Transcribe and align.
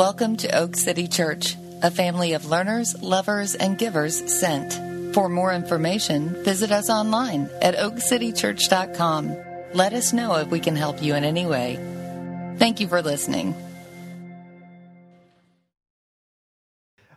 Welcome 0.00 0.38
to 0.38 0.58
Oak 0.58 0.76
City 0.76 1.06
Church, 1.08 1.56
a 1.82 1.90
family 1.90 2.32
of 2.32 2.46
learners, 2.46 2.98
lovers, 3.02 3.54
and 3.54 3.76
givers 3.76 4.34
sent. 4.34 4.72
For 5.14 5.28
more 5.28 5.52
information, 5.52 6.42
visit 6.42 6.72
us 6.72 6.88
online 6.88 7.50
at 7.60 7.74
oakcitychurch.com. 7.74 9.36
Let 9.74 9.92
us 9.92 10.14
know 10.14 10.36
if 10.36 10.48
we 10.48 10.58
can 10.58 10.74
help 10.74 11.02
you 11.02 11.14
in 11.14 11.22
any 11.22 11.44
way. 11.44 11.76
Thank 12.56 12.80
you 12.80 12.88
for 12.88 13.02
listening. 13.02 13.54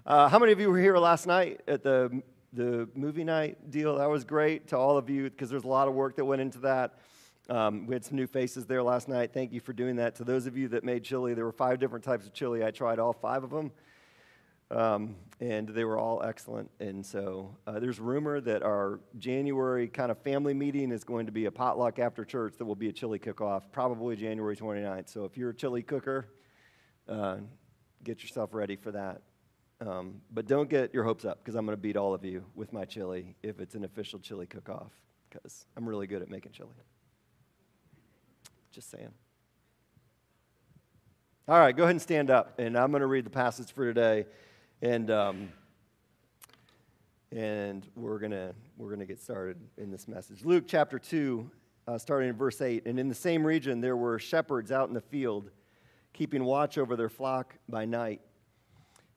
Uh, 0.06 0.28
how 0.28 0.38
many 0.38 0.52
of 0.52 0.60
you 0.60 0.70
were 0.70 0.78
here 0.78 0.98
last 0.98 1.26
night 1.26 1.62
at 1.70 1.84
the 1.84 2.22
the 2.52 2.90
movie 2.96 3.24
night 3.24 3.72
deal? 3.72 4.00
That 4.00 4.10
was 4.10 4.26
great 4.26 4.68
to 4.68 4.78
all 4.78 4.98
of 4.98 5.10
you 5.10 5.30
because 5.30 5.50
there's 5.50 5.64
a 5.64 5.70
lot 5.70 5.88
of 5.88 5.94
work 5.94 6.18
that 6.18 6.26
went 6.26 6.42
into 6.42 6.60
that. 6.60 6.96
Um, 7.50 7.88
we 7.88 7.96
had 7.96 8.06
some 8.06 8.16
new 8.16 8.28
faces 8.28 8.66
there 8.66 8.82
last 8.82 9.10
night. 9.10 9.34
Thank 9.34 9.52
you 9.52 9.60
for 9.60 9.74
doing 9.74 9.98
that. 9.98 10.16
To 10.16 10.24
those 10.24 10.46
of 10.46 10.56
you 10.56 10.70
that 10.70 10.84
made 10.84 11.04
chili, 11.04 11.34
there 11.34 11.44
were 11.44 11.52
five 11.52 11.80
different 11.80 12.06
types 12.06 12.26
of 12.26 12.34
chili. 12.34 12.64
I 12.64 12.72
tried 12.72 13.00
all 13.00 13.12
five 13.12 13.44
of 13.44 13.50
them, 13.50 13.72
um, 14.72 15.16
and 15.42 15.68
they 15.68 15.84
were 15.84 15.98
all 15.98 16.24
excellent. 16.24 16.72
And 16.80 17.06
so 17.06 17.58
uh, 17.68 17.80
there's 17.80 18.00
rumor 18.00 18.40
that 18.40 18.64
our 18.64 19.02
January 19.18 19.90
kind 19.90 20.10
of 20.10 20.18
family 20.20 20.54
meeting 20.54 20.92
is 20.92 21.04
going 21.04 21.26
to 21.26 21.34
be 21.34 21.46
a 21.46 21.52
potluck 21.52 22.00
after 22.00 22.24
church 22.24 22.54
that 22.60 22.66
will 22.66 22.76
be 22.76 22.88
a 22.88 22.94
chili 22.94 23.20
cook-off, 23.20 23.70
probably 23.74 24.16
January 24.16 24.56
29th. 24.56 25.10
So 25.10 25.26
if 25.26 25.36
you're 25.36 25.50
a 25.50 25.56
chili 25.56 25.84
cooker, 25.84 26.30
uh, 27.10 27.38
get 28.06 28.24
yourself 28.24 28.54
ready 28.54 28.78
for 28.78 28.92
that. 28.92 29.22
Um, 29.82 30.22
but 30.32 30.48
don't 30.48 30.70
get 30.70 30.94
your 30.94 31.04
hopes 31.04 31.26
up 31.26 31.40
because 31.40 31.56
I'm 31.56 31.66
going 31.66 31.76
to 31.76 31.82
beat 31.82 31.98
all 31.98 32.14
of 32.14 32.24
you 32.24 32.46
with 32.56 32.72
my 32.72 32.86
chili 32.86 33.36
if 33.44 33.60
it's 33.60 33.76
an 33.76 33.84
official 33.84 34.18
chili 34.18 34.46
cook-off 34.46 34.94
because 35.30 35.66
I'm 35.76 35.90
really 35.90 36.08
good 36.08 36.22
at 36.22 36.30
making 36.30 36.54
chili. 36.54 36.70
Just 38.74 38.90
saying. 38.90 39.14
All 41.48 41.60
right, 41.60 41.78
go 41.78 41.84
ahead 41.84 41.92
and 41.92 42.02
stand 42.02 42.32
up, 42.32 42.56
and 42.58 42.76
I'm 42.76 42.90
going 42.90 43.02
to 43.02 43.08
read 43.08 43.24
the 43.24 43.30
passage 43.30 43.72
for 43.72 43.86
today, 43.86 44.26
and 44.82 45.12
um, 45.12 45.50
and 47.32 47.88
we're 47.96 48.18
gonna 48.18 48.56
we're 48.76 48.90
gonna 48.90 49.06
get 49.06 49.22
started 49.22 49.58
in 49.78 49.92
this 49.92 50.08
message. 50.08 50.44
Luke 50.44 50.64
chapter 50.66 50.98
two, 50.98 51.52
uh, 51.88 52.00
starting 52.00 52.30
in 52.30 52.36
verse 52.36 52.62
eight, 52.62 52.88
and 52.88 53.00
in 53.00 53.10
the 53.10 53.14
same 53.14 53.46
region 53.46 53.80
there 53.80 53.96
were 53.96 54.18
shepherds 54.18 54.72
out 54.72 54.88
in 54.88 54.96
the 54.96 55.02
field, 55.02 55.52
keeping 56.12 56.44
watch 56.44 56.80
over 56.80 56.96
their 56.96 57.10
flock 57.10 57.54
by 57.70 57.86
night. 57.86 58.22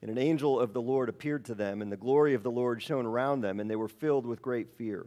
And 0.02 0.10
an 0.10 0.18
angel 0.18 0.60
of 0.60 0.74
the 0.74 0.82
Lord 0.82 1.08
appeared 1.08 1.46
to 1.46 1.54
them, 1.54 1.80
and 1.80 1.90
the 1.90 1.96
glory 1.96 2.34
of 2.34 2.42
the 2.42 2.50
Lord 2.50 2.82
shone 2.82 3.06
around 3.06 3.40
them, 3.40 3.58
and 3.58 3.70
they 3.70 3.76
were 3.76 3.88
filled 3.88 4.26
with 4.26 4.42
great 4.42 4.76
fear. 4.76 5.06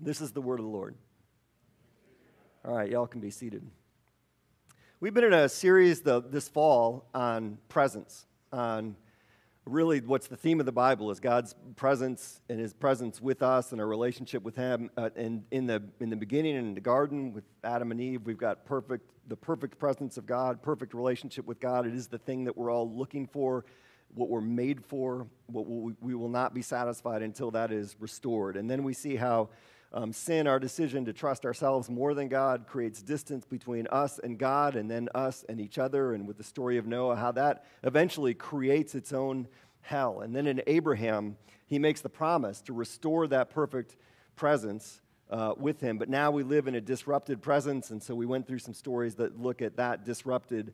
This 0.00 0.20
is 0.20 0.30
the 0.30 0.40
word 0.40 0.60
of 0.60 0.64
the 0.64 0.70
Lord. 0.70 0.94
All 2.64 2.74
right, 2.74 2.88
y'all 2.88 3.08
can 3.08 3.20
be 3.20 3.30
seated. 3.30 3.68
We've 5.00 5.12
been 5.12 5.24
in 5.24 5.32
a 5.32 5.48
series 5.48 6.02
the, 6.02 6.20
this 6.20 6.48
fall 6.48 7.08
on 7.14 7.58
presence, 7.68 8.26
on 8.52 8.94
really 9.64 10.00
what's 10.00 10.28
the 10.28 10.36
theme 10.36 10.60
of 10.60 10.66
the 10.66 10.72
Bible 10.72 11.10
is 11.10 11.18
God's 11.18 11.54
presence 11.74 12.40
and 12.48 12.60
His 12.60 12.72
presence 12.72 13.20
with 13.20 13.42
us 13.42 13.72
and 13.72 13.80
our 13.80 13.88
relationship 13.88 14.44
with 14.44 14.54
Him. 14.54 14.88
Uh, 14.96 15.10
and 15.16 15.42
in 15.50 15.66
the 15.66 15.82
in 15.98 16.10
the 16.10 16.16
beginning 16.16 16.54
in 16.54 16.74
the 16.74 16.80
garden 16.80 17.32
with 17.32 17.44
Adam 17.64 17.90
and 17.90 18.00
Eve, 18.00 18.22
we've 18.24 18.38
got 18.38 18.64
perfect 18.64 19.10
the 19.26 19.36
perfect 19.36 19.78
presence 19.80 20.16
of 20.16 20.26
God, 20.26 20.62
perfect 20.62 20.94
relationship 20.94 21.44
with 21.44 21.58
God. 21.58 21.86
It 21.86 21.94
is 21.94 22.06
the 22.06 22.18
thing 22.18 22.44
that 22.44 22.56
we're 22.56 22.70
all 22.70 22.90
looking 22.90 23.26
for 23.26 23.64
what 24.14 24.28
we're 24.28 24.40
made 24.40 24.84
for, 24.84 25.26
what 25.46 25.66
we 25.66 26.14
will 26.14 26.30
not 26.30 26.54
be 26.54 26.62
satisfied 26.62 27.22
until 27.22 27.50
that 27.50 27.70
is 27.70 27.96
restored. 28.00 28.56
And 28.56 28.70
then 28.70 28.82
we 28.82 28.94
see 28.94 29.16
how 29.16 29.50
um, 29.92 30.12
sin, 30.12 30.46
our 30.46 30.58
decision 30.58 31.04
to 31.06 31.12
trust 31.12 31.44
ourselves 31.44 31.88
more 31.88 32.14
than 32.14 32.28
God, 32.28 32.66
creates 32.66 33.02
distance 33.02 33.44
between 33.46 33.86
us 33.88 34.18
and 34.18 34.38
God, 34.38 34.76
and 34.76 34.90
then 34.90 35.08
us 35.14 35.44
and 35.48 35.60
each 35.60 35.78
other. 35.78 36.12
And 36.12 36.26
with 36.26 36.36
the 36.36 36.44
story 36.44 36.76
of 36.76 36.86
Noah, 36.86 37.16
how 37.16 37.32
that 37.32 37.64
eventually 37.82 38.34
creates 38.34 38.94
its 38.94 39.12
own 39.12 39.48
hell. 39.80 40.20
And 40.20 40.36
then 40.36 40.46
in 40.46 40.62
Abraham, 40.66 41.36
he 41.66 41.78
makes 41.78 42.00
the 42.00 42.08
promise 42.08 42.60
to 42.62 42.72
restore 42.72 43.26
that 43.28 43.50
perfect 43.50 43.96
presence 44.36 45.00
uh, 45.30 45.54
with 45.56 45.80
him. 45.80 45.98
But 45.98 46.08
now 46.08 46.30
we 46.30 46.42
live 46.42 46.66
in 46.68 46.74
a 46.74 46.80
disrupted 46.80 47.42
presence, 47.42 47.90
and 47.90 48.02
so 48.02 48.14
we 48.14 48.26
went 48.26 48.46
through 48.46 48.60
some 48.60 48.74
stories 48.74 49.14
that 49.16 49.40
look 49.40 49.62
at 49.62 49.76
that 49.76 50.04
disrupted 50.04 50.72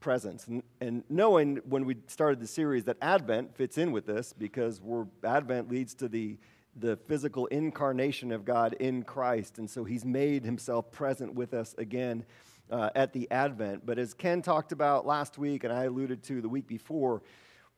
presence. 0.00 0.46
And, 0.46 0.62
and, 0.80 1.02
knowing 1.08 1.56
when 1.68 1.84
we 1.84 1.96
started 2.06 2.38
the 2.38 2.46
series 2.46 2.84
that 2.84 2.96
Advent 3.00 3.56
fits 3.56 3.78
in 3.78 3.92
with 3.92 4.06
this 4.06 4.32
because 4.32 4.80
we're, 4.80 5.06
Advent 5.24 5.70
leads 5.70 5.94
to 5.94 6.08
the 6.08 6.36
the 6.78 6.96
physical 6.96 7.46
incarnation 7.46 8.30
of 8.32 8.44
God 8.44 8.74
in 8.74 9.02
Christ. 9.02 9.58
And 9.58 9.68
so 9.68 9.84
he's 9.84 10.04
made 10.04 10.44
himself 10.44 10.92
present 10.92 11.34
with 11.34 11.54
us 11.54 11.74
again 11.78 12.24
uh, 12.70 12.90
at 12.94 13.12
the 13.12 13.30
Advent. 13.30 13.86
But 13.86 13.98
as 13.98 14.14
Ken 14.14 14.42
talked 14.42 14.72
about 14.72 15.06
last 15.06 15.38
week, 15.38 15.64
and 15.64 15.72
I 15.72 15.84
alluded 15.84 16.22
to 16.24 16.40
the 16.40 16.48
week 16.48 16.66
before, 16.66 17.22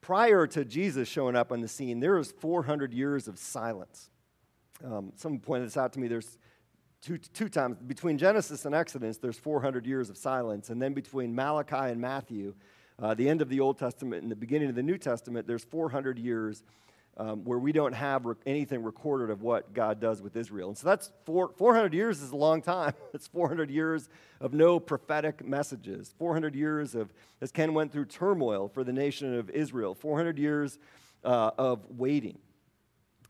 prior 0.01 0.47
to 0.49 0.65
Jesus 0.65 1.09
showing 1.09 1.37
up 1.37 1.53
on 1.53 1.61
the 1.61 1.69
scene, 1.69 2.01
there 2.01 2.17
was 2.17 2.33
400 2.33 2.93
years 2.93 3.29
of 3.29 3.39
silence. 3.39 4.11
Um, 4.85 5.13
someone 5.17 5.41
pointed 5.41 5.67
this 5.67 5.77
out 5.77 5.93
to 5.95 6.01
me. 6.01 6.09
There's 6.09 6.39
two, 7.01 7.19
two 7.19 7.49
times 7.49 7.77
between 7.87 8.19
Genesis 8.19 8.65
and 8.65 8.75
Exodus, 8.75 9.19
there's 9.19 9.39
400 9.39 9.87
years 9.87 10.11
of 10.11 10.17
silence. 10.17 10.71
And 10.71 10.81
then 10.81 10.93
between 10.93 11.35
Malachi 11.35 11.91
and 11.91 12.01
Matthew, 12.01 12.55
uh, 13.01 13.15
the 13.15 13.29
end 13.29 13.43
of 13.43 13.49
the 13.49 13.61
Old 13.61 13.79
Testament 13.79 14.23
and 14.23 14.31
the 14.31 14.37
beginning 14.37 14.69
of 14.69 14.75
the 14.75 14.83
New 14.83 14.99
Testament, 14.99 15.47
there's 15.47 15.65
400 15.65 16.19
years 16.19 16.65
um, 17.19 17.45
where 17.45 17.59
we 17.59 17.73
don't 17.73 17.93
have 17.93 18.25
re- 18.27 18.37
anything 18.47 18.83
recorded 18.83 19.31
of 19.31 19.43
what 19.43 19.75
God 19.75 20.01
does 20.01 20.23
with 20.23 20.37
Israel. 20.37 20.69
And 20.69 20.79
so 20.79 20.87
that's 20.87 21.11
four, 21.25 21.51
400 21.57 21.93
years 21.93 22.23
is 22.23 22.31
a 22.31 22.37
long 22.37 22.63
time. 22.63 22.95
it's 23.15 23.27
400 23.27 23.71
years 23.71 24.09
of 24.41 24.55
no 24.55 24.79
prophetic 24.79 25.45
messages, 25.45 26.15
400 26.19 26.55
years 26.55 26.95
of, 26.95 27.13
as 27.41 27.51
Ken 27.51 27.75
went 27.75 27.93
through, 27.93 28.05
turmoil 28.07 28.69
for 28.69 28.85
the 28.85 28.93
nation 28.93 29.37
of 29.37 29.51
Israel, 29.51 29.95
400 29.95 30.39
years 30.39 30.79
uh, 31.25 31.51
of 31.59 31.85
waiting. 31.91 32.39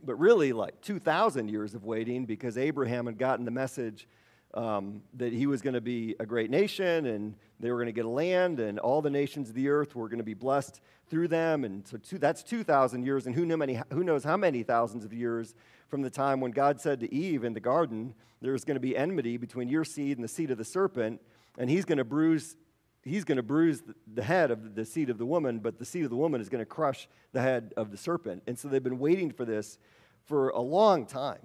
But 0.05 0.17
really, 0.17 0.53
like 0.53 0.81
2,000 0.83 1.49
years 1.49 1.75
of 1.75 1.85
waiting 1.85 2.27
because 2.27 2.57
Abraham 2.57 3.07
had 3.07 3.19
gotten 3.19 3.45
the 3.45 3.51
message 3.51 4.07
um, 4.55 5.03
that 5.15 5.33
he 5.33 5.47
was 5.47 5.63
going 5.63 5.75
to 5.75 5.81
be 5.81 6.17
a 6.19 6.27
great 6.27 6.51
nation 6.51 7.07
and 7.07 7.35
they 7.61 7.71
were 7.71 7.77
going 7.77 7.87
to 7.87 7.93
get 7.93 8.05
a 8.05 8.11
land 8.11 8.61
and 8.61 8.79
all 8.79 9.03
the 9.03 9.11
nations 9.11 9.49
of 9.49 9.55
the 9.55 9.69
earth 9.69 9.95
were 9.95 10.09
going 10.09 10.19
to 10.19 10.25
be 10.25 10.35
blessed 10.35 10.81
through 11.09 11.29
them. 11.29 11.65
And 11.65 11.87
so 11.87 11.99
two, 11.99 12.19
that's 12.19 12.43
2,000 12.43 13.05
years, 13.05 13.27
and 13.27 13.35
who, 13.35 13.45
know 13.45 13.57
many, 13.57 13.81
who 13.93 14.05
knows 14.05 14.25
how 14.25 14.37
many 14.37 14.63
thousands 14.63 15.05
of 15.05 15.13
years 15.13 15.55
from 15.89 16.03
the 16.03 16.11
time 16.11 16.41
when 16.41 16.51
God 16.51 16.81
said 16.81 17.01
to 17.01 17.13
Eve 17.13 17.45
in 17.45 17.55
the 17.55 17.61
garden, 17.61 18.15
there's 18.41 18.65
going 18.65 18.77
to 18.77 18.81
be 18.81 18.97
enmity 18.97 19.37
between 19.37 19.69
your 19.69 19.85
seed 19.85 20.17
and 20.17 20.25
the 20.25 20.29
seed 20.29 20.51
of 20.51 20.59
the 20.59 20.65
serpent, 20.65 21.21
and 21.57 21.69
he's 21.69 21.85
going 21.85 21.99
to 21.99 22.05
bruise. 22.05 22.57
He's 23.05 23.25
going 23.25 23.37
to 23.37 23.43
bruise 23.43 23.83
the 24.13 24.23
head 24.23 24.51
of 24.51 24.75
the 24.75 24.85
seed 24.85 25.09
of 25.09 25.19
the 25.19 25.25
woman, 25.25 25.61
but 25.61 25.79
the 25.79 25.85
seed 25.85 26.05
of 26.05 26.11
the 26.11 26.17
woman 26.17 26.41
is 26.41 26.49
going 26.49 26.61
to 26.61 26.67
crush 26.67 27.09
the 27.33 27.41
head 27.41 27.73
of 27.77 27.91
the 27.91 27.97
serpent. 27.97 28.43
And 28.47 28.59
so 28.59 28.69
they've 28.69 28.83
been 28.83 28.99
waiting 28.99 29.31
for 29.31 29.45
this 29.45 29.79
for 30.27 30.51
a 30.51 30.61
long 30.61 31.07
time. 31.07 31.39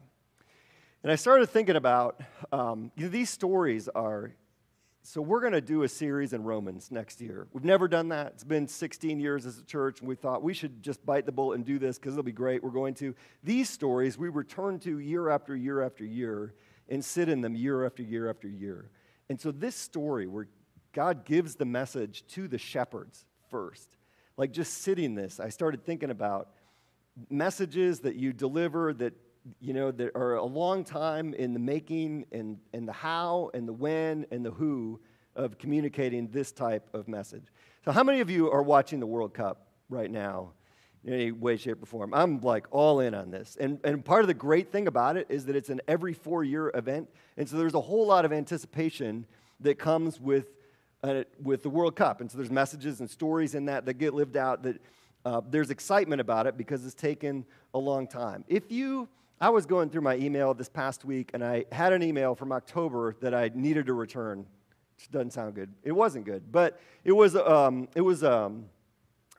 And 1.03 1.11
I 1.11 1.15
started 1.15 1.47
thinking 1.47 1.75
about 1.75 2.21
um, 2.53 2.89
you 2.95 3.03
know, 3.03 3.09
these 3.09 3.29
stories 3.29 3.89
are. 3.89 4.31
So, 5.05 5.19
we're 5.21 5.41
going 5.41 5.51
to 5.51 5.59
do 5.59 5.83
a 5.83 5.89
series 5.89 6.31
in 6.31 6.45
Romans 6.45 6.89
next 6.89 7.19
year. 7.19 7.45
We've 7.51 7.65
never 7.65 7.89
done 7.89 8.07
that. 8.09 8.27
It's 8.27 8.45
been 8.45 8.69
16 8.69 9.19
years 9.19 9.45
as 9.45 9.59
a 9.59 9.63
church, 9.65 9.99
and 9.99 10.07
we 10.07 10.15
thought 10.15 10.41
we 10.41 10.53
should 10.53 10.81
just 10.81 11.05
bite 11.05 11.25
the 11.25 11.31
bullet 11.33 11.55
and 11.55 11.65
do 11.65 11.77
this 11.77 11.99
because 11.99 12.13
it'll 12.13 12.23
be 12.23 12.31
great. 12.31 12.63
We're 12.63 12.69
going 12.69 12.93
to. 12.95 13.13
These 13.43 13.69
stories 13.69 14.17
we 14.17 14.29
return 14.29 14.79
to 14.79 14.99
year 14.99 15.29
after 15.29 15.57
year 15.57 15.81
after 15.81 16.05
year 16.05 16.53
and 16.87 17.03
sit 17.03 17.27
in 17.27 17.41
them 17.41 17.53
year 17.53 17.85
after 17.85 18.01
year 18.01 18.29
after 18.29 18.47
year. 18.47 18.89
And 19.27 19.41
so, 19.41 19.51
this 19.51 19.75
story 19.75 20.27
where 20.27 20.47
God 20.93 21.25
gives 21.25 21.55
the 21.55 21.65
message 21.65 22.25
to 22.27 22.47
the 22.47 22.57
shepherds 22.57 23.25
first, 23.49 23.97
like 24.37 24.53
just 24.53 24.83
sitting 24.83 25.15
this, 25.15 25.41
I 25.41 25.49
started 25.49 25.85
thinking 25.85 26.11
about 26.11 26.51
messages 27.29 27.99
that 28.01 28.15
you 28.15 28.31
deliver 28.31 28.93
that 28.93 29.13
you 29.59 29.73
know 29.73 29.91
that 29.91 30.15
are 30.15 30.35
a 30.35 30.45
long 30.45 30.83
time 30.83 31.33
in 31.33 31.53
the 31.53 31.59
making 31.59 32.25
and, 32.31 32.57
and 32.73 32.87
the 32.87 32.93
how 32.93 33.51
and 33.53 33.67
the 33.67 33.73
when 33.73 34.25
and 34.31 34.45
the 34.45 34.51
who 34.51 34.99
of 35.35 35.57
communicating 35.57 36.27
this 36.29 36.51
type 36.51 36.87
of 36.93 37.07
message. 37.07 37.45
So, 37.83 37.91
how 37.91 38.03
many 38.03 38.21
of 38.21 38.29
you 38.29 38.49
are 38.51 38.63
watching 38.63 38.99
the 38.99 39.07
World 39.07 39.33
Cup 39.33 39.67
right 39.89 40.09
now? 40.09 40.51
In 41.05 41.11
any 41.11 41.31
way, 41.33 41.57
shape, 41.57 41.83
or 41.83 41.85
form. 41.85 42.13
I'm 42.13 42.39
like 42.39 42.65
all 42.71 43.01
in 43.01 43.13
on 43.13 43.29
this. 43.29 43.57
And, 43.59 43.77
and 43.83 44.05
part 44.05 44.21
of 44.21 44.27
the 44.27 44.33
great 44.33 44.71
thing 44.71 44.87
about 44.87 45.17
it 45.17 45.27
is 45.27 45.45
that 45.47 45.55
it's 45.57 45.67
an 45.67 45.81
every 45.85 46.13
four 46.13 46.45
year 46.45 46.71
event. 46.73 47.09
And 47.35 47.49
so 47.49 47.57
there's 47.57 47.73
a 47.73 47.81
whole 47.81 48.07
lot 48.07 48.23
of 48.23 48.31
anticipation 48.31 49.25
that 49.59 49.77
comes 49.77 50.21
with, 50.21 50.47
uh, 51.03 51.23
with 51.41 51.61
the 51.61 51.69
World 51.69 51.97
Cup. 51.97 52.21
And 52.21 52.31
so 52.31 52.37
there's 52.37 52.49
messages 52.49 53.01
and 53.01 53.09
stories 53.09 53.53
in 53.53 53.65
that 53.65 53.85
that 53.85 53.95
get 53.95 54.13
lived 54.13 54.37
out 54.37 54.63
that 54.63 54.79
uh, 55.25 55.41
there's 55.49 55.71
excitement 55.71 56.21
about 56.21 56.47
it 56.47 56.57
because 56.57 56.85
it's 56.85 56.95
taken 56.95 57.45
a 57.73 57.79
long 57.79 58.07
time. 58.07 58.45
If 58.47 58.71
you, 58.71 59.09
I 59.43 59.49
was 59.49 59.65
going 59.65 59.89
through 59.89 60.03
my 60.03 60.15
email 60.15 60.53
this 60.53 60.69
past 60.69 61.03
week 61.03 61.31
and 61.33 61.43
I 61.43 61.65
had 61.69 61.91
an 61.91 62.01
email 62.01 62.33
from 62.33 62.53
October 62.53 63.17
that 63.19 63.33
I 63.33 63.51
needed 63.53 63.87
to 63.87 63.93
return 63.93 64.45
doesn't 65.11 65.31
sound 65.31 65.53
good. 65.53 65.69
It 65.83 65.91
wasn't 65.91 66.23
good, 66.23 66.49
but 66.49 66.79
it 67.03 67.11
was, 67.11 67.35
um, 67.35 67.89
it 67.93 67.99
was 67.99 68.23
um, 68.23 68.67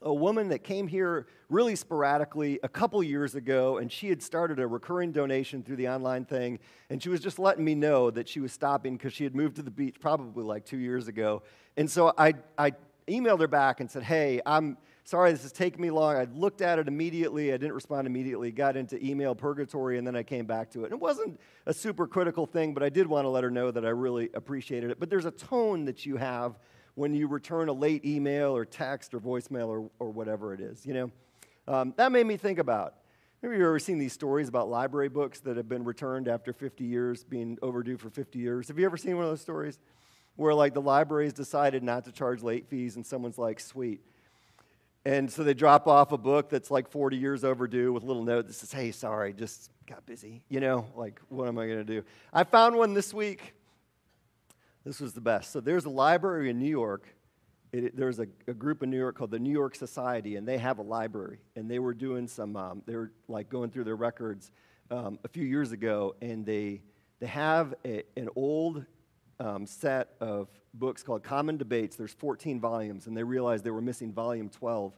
a 0.03 0.13
woman 0.13 0.49
that 0.49 0.59
came 0.59 0.89
here 0.89 1.27
really 1.49 1.75
sporadically 1.75 2.61
a 2.63 2.69
couple 2.69 3.03
years 3.03 3.35
ago, 3.35 3.79
and 3.79 3.91
she 3.91 4.11
had 4.11 4.23
started 4.23 4.59
a 4.59 4.67
recurring 4.67 5.11
donation 5.11 5.63
through 5.63 5.77
the 5.77 5.89
online 5.89 6.27
thing, 6.27 6.59
and 6.91 7.03
she 7.03 7.09
was 7.09 7.21
just 7.21 7.39
letting 7.39 7.65
me 7.65 7.75
know 7.75 8.11
that 8.11 8.29
she 8.29 8.41
was 8.41 8.53
stopping 8.53 8.99
because 8.99 9.15
she 9.15 9.25
had 9.25 9.35
moved 9.35 9.57
to 9.57 9.63
the 9.63 9.71
beach 9.71 9.97
probably 10.01 10.45
like 10.45 10.67
two 10.67 10.77
years 10.77 11.09
ago. 11.09 11.43
And 11.79 11.91
so 11.91 12.13
I, 12.19 12.35
I 12.59 12.73
emailed 13.09 13.41
her 13.41 13.49
back 13.49 13.81
and 13.81 13.91
said, 13.91 14.03
Hey, 14.03 14.43
I'm 14.45 14.77
sorry 15.05 15.33
this 15.33 15.45
is 15.45 15.53
taking 15.53 15.81
me 15.81 15.91
long. 15.91 16.17
I 16.17 16.27
looked 16.35 16.61
at 16.61 16.79
it 16.79 16.89
immediately. 16.89 17.53
I 17.53 17.57
didn't 17.57 17.75
respond 17.75 18.07
immediately. 18.07 18.51
Got 18.51 18.77
into 18.77 19.03
email 19.05 19.35
purgatory, 19.35 19.99
and 19.99 20.07
then 20.07 20.17
I 20.17 20.23
came 20.23 20.47
back 20.47 20.71
to 20.73 20.83
it. 20.83 20.87
And 20.87 20.95
it 20.95 21.01
wasn't 21.01 21.41
a 21.67 21.73
super 21.73 22.07
critical 22.07 22.47
thing, 22.47 22.75
but 22.75 22.83
I 22.83 22.89
did 22.89 23.07
want 23.07 23.25
to 23.25 23.29
let 23.29 23.45
her 23.45 23.51
know 23.51 23.71
that 23.71 23.85
I 23.85 23.91
really 23.91 24.31
appreciated 24.35 24.91
it. 24.91 25.01
But 25.01 25.11
there's 25.11 25.27
a 25.27 25.31
tone 25.31 25.85
that 25.85 26.05
you 26.05 26.17
have 26.17 26.59
when 26.95 27.15
you 27.15 27.27
return 27.27 27.69
a 27.69 27.73
late 27.73 28.05
email 28.05 28.57
or 28.57 28.65
text 28.65 29.15
or 29.15 29.21
voicemail 29.21 29.69
or, 29.69 29.91
or 29.99 30.11
whatever 30.11 30.55
it 30.55 30.61
is, 30.61 30.85
you 30.85 30.95
know? 30.95 31.11
Um, 31.67 31.95
that 31.97 32.13
made 32.13 32.27
me 32.27 32.37
think 32.37 32.59
about 32.59 32.95
Maybe 33.45 33.57
you've 33.57 33.67
ever 33.67 33.79
seen 33.79 33.99
these 33.99 34.15
stories 34.15 34.49
about 34.49 34.71
library 34.71 35.11
books 35.11 35.41
that 35.41 35.59
have 35.59 35.69
been 35.69 35.85
returned 35.85 36.29
after 36.29 36.55
50 36.55 36.83
years, 36.83 37.25
being 37.25 37.59
overdue 37.61 37.99
for 37.99 38.09
50 38.09 38.39
years. 38.39 38.69
Have 38.69 38.79
you 38.79 38.87
ever 38.87 38.97
seen 38.97 39.17
one 39.17 39.27
of 39.27 39.31
those 39.31 39.43
stories? 39.43 39.79
Where, 40.37 40.55
like, 40.55 40.73
the 40.73 40.81
libraries 40.81 41.35
decided 41.35 41.83
not 41.83 42.07
to 42.07 42.13
charge 42.13 42.43
late 42.43 42.71
fees, 42.71 42.97
and 42.97 43.05
someone's 43.05 43.37
like, 43.37 43.61
sweet, 43.61 44.01
and 45.07 45.31
so 45.31 45.45
they 45.45 45.55
drop 45.55 45.87
off 45.87 46.13
a 46.13 46.19
book 46.19 46.49
that's 46.49 46.71
like 46.71 46.91
40 46.91 47.17
years 47.17 47.45
overdue 47.45 47.93
with 47.93 48.03
a 48.03 48.07
little 48.07 48.25
note 48.25 48.47
that 48.47 48.55
says, 48.55 48.73
hey, 48.73 48.91
sorry, 48.91 49.35
just 49.35 49.71
got 49.87 50.07
busy. 50.07 50.43
You 50.49 50.61
know, 50.61 50.87
like, 50.97 51.21
what 51.29 51.47
am 51.47 51.59
I 51.59 51.67
going 51.67 51.79
to 51.79 51.85
do? 51.85 52.05
I 52.33 52.45
found 52.45 52.77
one 52.77 52.95
this 52.95 53.13
week. 53.13 53.55
This 54.85 55.01
was 55.01 55.13
the 55.13 55.21
best. 55.21 55.53
So 55.53 55.61
there's 55.61 55.85
a 55.85 55.91
library 55.91 56.49
in 56.49 56.59
New 56.59 56.71
York. 56.71 57.07
It, 57.73 57.97
there's 57.97 58.19
a, 58.19 58.27
a, 58.47 58.55
group 58.55 58.83
in 58.83 58.91
New 58.91 58.99
York 58.99 59.17
called 59.17 59.31
the 59.31 59.39
New 59.39 59.53
York 59.53 59.75
Society, 59.75 60.37
and 60.37 60.47
they 60.47 60.59
have 60.59 60.79
a 60.79 60.83
library. 60.83 61.41
And 61.57 61.71
they 61.71 61.79
were 61.79 61.95
doing 61.95 62.27
some, 62.27 62.57
um, 62.57 62.83
they 62.87 62.95
were 62.95 63.13
like 63.29 63.51
going 63.51 63.71
through 63.71 63.85
their 63.85 63.97
records 63.97 64.53
um, 64.91 65.19
a 65.25 65.29
few 65.29 65.45
years 65.45 65.73
ago, 65.73 66.15
and 66.23 66.47
they, 66.47 66.83
they 67.21 67.27
have 67.27 67.75
a, 67.85 68.05
an 68.17 68.29
old 68.37 68.85
um, 69.41 69.67
set 69.67 70.11
of 70.21 70.49
books 70.73 71.03
called 71.03 71.23
Common 71.23 71.57
Debates. 71.57 71.97
There's 71.97 72.13
14 72.13 72.61
volumes, 72.61 73.07
and 73.07 73.17
they 73.17 73.23
realized 73.23 73.65
they 73.65 73.71
were 73.71 73.81
missing 73.81 74.13
volume 74.13 74.49
12 74.49 74.93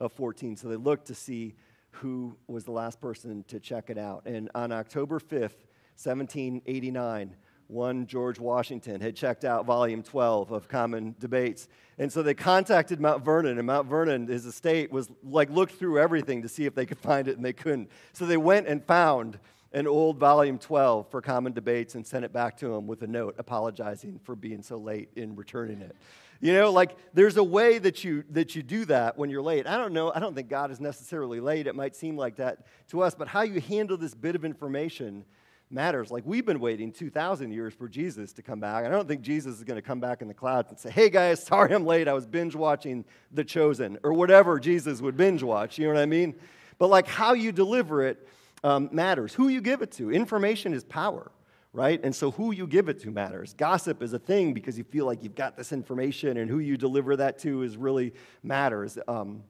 of 0.00 0.12
14. 0.12 0.56
So 0.56 0.68
they 0.68 0.76
looked 0.76 1.06
to 1.06 1.14
see 1.14 1.54
who 1.92 2.36
was 2.46 2.64
the 2.64 2.72
last 2.72 3.00
person 3.00 3.44
to 3.48 3.60
check 3.60 3.90
it 3.90 3.98
out. 3.98 4.26
And 4.26 4.50
on 4.54 4.72
October 4.72 5.18
5th, 5.18 5.58
1789, 6.02 7.36
one 7.70 8.06
George 8.06 8.40
Washington 8.40 9.00
had 9.00 9.14
checked 9.14 9.44
out 9.44 9.64
volume 9.64 10.02
12 10.02 10.50
of 10.50 10.68
Common 10.68 11.14
Debates. 11.18 11.68
And 11.98 12.12
so 12.12 12.22
they 12.22 12.34
contacted 12.34 13.00
Mount 13.00 13.24
Vernon, 13.24 13.58
and 13.58 13.66
Mount 13.66 13.86
Vernon, 13.86 14.26
his 14.26 14.44
estate, 14.44 14.90
was 14.90 15.08
like 15.22 15.50
looked 15.50 15.74
through 15.74 15.98
everything 15.98 16.42
to 16.42 16.48
see 16.48 16.66
if 16.66 16.74
they 16.74 16.86
could 16.86 16.98
find 16.98 17.28
it, 17.28 17.36
and 17.36 17.44
they 17.44 17.52
couldn't. 17.52 17.90
So 18.12 18.26
they 18.26 18.36
went 18.36 18.66
and 18.66 18.84
found 18.84 19.38
an 19.72 19.86
old 19.86 20.18
volume 20.18 20.58
12 20.58 21.10
for 21.10 21.20
common 21.20 21.52
debates 21.52 21.94
and 21.94 22.06
sent 22.06 22.24
it 22.24 22.32
back 22.32 22.56
to 22.58 22.74
him 22.74 22.86
with 22.86 23.02
a 23.02 23.06
note 23.06 23.36
apologizing 23.38 24.20
for 24.24 24.34
being 24.34 24.62
so 24.62 24.76
late 24.76 25.10
in 25.16 25.36
returning 25.36 25.80
it. 25.80 25.94
You 26.40 26.54
know, 26.54 26.72
like 26.72 26.96
there's 27.12 27.36
a 27.36 27.44
way 27.44 27.78
that 27.78 28.02
you 28.02 28.24
that 28.30 28.56
you 28.56 28.62
do 28.62 28.86
that 28.86 29.18
when 29.18 29.28
you're 29.28 29.42
late. 29.42 29.66
I 29.66 29.76
don't 29.76 29.92
know, 29.92 30.10
I 30.12 30.20
don't 30.20 30.34
think 30.34 30.48
God 30.48 30.70
is 30.70 30.80
necessarily 30.80 31.38
late. 31.38 31.66
It 31.66 31.74
might 31.74 31.94
seem 31.94 32.16
like 32.16 32.36
that 32.36 32.66
to 32.88 33.02
us, 33.02 33.14
but 33.14 33.28
how 33.28 33.42
you 33.42 33.60
handle 33.60 33.98
this 33.98 34.14
bit 34.14 34.34
of 34.34 34.44
information 34.44 35.24
matters. 35.70 36.10
Like 36.10 36.24
we've 36.26 36.44
been 36.44 36.58
waiting 36.58 36.92
2,000 36.92 37.52
years 37.52 37.74
for 37.74 37.88
Jesus 37.88 38.32
to 38.32 38.42
come 38.42 38.58
back. 38.58 38.84
I 38.84 38.88
don't 38.88 39.06
think 39.06 39.20
Jesus 39.20 39.58
is 39.58 39.64
going 39.64 39.76
to 39.76 39.86
come 39.86 40.00
back 40.00 40.22
in 40.22 40.28
the 40.28 40.34
clouds 40.34 40.70
and 40.70 40.78
say, 40.78 40.90
hey 40.90 41.10
guys, 41.10 41.42
sorry 41.44 41.74
I'm 41.74 41.86
late. 41.86 42.08
I 42.08 42.12
was 42.12 42.26
binge 42.26 42.56
watching 42.56 43.04
The 43.30 43.44
Chosen 43.44 43.98
or 44.02 44.12
whatever 44.12 44.58
Jesus 44.58 45.00
would 45.00 45.16
binge 45.16 45.42
watch. 45.42 45.78
You 45.78 45.86
know 45.86 45.94
what 45.94 46.00
I 46.00 46.06
mean? 46.06 46.34
But 46.78 46.88
like 46.88 47.06
how 47.06 47.34
you 47.34 47.52
deliver 47.52 48.02
it 48.02 48.26
um, 48.64 48.88
matters. 48.92 49.34
Who 49.34 49.48
you 49.48 49.60
give 49.60 49.82
it 49.82 49.92
to. 49.92 50.10
Information 50.10 50.74
is 50.74 50.84
power, 50.84 51.30
right? 51.72 52.00
And 52.02 52.14
so 52.14 52.30
who 52.30 52.52
you 52.52 52.66
give 52.66 52.88
it 52.88 53.00
to 53.00 53.10
matters. 53.10 53.54
Gossip 53.54 54.02
is 54.02 54.12
a 54.12 54.18
thing 54.18 54.52
because 54.52 54.76
you 54.76 54.84
feel 54.84 55.06
like 55.06 55.22
you've 55.22 55.34
got 55.34 55.56
this 55.56 55.72
information, 55.72 56.36
and 56.36 56.50
who 56.50 56.58
you 56.58 56.76
deliver 56.76 57.16
that 57.16 57.38
to 57.40 57.62
is 57.62 57.76
really 57.76 58.12
matters. 58.42 58.98
Um, 59.08 59.42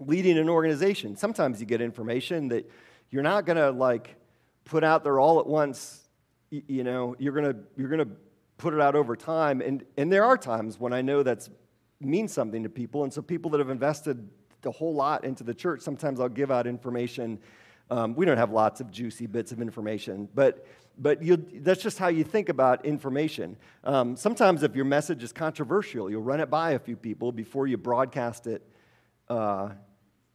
leading 0.00 0.38
an 0.38 0.48
organization, 0.48 1.16
sometimes 1.16 1.60
you 1.60 1.66
get 1.66 1.80
information 1.80 2.48
that 2.48 2.70
you're 3.10 3.22
not 3.22 3.46
to 3.56 3.70
like 3.70 4.16
put 4.64 4.84
out 4.84 5.04
there 5.04 5.18
all 5.18 5.40
at 5.40 5.46
once. 5.46 6.08
You, 6.50 6.62
you 6.68 6.84
know, 6.84 7.16
you're 7.18 7.32
to 7.54 7.58
you're 7.76 7.88
to 8.06 8.08
put 8.56 8.74
it 8.74 8.80
out 8.80 8.94
over 8.94 9.16
time, 9.16 9.60
and 9.60 9.84
and 9.96 10.12
there 10.12 10.24
are 10.24 10.36
times 10.36 10.78
when 10.78 10.92
I 10.92 11.02
know 11.02 11.22
that's 11.22 11.50
means 12.00 12.32
something 12.32 12.62
to 12.62 12.68
people, 12.68 13.04
and 13.04 13.12
so 13.12 13.20
people 13.20 13.50
that 13.50 13.58
have 13.58 13.70
invested 13.70 14.28
a 14.64 14.70
whole 14.70 14.94
lot 14.94 15.24
into 15.24 15.44
the 15.44 15.54
church, 15.54 15.80
sometimes 15.80 16.20
I'll 16.20 16.28
give 16.28 16.50
out 16.50 16.66
information 16.66 17.38
um, 17.90 18.14
we 18.14 18.26
don't 18.26 18.36
have 18.36 18.50
lots 18.50 18.80
of 18.80 18.90
juicy 18.90 19.26
bits 19.26 19.52
of 19.52 19.60
information, 19.62 20.28
but, 20.34 20.66
but 20.98 21.18
that's 21.64 21.82
just 21.82 21.98
how 21.98 22.08
you 22.08 22.24
think 22.24 22.48
about 22.48 22.84
information. 22.84 23.56
Um, 23.84 24.16
sometimes, 24.16 24.62
if 24.62 24.76
your 24.76 24.84
message 24.84 25.22
is 25.22 25.32
controversial, 25.32 26.10
you'll 26.10 26.22
run 26.22 26.40
it 26.40 26.50
by 26.50 26.72
a 26.72 26.78
few 26.78 26.96
people 26.96 27.32
before 27.32 27.66
you 27.66 27.76
broadcast 27.76 28.46
it, 28.46 28.62
uh, 29.28 29.70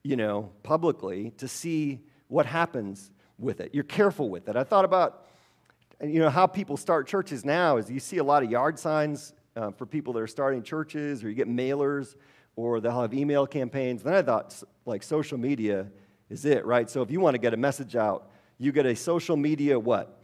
you 0.03 0.15
know, 0.15 0.51
publicly 0.63 1.31
to 1.38 1.48
see 1.48 2.01
what 2.27 2.45
happens 2.45 3.12
with 3.38 3.60
it. 3.60 3.72
You're 3.74 3.83
careful 3.83 4.29
with 4.29 4.50
it. 4.50 4.55
I 4.55 4.63
thought 4.63 4.86
about, 4.86 5.27
you 6.01 6.19
know, 6.19 6.29
how 6.29 6.48
people 6.48 6.77
start 6.77 7.07
churches 7.07 7.45
now 7.45 7.77
is 7.77 7.89
you 7.89 8.00
see 8.00 8.17
a 8.17 8.24
lot 8.24 8.43
of 8.43 8.50
yard 8.50 8.79
signs 8.79 9.33
uh, 9.55 9.72
for 9.72 9.86
people 9.86 10.13
that 10.13 10.22
are 10.22 10.27
starting 10.27 10.63
churches, 10.63 11.24
or 11.24 11.29
you 11.29 11.36
get 11.36 11.48
mailers, 11.48 12.15
or 12.55 12.79
they'll 12.79 13.01
have 13.01 13.13
email 13.13 13.45
campaigns. 13.45 14.01
Then 14.01 14.13
I 14.13 14.22
thought, 14.22 14.62
like 14.86 15.03
social 15.03 15.38
media 15.38 15.88
is 16.34 16.46
it, 16.46 16.66
right? 16.66 16.90
So 16.90 17.04
if 17.04 17.12
you 17.12 17.20
want 17.20 17.36
to 17.36 17.38
get 17.38 17.54
a 17.54 17.58
message 17.58 17.96
out, 17.96 18.28
you 18.58 18.72
get 18.72 18.88
a 18.88 18.96
social 18.96 19.38
media 19.38 19.80
what? 19.80 20.18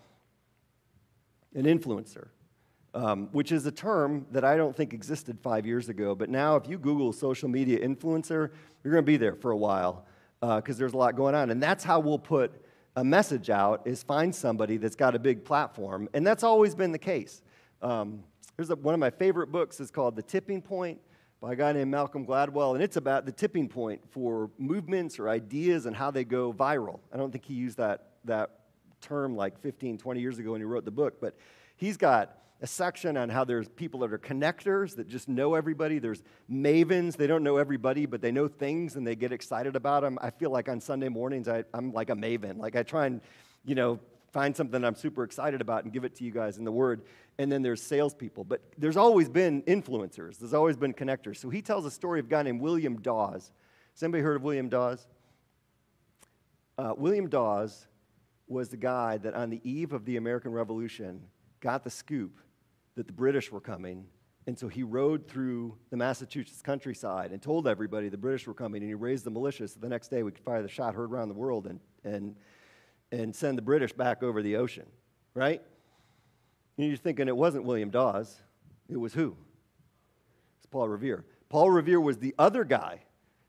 An 1.53 1.65
influencer, 1.65 2.29
um, 2.95 3.29
which 3.31 3.51
is 3.51 3.65
a 3.67 3.71
term 3.71 4.25
that 4.31 4.43
I 4.43 4.57
don't 4.57 4.75
think 4.75 4.93
existed 4.93 5.39
five 5.39 5.67
years 5.67 5.87
ago. 5.87 6.15
But 6.15 6.29
now, 6.29 6.55
if 6.55 6.67
you 6.67 6.79
Google 6.79 7.13
social 7.13 7.47
media 7.47 7.79
influencer, 7.87 8.49
you're 8.83 8.91
going 8.91 9.05
to 9.05 9.11
be 9.11 9.17
there 9.17 9.35
for 9.35 9.51
a 9.51 9.57
while 9.57 10.05
because 10.41 10.75
uh, 10.75 10.79
there's 10.79 10.93
a 10.93 10.97
lot 10.97 11.15
going 11.15 11.35
on. 11.35 11.51
And 11.51 11.61
that's 11.61 11.83
how 11.83 11.99
we'll 11.99 12.17
put 12.19 12.53
a 12.95 13.03
message 13.03 13.51
out: 13.51 13.81
is 13.85 14.01
find 14.01 14.33
somebody 14.33 14.77
that's 14.77 14.95
got 14.95 15.15
a 15.15 15.19
big 15.19 15.45
platform, 15.45 16.09
and 16.15 16.25
that's 16.25 16.43
always 16.43 16.73
been 16.73 16.91
the 16.91 16.99
case. 16.99 17.43
Um, 17.83 18.23
there's 18.57 18.71
a, 18.71 18.75
one 18.75 18.95
of 18.95 18.99
my 18.99 19.11
favorite 19.11 19.51
books 19.51 19.79
is 19.79 19.91
called 19.91 20.15
The 20.15 20.23
Tipping 20.23 20.61
Point 20.61 20.99
by 21.41 21.53
a 21.53 21.55
guy 21.55 21.71
named 21.71 21.89
Malcolm 21.89 22.25
Gladwell, 22.25 22.73
and 22.73 22.83
it's 22.83 22.97
about 22.97 23.25
the 23.25 23.31
tipping 23.31 23.69
point 23.69 24.01
for 24.11 24.49
movements 24.57 25.19
or 25.19 25.29
ideas 25.29 25.85
and 25.85 25.95
how 25.95 26.11
they 26.11 26.25
go 26.25 26.51
viral. 26.51 26.99
I 27.13 27.17
don't 27.17 27.31
think 27.31 27.45
he 27.45 27.53
used 27.53 27.77
that, 27.77 28.09
that 28.25 28.51
term 28.99 29.35
like 29.35 29.59
15, 29.61 29.97
20 29.97 30.19
years 30.19 30.37
ago 30.37 30.51
when 30.51 30.61
he 30.61 30.65
wrote 30.65 30.83
the 30.83 30.91
book, 30.91 31.21
but 31.21 31.37
he's 31.77 31.95
got 31.95 32.35
a 32.61 32.67
section 32.67 33.15
on 33.15 33.29
how 33.29 33.45
there's 33.45 33.69
people 33.69 34.01
that 34.01 34.11
are 34.11 34.17
connectors 34.17 34.97
that 34.97 35.07
just 35.07 35.29
know 35.29 35.55
everybody. 35.55 35.97
There's 35.97 36.21
mavens, 36.51 37.15
they 37.15 37.27
don't 37.27 37.43
know 37.43 37.55
everybody, 37.55 38.05
but 38.05 38.21
they 38.21 38.33
know 38.33 38.49
things 38.49 38.97
and 38.97 39.07
they 39.07 39.15
get 39.15 39.31
excited 39.31 39.77
about 39.77 40.03
them. 40.03 40.19
I 40.21 40.31
feel 40.31 40.49
like 40.49 40.67
on 40.67 40.81
Sunday 40.81 41.07
mornings, 41.07 41.47
I, 41.47 41.63
I'm 41.73 41.93
like 41.93 42.09
a 42.09 42.15
maven. 42.15 42.57
Like 42.57 42.75
I 42.75 42.83
try 42.83 43.05
and, 43.05 43.21
you 43.63 43.75
know, 43.75 43.99
find 44.31 44.55
something 44.55 44.83
I'm 44.83 44.95
super 44.95 45.23
excited 45.23 45.61
about 45.61 45.83
and 45.83 45.93
give 45.93 46.03
it 46.03 46.15
to 46.15 46.23
you 46.23 46.31
guys 46.31 46.57
in 46.57 46.63
the 46.63 46.71
Word. 46.71 47.03
And 47.37 47.51
then 47.51 47.61
there's 47.61 47.81
salespeople. 47.81 48.43
But 48.43 48.61
there's 48.77 48.97
always 48.97 49.29
been 49.29 49.61
influencers, 49.63 50.37
there's 50.39 50.53
always 50.53 50.77
been 50.77 50.93
connectors. 50.93 51.37
So 51.37 51.49
he 51.49 51.61
tells 51.61 51.85
a 51.85 51.91
story 51.91 52.19
of 52.19 52.25
a 52.25 52.29
guy 52.29 52.43
named 52.43 52.61
William 52.61 53.01
Dawes. 53.01 53.51
Has 53.93 54.03
anybody 54.03 54.23
heard 54.23 54.37
of 54.37 54.43
William 54.43 54.69
Dawes? 54.69 55.07
Uh, 56.77 56.93
William 56.97 57.27
Dawes 57.27 57.87
was 58.47 58.69
the 58.69 58.77
guy 58.77 59.17
that 59.17 59.33
on 59.33 59.49
the 59.49 59.61
eve 59.69 59.93
of 59.93 60.05
the 60.05 60.17
American 60.17 60.51
Revolution 60.51 61.21
got 61.59 61.83
the 61.83 61.89
scoop 61.89 62.39
that 62.95 63.05
the 63.05 63.13
British 63.13 63.51
were 63.51 63.61
coming 63.61 64.05
And 64.49 64.57
so 64.57 64.67
he 64.67 64.81
rode 64.81 65.27
through 65.27 65.77
the 65.91 65.97
Massachusetts 65.97 66.61
countryside 66.63 67.31
and 67.31 67.39
told 67.39 67.67
everybody 67.67 68.09
the 68.09 68.17
British 68.17 68.47
were 68.47 68.53
coming, 68.55 68.81
and 68.81 68.89
he 68.89 68.95
raised 68.95 69.23
the 69.23 69.29
militia 69.29 69.67
so 69.67 69.79
the 69.79 69.87
next 69.87 70.07
day 70.07 70.23
we 70.23 70.31
could 70.31 70.43
fire 70.43 70.63
the 70.63 70.67
shot 70.67 70.95
heard 70.95 71.11
around 71.11 71.27
the 71.27 71.35
world 71.35 71.67
and, 71.67 71.79
and, 72.03 72.35
and 73.11 73.35
send 73.35 73.57
the 73.57 73.61
British 73.61 73.93
back 73.93 74.23
over 74.23 74.41
the 74.41 74.55
ocean, 74.55 74.85
right? 75.33 75.61
And 76.77 76.87
you're 76.87 76.97
thinking 76.97 77.27
it 77.27 77.35
wasn't 77.35 77.65
William 77.65 77.89
Dawes, 77.89 78.41
it 78.87 78.97
was 78.97 79.13
who? 79.13 79.35
It's 80.57 80.67
Paul 80.67 80.87
Revere. 80.87 81.25
Paul 81.49 81.71
Revere 81.71 81.99
was 81.99 82.17
the 82.17 82.35
other 82.37 82.63
guy 82.63 83.01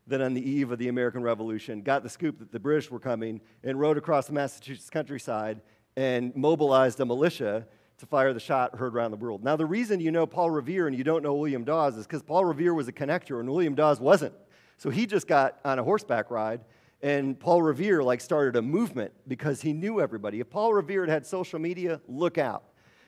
that 0.07 0.21
on 0.21 0.33
the 0.33 0.49
eve 0.49 0.71
of 0.71 0.79
the 0.79 0.87
American 0.87 1.21
Revolution 1.21 1.81
got 1.81 2.03
the 2.03 2.09
scoop 2.09 2.39
that 2.39 2.51
the 2.51 2.59
British 2.59 2.89
were 2.89 2.99
coming 2.99 3.39
and 3.63 3.79
rode 3.79 3.97
across 3.97 4.27
the 4.27 4.33
Massachusetts 4.33 4.89
countryside 4.89 5.61
and 5.95 6.35
mobilized 6.35 6.99
a 6.99 7.05
militia 7.05 7.67
to 7.97 8.05
fire 8.07 8.33
the 8.33 8.39
shot 8.39 8.75
heard 8.75 8.95
around 8.95 9.11
the 9.11 9.17
world. 9.17 9.43
Now, 9.43 9.55
the 9.55 9.65
reason 9.65 9.99
you 9.99 10.11
know 10.11 10.25
Paul 10.25 10.49
Revere 10.49 10.87
and 10.87 10.97
you 10.97 11.03
don't 11.03 11.21
know 11.21 11.35
William 11.35 11.63
Dawes 11.63 11.97
is 11.97 12.07
because 12.07 12.23
Paul 12.23 12.45
Revere 12.45 12.73
was 12.73 12.87
a 12.87 12.91
connector 12.91 13.39
and 13.39 13.49
William 13.49 13.75
Dawes 13.75 13.99
wasn't. 13.99 14.33
So 14.77 14.89
he 14.89 15.05
just 15.05 15.27
got 15.27 15.59
on 15.63 15.77
a 15.77 15.83
horseback 15.83 16.31
ride, 16.31 16.61
and 17.03 17.39
Paul 17.39 17.61
Revere 17.61 18.03
like 18.03 18.21
started 18.21 18.55
a 18.55 18.61
movement 18.61 19.11
because 19.27 19.61
he 19.61 19.73
knew 19.73 19.99
everybody. 19.99 20.39
If 20.39 20.49
Paul 20.49 20.73
Revere 20.73 21.01
had 21.01 21.09
had 21.09 21.25
social 21.25 21.59
media, 21.59 21.99
look 22.07 22.37
out, 22.37 22.63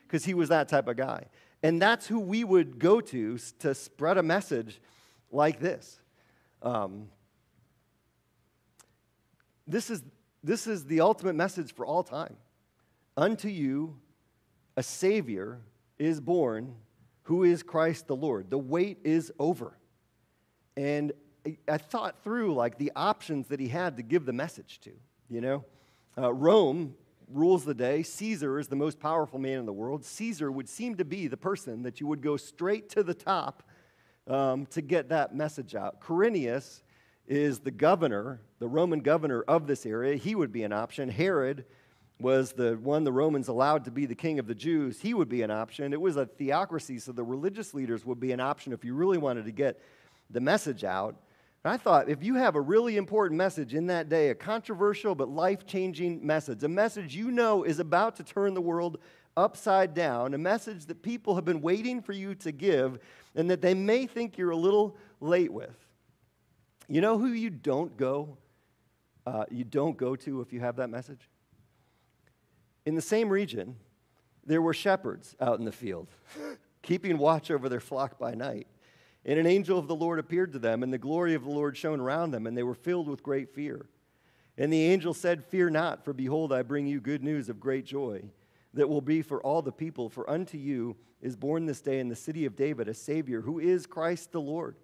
because 0.07 0.25
he 0.25 0.33
was 0.33 0.49
that 0.49 0.67
type 0.67 0.87
of 0.87 0.97
guy. 0.97 1.25
And 1.61 1.81
that's 1.81 2.07
who 2.07 2.19
we 2.19 2.43
would 2.43 2.79
go 2.79 2.99
to 3.01 3.37
to 3.59 3.75
spread 3.75 4.17
a 4.17 4.23
message 4.23 4.81
like 5.31 5.59
this. 5.59 6.01
Um, 6.61 7.09
this, 9.67 9.89
is, 9.89 10.01
this 10.43 10.67
is 10.67 10.85
the 10.85 11.01
ultimate 11.01 11.35
message 11.35 11.73
for 11.73 11.85
all 11.85 12.03
time. 12.03 12.35
Unto 13.15 13.47
you 13.47 13.99
a 14.75 14.83
Savior 14.83 15.61
is 15.99 16.19
born 16.19 16.75
who 17.23 17.43
is 17.43 17.63
Christ 17.63 18.07
the 18.07 18.15
Lord. 18.15 18.49
The 18.49 18.57
wait 18.57 18.97
is 19.03 19.31
over. 19.39 19.77
And 20.75 21.13
I 21.67 21.77
thought 21.77 22.23
through 22.23 22.53
like 22.53 22.77
the 22.77 22.91
options 22.95 23.47
that 23.47 23.59
he 23.59 23.67
had 23.67 23.97
to 23.97 24.03
give 24.03 24.25
the 24.25 24.33
message 24.33 24.79
to, 24.81 24.91
you 25.29 25.41
know? 25.41 25.65
Uh, 26.17 26.33
Rome 26.33 26.95
rules 27.29 27.65
the 27.65 27.73
day. 27.73 28.03
Caesar 28.03 28.59
is 28.59 28.67
the 28.67 28.75
most 28.75 28.99
powerful 28.99 29.39
man 29.39 29.59
in 29.59 29.65
the 29.65 29.73
world. 29.73 30.05
Caesar 30.05 30.51
would 30.51 30.69
seem 30.69 30.95
to 30.95 31.05
be 31.05 31.27
the 31.27 31.37
person 31.37 31.83
that 31.83 31.99
you 31.99 32.07
would 32.07 32.21
go 32.21 32.37
straight 32.37 32.89
to 32.89 33.03
the 33.03 33.13
top 33.13 33.63
um, 34.27 34.65
to 34.67 34.81
get 34.81 35.09
that 35.09 35.35
message 35.35 35.75
out. 35.75 35.99
Quirinius 35.99 36.81
is 37.27 37.59
the 37.59 37.71
governor, 37.71 38.41
the 38.59 38.67
Roman 38.67 38.99
governor 38.99 39.43
of 39.47 39.67
this 39.67 39.85
area. 39.85 40.15
He 40.15 40.35
would 40.35 40.51
be 40.51 40.63
an 40.63 40.73
option. 40.73 41.09
Herod 41.09 41.65
was 42.19 42.53
the 42.53 42.75
one 42.81 43.03
the 43.03 43.11
Romans 43.11 43.47
allowed 43.47 43.85
to 43.85 43.91
be 43.91 44.05
the 44.05 44.15
king 44.15 44.39
of 44.39 44.47
the 44.47 44.55
Jews, 44.55 45.01
he 45.01 45.13
would 45.13 45.29
be 45.29 45.41
an 45.41 45.51
option. 45.51 45.93
It 45.93 45.99
was 45.99 46.15
a 46.15 46.25
theocracy, 46.25 46.99
so 46.99 47.11
the 47.11 47.23
religious 47.23 47.73
leaders 47.73 48.05
would 48.05 48.19
be 48.19 48.31
an 48.31 48.39
option 48.39 48.71
if 48.71 48.85
you 48.85 48.93
really 48.93 49.17
wanted 49.17 49.45
to 49.45 49.51
get 49.51 49.81
the 50.29 50.39
message 50.39 50.83
out. 50.83 51.15
And 51.63 51.73
I 51.73 51.77
thought 51.77 52.09
if 52.09 52.23
you 52.23 52.35
have 52.35 52.55
a 52.55 52.61
really 52.61 52.97
important 52.97 53.37
message 53.37 53.73
in 53.73 53.87
that 53.87 54.09
day, 54.09 54.29
a 54.29 54.35
controversial 54.35 55.15
but 55.15 55.29
life 55.29 55.65
changing 55.65 56.25
message, 56.25 56.63
a 56.63 56.67
message 56.67 57.15
you 57.15 57.31
know 57.31 57.63
is 57.63 57.79
about 57.79 58.17
to 58.17 58.23
turn 58.23 58.53
the 58.53 58.61
world 58.61 58.97
upside 59.37 59.93
down, 59.93 60.33
a 60.33 60.37
message 60.37 60.85
that 60.87 61.01
people 61.01 61.35
have 61.35 61.45
been 61.45 61.61
waiting 61.61 62.01
for 62.01 62.11
you 62.11 62.35
to 62.35 62.51
give 62.51 62.99
and 63.35 63.49
that 63.49 63.61
they 63.61 63.73
may 63.73 64.05
think 64.05 64.37
you're 64.37 64.51
a 64.51 64.57
little 64.57 64.97
late 65.21 65.51
with. 65.51 65.75
You 66.87 67.01
know 67.01 67.17
who 67.17 67.27
you 67.27 67.49
don't 67.49 67.95
go? 67.95 68.37
Uh, 69.25 69.45
you 69.49 69.63
don't 69.63 69.95
go 69.95 70.17
to 70.17 70.41
if 70.41 70.51
you 70.51 70.59
have 70.59 70.75
that 70.75 70.89
message? 70.89 71.29
In 72.85 72.95
the 72.95 73.01
same 73.01 73.29
region, 73.29 73.77
there 74.45 74.61
were 74.61 74.73
shepherds 74.73 75.35
out 75.39 75.59
in 75.59 75.65
the 75.65 75.71
field, 75.71 76.09
keeping 76.81 77.17
watch 77.17 77.49
over 77.49 77.69
their 77.69 77.79
flock 77.79 78.19
by 78.19 78.33
night. 78.33 78.67
And 79.25 79.39
an 79.39 79.45
angel 79.45 79.79
of 79.79 79.87
the 79.87 79.95
Lord 79.95 80.19
appeared 80.19 80.51
to 80.53 80.59
them, 80.59 80.83
and 80.83 80.91
the 80.91 80.97
glory 80.97 81.33
of 81.33 81.43
the 81.43 81.49
Lord 81.49 81.77
shone 81.77 81.99
around 81.99 82.31
them, 82.31 82.45
and 82.45 82.57
they 82.57 82.63
were 82.63 82.73
filled 82.73 83.07
with 83.07 83.23
great 83.23 83.53
fear. 83.53 83.85
And 84.57 84.71
the 84.71 84.83
angel 84.83 85.13
said, 85.13 85.45
Fear 85.45 85.69
not, 85.71 86.03
for 86.03 86.13
behold, 86.13 86.51
I 86.51 86.61
bring 86.61 86.87
you 86.87 86.99
good 86.99 87.23
news 87.23 87.49
of 87.49 87.59
great 87.59 87.85
joy 87.85 88.23
that 88.73 88.89
will 88.89 89.01
be 89.01 89.21
for 89.21 89.41
all 89.41 89.61
the 89.61 89.71
people. 89.71 90.09
For 90.09 90.29
unto 90.29 90.57
you 90.57 90.95
is 91.21 91.35
born 91.35 91.65
this 91.65 91.81
day 91.81 91.99
in 91.99 92.09
the 92.09 92.15
city 92.15 92.45
of 92.45 92.55
David 92.55 92.87
a 92.87 92.93
Savior, 92.93 93.41
who 93.41 93.59
is 93.59 93.85
Christ 93.85 94.31
the 94.31 94.41
Lord. 94.41 94.75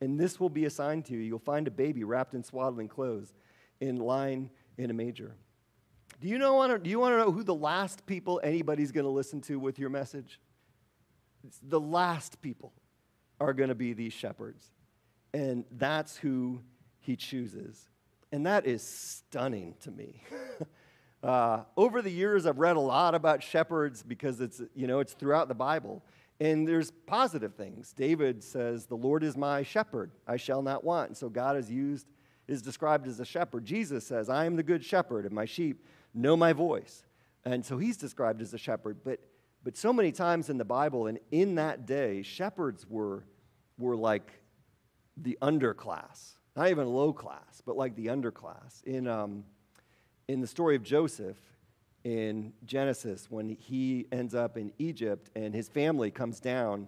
And 0.00 0.18
this 0.18 0.40
will 0.40 0.50
be 0.50 0.64
a 0.64 0.70
sign 0.70 1.02
to 1.04 1.14
you. 1.14 1.20
You'll 1.20 1.38
find 1.38 1.66
a 1.66 1.70
baby 1.70 2.04
wrapped 2.04 2.34
in 2.34 2.42
swaddling 2.42 2.88
clothes, 2.88 3.34
in 3.80 3.96
lying 3.96 4.50
in 4.78 4.90
a 4.90 4.94
manger. 4.94 5.34
Do 6.20 6.28
you, 6.28 6.38
know, 6.38 6.78
do 6.78 6.88
you 6.88 6.98
want 6.98 7.12
to 7.12 7.18
know 7.18 7.30
who 7.30 7.42
the 7.42 7.54
last 7.54 8.06
people 8.06 8.40
anybody's 8.42 8.90
going 8.90 9.04
to 9.04 9.10
listen 9.10 9.42
to 9.42 9.58
with 9.58 9.78
your 9.78 9.90
message? 9.90 10.40
It's 11.46 11.60
the 11.62 11.80
last 11.80 12.40
people 12.40 12.72
are 13.40 13.52
going 13.52 13.68
to 13.68 13.74
be 13.74 13.92
these 13.92 14.12
shepherds. 14.12 14.64
And 15.34 15.64
that's 15.70 16.16
who 16.16 16.60
he 16.98 17.16
chooses. 17.16 17.88
And 18.32 18.46
that 18.46 18.66
is 18.66 18.82
stunning 18.82 19.74
to 19.80 19.90
me. 19.90 20.22
uh, 21.22 21.62
over 21.76 22.02
the 22.02 22.10
years, 22.10 22.46
I've 22.46 22.58
read 22.58 22.76
a 22.76 22.80
lot 22.80 23.14
about 23.14 23.42
shepherds 23.42 24.02
because 24.02 24.40
it's, 24.40 24.60
you 24.74 24.86
know, 24.86 25.00
it's 25.00 25.12
throughout 25.12 25.48
the 25.48 25.54
Bible. 25.54 26.02
And 26.40 26.66
there's 26.66 26.90
positive 27.06 27.54
things. 27.54 27.92
David 27.92 28.42
says, 28.42 28.86
The 28.86 28.96
Lord 28.96 29.22
is 29.22 29.36
my 29.36 29.62
shepherd, 29.62 30.10
I 30.26 30.36
shall 30.36 30.62
not 30.62 30.84
want. 30.84 31.08
And 31.08 31.16
so 31.16 31.28
God 31.28 31.56
is 31.56 31.70
used, 31.70 32.06
is 32.46 32.62
described 32.62 33.06
as 33.06 33.20
a 33.20 33.24
shepherd. 33.24 33.64
Jesus 33.64 34.06
says, 34.06 34.28
I 34.28 34.44
am 34.44 34.56
the 34.56 34.62
good 34.62 34.84
shepherd, 34.84 35.24
and 35.24 35.34
my 35.34 35.46
sheep 35.46 35.84
know 36.12 36.36
my 36.36 36.52
voice. 36.52 37.04
And 37.44 37.64
so 37.64 37.78
he's 37.78 37.96
described 37.96 38.42
as 38.42 38.52
a 38.52 38.58
shepherd. 38.58 38.98
But, 39.04 39.20
but 39.66 39.76
so 39.76 39.92
many 39.92 40.12
times 40.12 40.48
in 40.48 40.58
the 40.58 40.64
Bible 40.64 41.08
and 41.08 41.18
in 41.32 41.56
that 41.56 41.86
day, 41.86 42.22
shepherds 42.22 42.86
were, 42.88 43.24
were 43.78 43.96
like 43.96 44.30
the 45.16 45.36
underclass, 45.42 46.34
not 46.54 46.70
even 46.70 46.86
low 46.86 47.12
class, 47.12 47.62
but 47.66 47.76
like 47.76 47.96
the 47.96 48.06
underclass. 48.06 48.84
In, 48.84 49.08
um, 49.08 49.42
in 50.28 50.40
the 50.40 50.46
story 50.46 50.76
of 50.76 50.84
Joseph 50.84 51.36
in 52.04 52.52
Genesis, 52.64 53.26
when 53.28 53.48
he 53.48 54.06
ends 54.12 54.36
up 54.36 54.56
in 54.56 54.72
Egypt 54.78 55.30
and 55.34 55.52
his 55.52 55.68
family 55.68 56.12
comes 56.12 56.38
down, 56.38 56.86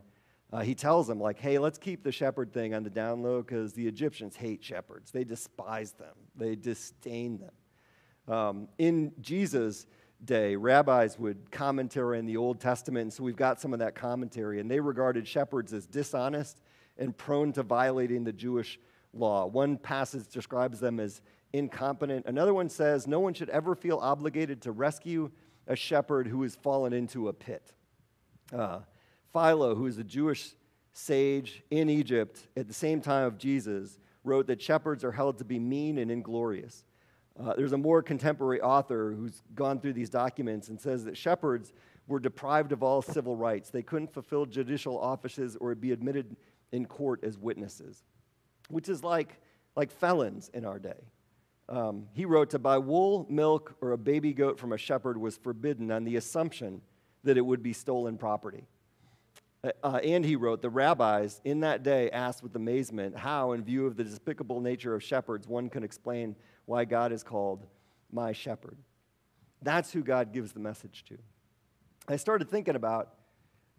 uh, 0.52 0.60
he 0.60 0.76
tells 0.76 1.08
them, 1.08 1.20
like, 1.20 1.40
hey, 1.40 1.58
let's 1.58 1.78
keep 1.78 2.04
the 2.04 2.12
shepherd 2.12 2.52
thing 2.52 2.74
on 2.74 2.84
the 2.84 2.90
down 2.90 3.24
low 3.24 3.42
because 3.42 3.72
the 3.72 3.88
Egyptians 3.88 4.36
hate 4.36 4.62
shepherds. 4.62 5.10
They 5.10 5.24
despise 5.24 5.94
them, 5.94 6.14
they 6.36 6.54
disdain 6.54 7.40
them. 7.40 8.32
Um, 8.32 8.68
in 8.78 9.14
Jesus' 9.20 9.88
day, 10.24 10.56
rabbis 10.56 11.18
would 11.18 11.50
commentary 11.50 12.18
in 12.18 12.26
the 12.26 12.36
Old 12.36 12.60
Testament, 12.60 13.02
and 13.02 13.12
so 13.12 13.22
we've 13.22 13.36
got 13.36 13.60
some 13.60 13.72
of 13.72 13.78
that 13.78 13.94
commentary, 13.94 14.60
and 14.60 14.70
they 14.70 14.80
regarded 14.80 15.26
shepherds 15.26 15.72
as 15.72 15.86
dishonest 15.86 16.60
and 16.96 17.16
prone 17.16 17.52
to 17.52 17.62
violating 17.62 18.24
the 18.24 18.32
Jewish 18.32 18.78
law. 19.12 19.46
One 19.46 19.76
passage 19.76 20.28
describes 20.28 20.80
them 20.80 21.00
as 21.00 21.20
incompetent. 21.52 22.26
Another 22.26 22.52
one 22.52 22.68
says 22.68 23.06
no 23.06 23.20
one 23.20 23.34
should 23.34 23.50
ever 23.50 23.74
feel 23.74 23.98
obligated 23.98 24.62
to 24.62 24.72
rescue 24.72 25.30
a 25.66 25.76
shepherd 25.76 26.26
who 26.26 26.42
has 26.42 26.56
fallen 26.56 26.92
into 26.92 27.28
a 27.28 27.32
pit. 27.32 27.72
Uh, 28.52 28.80
Philo, 29.32 29.74
who 29.74 29.86
is 29.86 29.98
a 29.98 30.04
Jewish 30.04 30.54
sage 30.92 31.62
in 31.70 31.88
Egypt 31.88 32.48
at 32.56 32.66
the 32.66 32.74
same 32.74 33.00
time 33.00 33.24
of 33.24 33.38
Jesus, 33.38 33.98
wrote 34.24 34.46
that 34.48 34.60
shepherds 34.60 35.04
are 35.04 35.12
held 35.12 35.38
to 35.38 35.44
be 35.44 35.58
mean 35.58 35.98
and 35.98 36.10
inglorious. 36.10 36.84
Uh, 37.40 37.54
there's 37.56 37.72
a 37.72 37.78
more 37.78 38.02
contemporary 38.02 38.60
author 38.60 39.12
who's 39.12 39.42
gone 39.54 39.80
through 39.80 39.92
these 39.92 40.10
documents 40.10 40.68
and 40.68 40.80
says 40.80 41.04
that 41.04 41.16
shepherds 41.16 41.72
were 42.08 42.18
deprived 42.18 42.72
of 42.72 42.82
all 42.82 43.00
civil 43.00 43.36
rights. 43.36 43.70
They 43.70 43.82
couldn't 43.82 44.12
fulfill 44.12 44.46
judicial 44.46 44.98
offices 44.98 45.56
or 45.60 45.74
be 45.74 45.92
admitted 45.92 46.36
in 46.72 46.86
court 46.86 47.22
as 47.22 47.38
witnesses, 47.38 48.02
which 48.68 48.88
is 48.88 49.04
like, 49.04 49.40
like 49.76 49.92
felons 49.92 50.50
in 50.52 50.64
our 50.64 50.78
day. 50.78 51.04
Um, 51.68 52.06
he 52.14 52.24
wrote 52.24 52.50
to 52.50 52.58
buy 52.58 52.78
wool, 52.78 53.26
milk, 53.28 53.76
or 53.80 53.92
a 53.92 53.98
baby 53.98 54.32
goat 54.32 54.58
from 54.58 54.72
a 54.72 54.78
shepherd 54.78 55.18
was 55.18 55.36
forbidden 55.36 55.90
on 55.90 56.04
the 56.04 56.16
assumption 56.16 56.80
that 57.24 57.36
it 57.36 57.42
would 57.42 57.62
be 57.62 57.74
stolen 57.74 58.16
property. 58.16 58.64
Uh, 59.62 59.70
uh 59.84 60.00
and 60.02 60.24
he 60.24 60.34
wrote, 60.34 60.62
the 60.62 60.70
rabbis 60.70 61.40
in 61.44 61.60
that 61.60 61.82
day 61.82 62.10
asked 62.10 62.42
with 62.42 62.56
amazement 62.56 63.16
how, 63.16 63.52
in 63.52 63.62
view 63.62 63.86
of 63.86 63.96
the 63.96 64.04
despicable 64.04 64.60
nature 64.60 64.94
of 64.94 65.02
shepherds, 65.02 65.46
one 65.46 65.68
can 65.68 65.84
explain 65.84 66.34
why 66.68 66.84
God 66.84 67.12
is 67.12 67.22
called 67.22 67.64
my 68.12 68.32
shepherd. 68.32 68.76
That's 69.62 69.90
who 69.90 70.02
God 70.02 70.34
gives 70.34 70.52
the 70.52 70.60
message 70.60 71.02
to. 71.08 71.16
I 72.06 72.16
started 72.16 72.50
thinking 72.50 72.76
about, 72.76 73.14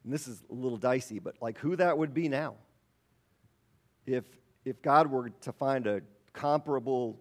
and 0.04 0.12
this 0.12 0.28
is 0.28 0.42
a 0.50 0.54
little 0.54 0.78
dicey, 0.78 1.20
but 1.20 1.36
like 1.40 1.60
who 1.60 1.76
that 1.76 2.00
would 2.00 2.16
be 2.16 2.28
now. 2.30 2.56
If, 4.08 4.24
if 4.66 4.82
God 4.82 5.06
were 5.06 5.30
to 5.30 5.52
find 5.52 5.86
a 5.86 6.02
comparable, 6.34 7.20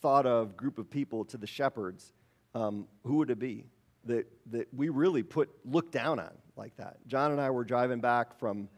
thought 0.00 0.26
of 0.26 0.56
group 0.56 0.78
of 0.78 0.88
people 0.88 1.24
to 1.26 1.36
the 1.36 1.46
shepherds, 1.46 2.12
um, 2.54 2.86
who 3.04 3.16
would 3.16 3.30
it 3.30 3.40
be 3.40 3.66
that, 4.04 4.26
that 4.52 4.72
we 4.72 4.90
really 4.90 5.24
put 5.24 5.50
look 5.64 5.90
down 5.90 6.20
on 6.20 6.30
like 6.56 6.76
that? 6.76 6.98
John 7.08 7.32
and 7.32 7.40
I 7.40 7.50
were 7.50 7.64
driving 7.64 8.00
back 8.00 8.38
from 8.38 8.68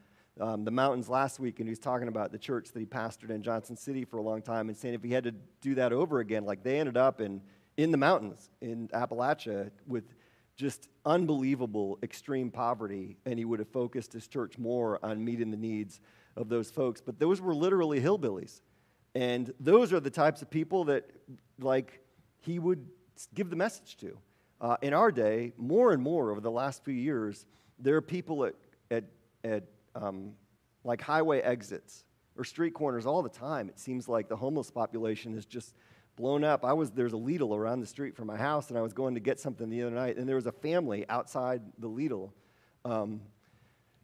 um, 0.41 0.65
the 0.65 0.71
mountains 0.71 1.09
last 1.09 1.39
week, 1.39 1.61
and 1.61 1.69
he 1.69 1.71
was 1.71 1.79
talking 1.79 2.09
about 2.09 2.33
the 2.33 2.39
church 2.39 2.73
that 2.73 2.81
he 2.81 2.87
pastored 2.87 3.31
in 3.31 3.43
Johnson 3.43 3.77
City 3.77 4.05
for 4.05 4.19
a 4.19 4.23
long 4.23 4.43
time, 4.43 4.69
and 4.69 4.77
saying 4.77 4.95
if 4.95 5.03
he 5.03 5.13
had 5.13 5.25
to 5.25 5.33
do 5.61 5.75
that 5.75 5.93
over 5.93 6.21
again, 6.21 6.45
like 6.45 6.63
they 6.63 6.81
ended 6.81 6.97
up 6.97 7.21
in 7.21 7.41
in 7.77 7.91
the 7.91 7.97
mountains 7.97 8.51
in 8.61 8.89
Appalachia 8.89 9.71
with 9.87 10.05
just 10.57 10.89
unbelievable 11.07 11.99
extreme 12.03 12.51
poverty, 12.51 13.17
and 13.25 13.39
he 13.39 13.45
would 13.45 13.59
have 13.59 13.69
focused 13.69 14.13
his 14.13 14.29
church 14.29 14.59
more 14.59 14.99
on 15.03 15.25
meeting 15.25 15.51
the 15.51 15.57
needs 15.57 16.01
of 16.37 16.49
those 16.49 16.71
folks. 16.71 17.01
But 17.01 17.19
those 17.19 17.41
were 17.41 17.55
literally 17.55 18.01
hillbillies. 18.01 18.61
And 19.15 19.53
those 19.61 19.93
are 19.93 20.01
the 20.01 20.11
types 20.11 20.43
of 20.43 20.51
people 20.51 20.85
that, 20.85 21.11
like, 21.59 22.01
he 22.41 22.59
would 22.59 22.87
give 23.35 23.51
the 23.51 23.57
message 23.57 23.97
to. 23.99 24.17
Uh, 24.61 24.77
in 24.81 24.95
our 24.95 25.11
day, 25.11 25.53
more 25.57 25.93
and 25.93 26.03
more 26.03 26.31
over 26.31 26.41
the 26.41 26.51
last 26.51 26.85
few 26.85 26.95
years, 26.95 27.47
there 27.79 27.97
are 27.97 28.03
people 28.03 28.45
at, 28.45 28.55
at, 28.91 29.05
at 29.45 29.65
um, 29.95 30.33
like 30.85 31.01
highway 31.01 31.41
exits 31.41 32.05
or 32.37 32.45
street 32.45 32.75
corners 32.75 33.07
all 33.07 33.23
the 33.23 33.29
time. 33.29 33.69
It 33.69 33.79
seems 33.79 34.09
like 34.09 34.29
the 34.29 34.37
homeless 34.37 34.71
population 34.71 35.37
is 35.37 35.45
just 35.45 35.75
blown 36.17 36.45
up. 36.45 36.65
I 36.65 36.73
was 36.73 36.91
there's 36.91 37.13
a 37.13 37.17
Lidl 37.17 37.57
around 37.57 37.81
the 37.81 37.87
street 37.87 38.17
from 38.17 38.27
my 38.27 38.37
house, 38.37 38.69
and 38.69 38.79
I 38.79 38.83
was 38.83 38.93
going 38.93 39.15
to 39.15 39.21
get 39.21 39.41
something 39.41 39.69
the 39.69 39.83
other 39.83 39.95
night, 39.95 40.17
and 40.17 40.29
there 40.29 40.37
was 40.37 40.47
a 40.47 40.53
family 40.53 41.07
outside 41.09 41.63
the 41.79 41.89
Lidl, 41.89 42.31
um, 42.85 43.21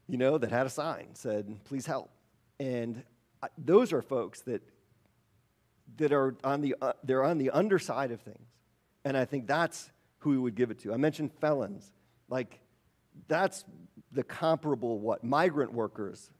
you 0.08 0.16
know, 0.16 0.38
that 0.38 0.50
had 0.50 0.66
a 0.66 0.70
sign 0.70 1.08
said, 1.14 1.54
"Please 1.64 1.86
help," 1.86 2.10
and 2.58 3.02
I, 3.42 3.48
those 3.56 3.92
are 3.92 4.02
folks 4.02 4.40
that 4.42 4.62
that 5.96 6.12
are 6.12 6.36
on 6.44 6.60
the 6.60 6.76
uh, 6.80 6.92
they're 7.04 7.24
on 7.24 7.38
the 7.38 7.50
underside 7.50 8.10
of 8.10 8.20
things, 8.20 8.48
and 9.04 9.16
I 9.16 9.24
think 9.24 9.46
that's 9.46 9.90
who 10.18 10.30
we 10.30 10.38
would 10.38 10.54
give 10.54 10.70
it 10.70 10.78
to. 10.80 10.92
I 10.92 10.96
mentioned 10.96 11.32
felons, 11.40 11.92
like 12.28 12.60
that's 13.28 13.64
the 14.12 14.22
comparable 14.22 14.98
what 14.98 15.22
migrant 15.22 15.72
workers 15.72 16.30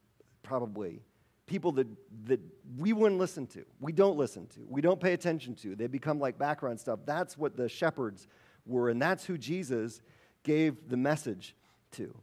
probably 0.42 1.02
people 1.48 1.72
that, 1.72 1.88
that 2.26 2.40
we 2.76 2.92
wouldn't 2.92 3.18
listen 3.18 3.46
to, 3.46 3.64
we 3.80 3.90
don't 3.90 4.16
listen 4.16 4.46
to, 4.48 4.60
we 4.68 4.80
don't 4.80 5.00
pay 5.00 5.14
attention 5.14 5.54
to. 5.56 5.75
They 5.75 5.87
become 5.88 6.20
like 6.20 6.38
background 6.38 6.78
stuff. 6.78 7.00
That's 7.04 7.37
what 7.37 7.56
the 7.56 7.68
shepherds 7.68 8.28
were, 8.66 8.90
and 8.90 9.02
that's 9.02 9.25
who 9.25 9.37
Jesus 9.37 10.00
gave 10.44 10.88
the 10.88 10.96
message 10.96 11.56
to. 11.92 12.14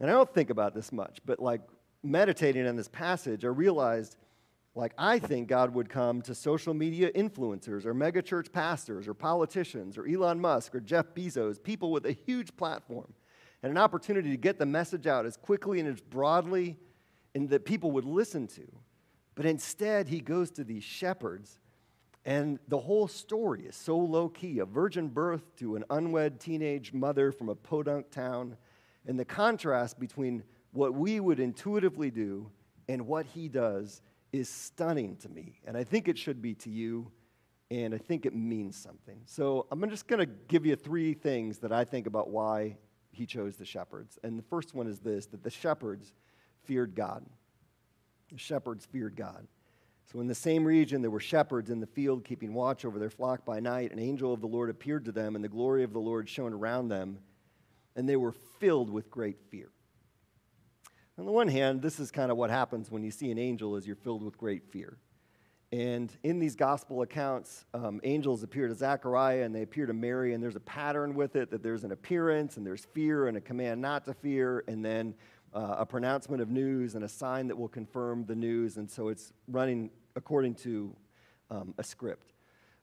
And 0.00 0.10
I 0.10 0.14
don't 0.14 0.32
think 0.32 0.50
about 0.50 0.74
this 0.74 0.90
much, 0.90 1.20
but 1.24 1.38
like 1.38 1.60
meditating 2.02 2.66
on 2.66 2.74
this 2.74 2.88
passage, 2.88 3.44
I 3.44 3.48
realized 3.48 4.16
like 4.74 4.92
I 4.98 5.20
think 5.20 5.46
God 5.46 5.72
would 5.74 5.88
come 5.88 6.20
to 6.22 6.34
social 6.34 6.74
media 6.74 7.12
influencers 7.12 7.86
or 7.86 7.94
megachurch 7.94 8.50
pastors 8.50 9.06
or 9.06 9.14
politicians 9.14 9.96
or 9.96 10.04
Elon 10.08 10.40
Musk 10.40 10.74
or 10.74 10.80
Jeff 10.80 11.14
Bezos, 11.14 11.62
people 11.62 11.92
with 11.92 12.06
a 12.06 12.12
huge 12.12 12.56
platform 12.56 13.12
and 13.64 13.70
an 13.70 13.78
opportunity 13.78 14.28
to 14.28 14.36
get 14.36 14.58
the 14.58 14.66
message 14.66 15.06
out 15.06 15.24
as 15.24 15.38
quickly 15.38 15.80
and 15.80 15.88
as 15.88 15.98
broadly 15.98 16.76
and 17.34 17.48
that 17.48 17.64
people 17.64 17.90
would 17.92 18.04
listen 18.04 18.46
to. 18.46 18.62
But 19.34 19.46
instead, 19.46 20.06
he 20.06 20.20
goes 20.20 20.50
to 20.50 20.64
these 20.64 20.84
shepherds, 20.84 21.60
and 22.26 22.58
the 22.68 22.78
whole 22.78 23.08
story 23.08 23.62
is 23.62 23.74
so 23.74 23.96
low 23.96 24.28
key 24.28 24.58
a 24.58 24.66
virgin 24.66 25.08
birth 25.08 25.56
to 25.56 25.76
an 25.76 25.84
unwed 25.88 26.40
teenage 26.40 26.92
mother 26.92 27.32
from 27.32 27.48
a 27.48 27.54
podunk 27.54 28.10
town, 28.10 28.58
and 29.06 29.18
the 29.18 29.24
contrast 29.24 29.98
between 29.98 30.42
what 30.72 30.92
we 30.92 31.18
would 31.18 31.40
intuitively 31.40 32.10
do 32.10 32.50
and 32.90 33.06
what 33.06 33.24
he 33.24 33.48
does 33.48 34.02
is 34.30 34.46
stunning 34.46 35.16
to 35.16 35.30
me. 35.30 35.58
And 35.64 35.74
I 35.74 35.84
think 35.84 36.06
it 36.06 36.18
should 36.18 36.42
be 36.42 36.54
to 36.56 36.68
you, 36.68 37.10
and 37.70 37.94
I 37.94 37.98
think 37.98 38.26
it 38.26 38.34
means 38.34 38.76
something. 38.76 39.22
So 39.24 39.66
I'm 39.70 39.88
just 39.88 40.06
going 40.06 40.20
to 40.20 40.30
give 40.48 40.66
you 40.66 40.76
three 40.76 41.14
things 41.14 41.60
that 41.60 41.72
I 41.72 41.84
think 41.84 42.06
about 42.06 42.28
why 42.28 42.76
he 43.14 43.26
chose 43.26 43.56
the 43.56 43.64
shepherds. 43.64 44.18
And 44.22 44.38
the 44.38 44.42
first 44.42 44.74
one 44.74 44.86
is 44.86 45.00
this 45.00 45.26
that 45.26 45.42
the 45.42 45.50
shepherds 45.50 46.12
feared 46.64 46.94
God. 46.94 47.24
The 48.30 48.38
shepherds 48.38 48.86
feared 48.86 49.16
God. 49.16 49.46
So, 50.12 50.20
in 50.20 50.26
the 50.26 50.34
same 50.34 50.64
region, 50.64 51.00
there 51.00 51.10
were 51.10 51.20
shepherds 51.20 51.70
in 51.70 51.80
the 51.80 51.86
field 51.86 52.24
keeping 52.24 52.52
watch 52.52 52.84
over 52.84 52.98
their 52.98 53.10
flock 53.10 53.44
by 53.44 53.60
night. 53.60 53.90
An 53.90 53.98
angel 53.98 54.32
of 54.32 54.40
the 54.40 54.46
Lord 54.46 54.68
appeared 54.68 55.04
to 55.06 55.12
them, 55.12 55.34
and 55.34 55.42
the 55.42 55.48
glory 55.48 55.82
of 55.82 55.92
the 55.92 56.00
Lord 56.00 56.28
shone 56.28 56.52
around 56.52 56.88
them, 56.88 57.18
and 57.96 58.08
they 58.08 58.16
were 58.16 58.32
filled 58.32 58.90
with 58.90 59.10
great 59.10 59.40
fear. 59.50 59.70
On 61.16 61.24
the 61.24 61.32
one 61.32 61.48
hand, 61.48 61.80
this 61.80 62.00
is 62.00 62.10
kind 62.10 62.30
of 62.30 62.36
what 62.36 62.50
happens 62.50 62.90
when 62.90 63.02
you 63.02 63.10
see 63.10 63.30
an 63.30 63.38
angel 63.38 63.76
is 63.76 63.86
you're 63.86 63.96
filled 63.96 64.22
with 64.22 64.36
great 64.36 64.66
fear. 64.70 64.98
And 65.74 66.16
in 66.22 66.38
these 66.38 66.54
gospel 66.54 67.02
accounts, 67.02 67.64
um, 67.74 68.00
angels 68.04 68.44
appear 68.44 68.68
to 68.68 68.74
Zechariah 68.76 69.42
and 69.42 69.52
they 69.52 69.62
appear 69.62 69.86
to 69.86 69.92
Mary, 69.92 70.32
and 70.32 70.40
there's 70.40 70.54
a 70.54 70.60
pattern 70.60 71.16
with 71.16 71.34
it 71.34 71.50
that 71.50 71.64
there's 71.64 71.82
an 71.82 71.90
appearance 71.90 72.56
and 72.58 72.64
there's 72.64 72.84
fear 72.94 73.26
and 73.26 73.36
a 73.36 73.40
command 73.40 73.82
not 73.82 74.04
to 74.04 74.14
fear, 74.14 74.62
and 74.68 74.84
then 74.84 75.12
uh, 75.52 75.74
a 75.78 75.84
pronouncement 75.84 76.40
of 76.40 76.48
news 76.48 76.94
and 76.94 77.02
a 77.02 77.08
sign 77.08 77.48
that 77.48 77.58
will 77.58 77.66
confirm 77.66 78.24
the 78.24 78.36
news. 78.36 78.76
And 78.76 78.88
so 78.88 79.08
it's 79.08 79.32
running 79.48 79.90
according 80.14 80.54
to 80.56 80.94
um, 81.50 81.74
a 81.76 81.82
script. 81.82 82.34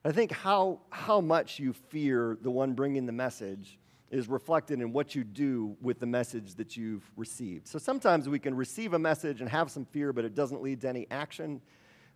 I 0.04 0.12
think 0.12 0.30
how, 0.30 0.80
how 0.90 1.22
much 1.22 1.58
you 1.58 1.72
fear 1.72 2.36
the 2.42 2.50
one 2.50 2.74
bringing 2.74 3.06
the 3.06 3.12
message 3.12 3.78
is 4.10 4.28
reflected 4.28 4.82
in 4.82 4.92
what 4.92 5.14
you 5.14 5.24
do 5.24 5.74
with 5.80 5.98
the 5.98 6.04
message 6.04 6.56
that 6.56 6.76
you've 6.76 7.10
received. 7.16 7.68
So 7.68 7.78
sometimes 7.78 8.28
we 8.28 8.38
can 8.38 8.54
receive 8.54 8.92
a 8.92 8.98
message 8.98 9.40
and 9.40 9.48
have 9.48 9.70
some 9.70 9.86
fear, 9.86 10.12
but 10.12 10.26
it 10.26 10.34
doesn't 10.34 10.60
lead 10.62 10.82
to 10.82 10.90
any 10.90 11.06
action. 11.10 11.62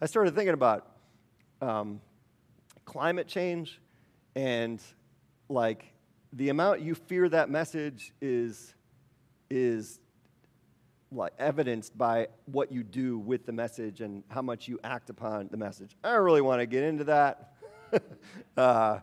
I 0.00 0.04
started 0.04 0.34
thinking 0.34 0.52
about 0.52 0.86
um, 1.62 2.02
climate 2.84 3.26
change 3.26 3.80
and 4.34 4.82
like 5.48 5.86
the 6.34 6.50
amount 6.50 6.82
you 6.82 6.94
fear 6.94 7.28
that 7.30 7.48
message 7.48 8.12
is 8.20 8.74
is 9.48 10.00
like 11.10 11.32
evidenced 11.38 11.96
by 11.96 12.28
what 12.44 12.70
you 12.70 12.82
do 12.82 13.18
with 13.18 13.46
the 13.46 13.52
message 13.52 14.02
and 14.02 14.22
how 14.28 14.42
much 14.42 14.68
you 14.68 14.78
act 14.84 15.08
upon 15.08 15.48
the 15.50 15.56
message. 15.56 15.96
I 16.04 16.12
don't 16.12 16.24
really 16.24 16.42
want 16.42 16.60
to 16.60 16.66
get 16.66 16.82
into 16.82 17.04
that. 17.04 17.54
uh, 18.56 18.98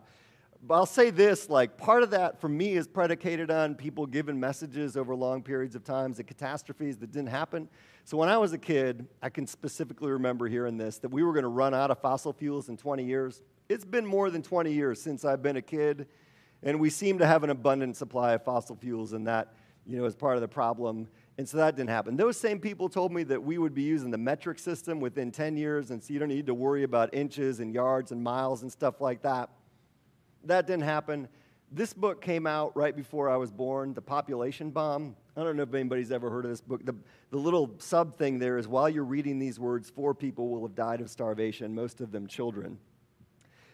but 0.66 0.74
I'll 0.74 0.86
say 0.86 1.10
this 1.10 1.50
like, 1.50 1.76
part 1.76 2.02
of 2.02 2.10
that 2.10 2.40
for 2.40 2.48
me 2.48 2.72
is 2.72 2.88
predicated 2.88 3.50
on 3.50 3.74
people 3.74 4.06
giving 4.06 4.40
messages 4.40 4.96
over 4.96 5.14
long 5.14 5.42
periods 5.42 5.74
of 5.74 5.84
times, 5.84 6.16
the 6.16 6.24
catastrophes 6.24 6.96
that 6.98 7.12
didn't 7.12 7.28
happen. 7.28 7.68
So 8.04 8.16
when 8.16 8.30
I 8.30 8.38
was 8.38 8.54
a 8.54 8.58
kid, 8.58 9.06
I 9.22 9.28
can 9.28 9.46
specifically 9.46 10.10
remember 10.10 10.48
hearing 10.48 10.78
this 10.78 10.98
that 10.98 11.10
we 11.10 11.22
were 11.22 11.32
going 11.32 11.42
to 11.42 11.48
run 11.48 11.74
out 11.74 11.90
of 11.90 11.98
fossil 11.98 12.32
fuels 12.32 12.70
in 12.70 12.78
20 12.78 13.04
years. 13.04 13.42
It's 13.68 13.84
been 13.84 14.06
more 14.06 14.30
than 14.30 14.42
20 14.42 14.72
years 14.72 15.00
since 15.00 15.24
I've 15.24 15.42
been 15.42 15.56
a 15.56 15.62
kid, 15.62 16.06
and 16.62 16.80
we 16.80 16.88
seem 16.88 17.18
to 17.18 17.26
have 17.26 17.44
an 17.44 17.50
abundant 17.50 17.96
supply 17.96 18.32
of 18.32 18.44
fossil 18.44 18.76
fuels, 18.76 19.12
and 19.12 19.26
that, 19.26 19.54
you 19.86 19.98
know, 19.98 20.04
is 20.06 20.14
part 20.14 20.36
of 20.36 20.40
the 20.40 20.48
problem. 20.48 21.08
And 21.36 21.46
so 21.48 21.58
that 21.58 21.76
didn't 21.76 21.90
happen. 21.90 22.16
Those 22.16 22.36
same 22.36 22.58
people 22.58 22.88
told 22.88 23.12
me 23.12 23.22
that 23.24 23.42
we 23.42 23.58
would 23.58 23.74
be 23.74 23.82
using 23.82 24.10
the 24.10 24.18
metric 24.18 24.58
system 24.58 25.00
within 25.00 25.30
10 25.30 25.56
years, 25.56 25.90
and 25.90 26.02
so 26.02 26.12
you 26.12 26.18
don't 26.18 26.28
need 26.28 26.46
to 26.46 26.54
worry 26.54 26.84
about 26.84 27.12
inches 27.12 27.60
and 27.60 27.74
yards 27.74 28.12
and 28.12 28.22
miles 28.22 28.62
and 28.62 28.72
stuff 28.72 29.00
like 29.00 29.20
that. 29.22 29.50
That 30.46 30.66
didn't 30.66 30.84
happen. 30.84 31.28
This 31.72 31.92
book 31.92 32.20
came 32.20 32.46
out 32.46 32.76
right 32.76 32.94
before 32.94 33.28
I 33.28 33.36
was 33.36 33.50
born, 33.50 33.94
The 33.94 34.02
Population 34.02 34.70
Bomb. 34.70 35.16
I 35.36 35.42
don't 35.42 35.56
know 35.56 35.64
if 35.64 35.74
anybody's 35.74 36.12
ever 36.12 36.30
heard 36.30 36.44
of 36.44 36.50
this 36.50 36.60
book. 36.60 36.84
The, 36.84 36.94
the 37.30 37.38
little 37.38 37.74
sub 37.78 38.16
thing 38.16 38.38
there 38.38 38.58
is 38.58 38.68
while 38.68 38.88
you're 38.88 39.04
reading 39.04 39.38
these 39.38 39.58
words, 39.58 39.90
four 39.90 40.14
people 40.14 40.48
will 40.48 40.62
have 40.62 40.76
died 40.76 41.00
of 41.00 41.10
starvation, 41.10 41.74
most 41.74 42.00
of 42.00 42.12
them 42.12 42.28
children. 42.28 42.78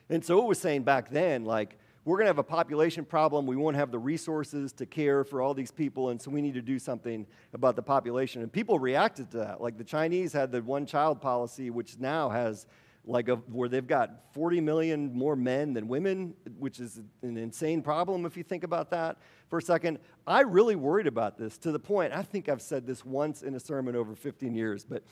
And 0.08 0.24
so 0.24 0.38
it 0.38 0.46
was 0.46 0.58
saying 0.58 0.84
back 0.84 1.10
then, 1.10 1.44
like, 1.44 1.78
we're 2.06 2.16
going 2.16 2.24
to 2.24 2.30
have 2.30 2.38
a 2.38 2.42
population 2.42 3.04
problem. 3.04 3.46
We 3.46 3.56
won't 3.56 3.76
have 3.76 3.90
the 3.90 3.98
resources 3.98 4.72
to 4.74 4.86
care 4.86 5.22
for 5.22 5.42
all 5.42 5.52
these 5.52 5.70
people, 5.70 6.08
and 6.08 6.20
so 6.20 6.30
we 6.30 6.40
need 6.40 6.54
to 6.54 6.62
do 6.62 6.78
something 6.78 7.26
about 7.52 7.76
the 7.76 7.82
population. 7.82 8.40
And 8.40 8.50
people 8.50 8.78
reacted 8.78 9.30
to 9.32 9.38
that. 9.38 9.60
Like 9.60 9.76
the 9.76 9.84
Chinese 9.84 10.32
had 10.32 10.50
the 10.50 10.62
one 10.62 10.86
child 10.86 11.20
policy, 11.20 11.68
which 11.68 11.98
now 11.98 12.30
has 12.30 12.66
like 13.04 13.28
a, 13.28 13.36
where 13.36 13.68
they've 13.68 13.86
got 13.86 14.32
40 14.34 14.60
million 14.60 15.12
more 15.14 15.34
men 15.34 15.72
than 15.72 15.88
women, 15.88 16.34
which 16.58 16.80
is 16.80 17.00
an 17.22 17.36
insane 17.36 17.82
problem 17.82 18.26
if 18.26 18.36
you 18.36 18.42
think 18.42 18.62
about 18.62 18.90
that 18.90 19.16
for 19.48 19.58
a 19.58 19.62
second. 19.62 19.98
I 20.26 20.40
really 20.40 20.76
worried 20.76 21.06
about 21.06 21.38
this 21.38 21.56
to 21.58 21.72
the 21.72 21.78
point, 21.78 22.12
I 22.12 22.22
think 22.22 22.48
I've 22.48 22.62
said 22.62 22.86
this 22.86 23.04
once 23.04 23.42
in 23.42 23.54
a 23.54 23.60
sermon 23.60 23.96
over 23.96 24.14
15 24.14 24.54
years, 24.54 24.84
but 24.84 25.02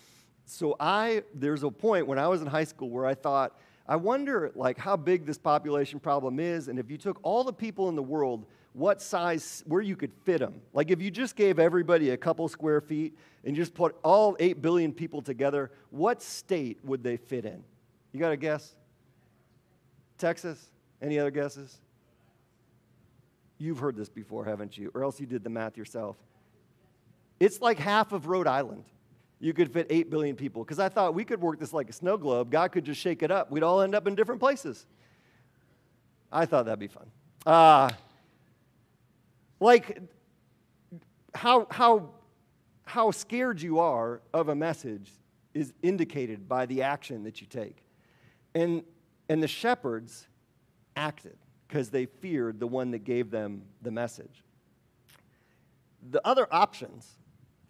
so 0.45 0.77
I, 0.81 1.25
there's 1.35 1.63
a 1.63 1.71
point 1.71 2.07
when 2.07 2.19
I 2.19 2.29
was 2.29 2.41
in 2.41 2.47
high 2.47 2.65
school 2.65 2.89
where 2.89 3.05
I 3.05 3.15
thought, 3.15 3.59
I 3.87 3.97
wonder 3.97 4.51
like 4.55 4.79
how 4.79 4.97
big 4.97 5.27
this 5.27 5.39
population 5.39 5.99
problem 5.99 6.41
is, 6.41 6.69
and 6.69 6.79
if 6.79 6.91
you 6.91 6.99
took 6.99 7.19
all 7.23 7.45
the 7.45 7.53
people 7.53 7.89
in 7.89 7.97
the 7.97 8.03
world, 8.03 8.47
what 8.73 9.03
size, 9.03 9.63
where 9.67 9.83
you 9.83 9.97
could 9.97 10.13
fit 10.25 10.39
them. 10.39 10.61
Like 10.73 10.91
if 10.91 11.03
you 11.03 11.11
just 11.11 11.37
gave 11.37 11.59
everybody 11.59 12.11
a 12.11 12.17
couple 12.17 12.47
square 12.49 12.81
feet 12.81 13.19
and 13.45 13.57
just 13.57 13.75
put 13.75 13.97
all 14.05 14.37
8 14.39 14.63
billion 14.63 14.93
people 14.93 15.21
together, 15.21 15.71
what 15.91 16.23
state 16.23 16.79
would 16.85 17.03
they 17.03 17.17
fit 17.17 17.45
in? 17.45 17.65
You 18.13 18.21
got 18.21 18.33
a 18.33 18.37
guess? 18.37 18.75
Texas? 20.17 20.71
Any 21.01 21.19
other 21.19 21.31
guesses? 21.31 21.79
You've 23.59 23.79
heard 23.79 23.97
this 23.97 24.09
before, 24.09 24.45
haven't 24.45 24.79
you? 24.79 24.91
Or 24.95 25.05
else 25.05 25.21
you 25.21 25.27
did 25.27 25.45
the 25.45 25.51
math 25.51 25.77
yourself. 25.77 26.17
It's 27.41 27.61
like 27.61 27.79
half 27.79 28.13
of 28.13 28.27
Rhode 28.27 28.47
Island 28.47 28.85
you 29.41 29.53
could 29.53 29.73
fit 29.73 29.87
8 29.89 30.11
billion 30.11 30.37
people. 30.37 30.65
Because 30.65 30.79
I 30.79 30.89
thought 30.89 31.15
we 31.15 31.25
could 31.25 31.41
work 31.41 31.59
this 31.59 31.73
like 31.73 31.89
a 31.89 31.93
snow 31.93 32.17
globe. 32.17 32.51
God 32.51 32.73
could 32.73 32.85
just 32.85 33.01
shake 33.01 33.23
it 33.23 33.31
up. 33.31 33.51
We'd 33.51 33.63
all 33.63 33.81
end 33.81 33.95
up 33.95 34.07
in 34.07 34.15
different 34.15 34.41
places. 34.41 34.87
I 36.33 36.47
thought 36.47 36.67
that'd 36.67 36.79
be 36.79 36.89
fun. 36.89 37.11
Uh, 37.47 37.91
like, 39.61 40.01
how, 41.35 41.67
how, 41.71 42.11
how 42.85 43.11
scared 43.11 43.63
you 43.63 43.79
are 43.79 44.21
of 44.35 44.49
a 44.49 44.55
message 44.55 45.11
is 45.55 45.73
indicated 45.83 46.49
by 46.49 46.67
the 46.67 46.83
action 46.83 47.25
that 47.25 47.41
you 47.41 47.47
take. 47.47 47.77
And, 48.55 48.83
and 49.29 49.43
the 49.43 49.49
shepherds 49.49 50.27
acted. 50.97 51.37
because 51.69 51.91
they 51.91 52.07
feared 52.07 52.59
the 52.59 52.67
one 52.67 52.91
that 52.93 53.05
gave 53.05 53.31
them 53.31 53.63
the 53.83 53.91
message. 53.91 54.43
The 56.11 56.27
other 56.27 56.47
options 56.51 57.07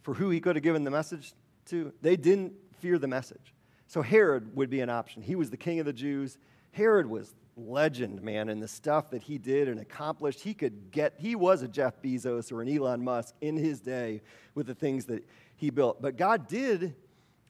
for 0.03 0.15
who 0.15 0.31
he 0.31 0.41
could 0.41 0.57
have 0.57 0.63
given 0.63 0.85
the 0.85 0.91
message 0.91 1.33
to, 1.67 1.93
they 2.01 2.17
didn't 2.17 2.53
fear 2.79 2.99
the 2.99 3.09
message. 3.09 3.53
So 3.89 4.03
Herod 4.03 4.55
would 4.55 4.71
be 4.71 4.81
an 4.81 4.91
option. 4.91 5.23
He 5.23 5.35
was 5.35 5.51
the 5.51 5.57
king 5.57 5.81
of 5.81 5.87
the 5.87 5.93
Jews. 5.93 6.39
Herod 6.71 7.07
was 7.07 7.35
legend, 7.57 8.23
man, 8.23 8.49
and 8.49 8.63
the 8.63 8.69
stuff 8.69 9.11
that 9.11 9.23
he 9.23 9.37
did 9.37 9.67
and 9.67 9.81
accomplished. 9.81 10.41
He 10.41 10.55
could 10.55 10.93
get, 10.93 11.15
he 11.19 11.35
was 11.35 11.63
a 11.63 11.69
Jeff 11.69 12.01
Bezos 12.01 12.53
or 12.53 12.63
an 12.63 12.69
Elon 12.69 13.03
Musk 13.03 13.35
in 13.41 13.57
his 13.57 13.81
day 13.81 14.23
with 14.55 14.67
the 14.67 14.75
things 14.75 15.07
that 15.07 15.27
he 15.57 15.71
built. 15.71 16.01
But 16.01 16.17
God 16.17 16.47
did, 16.47 16.95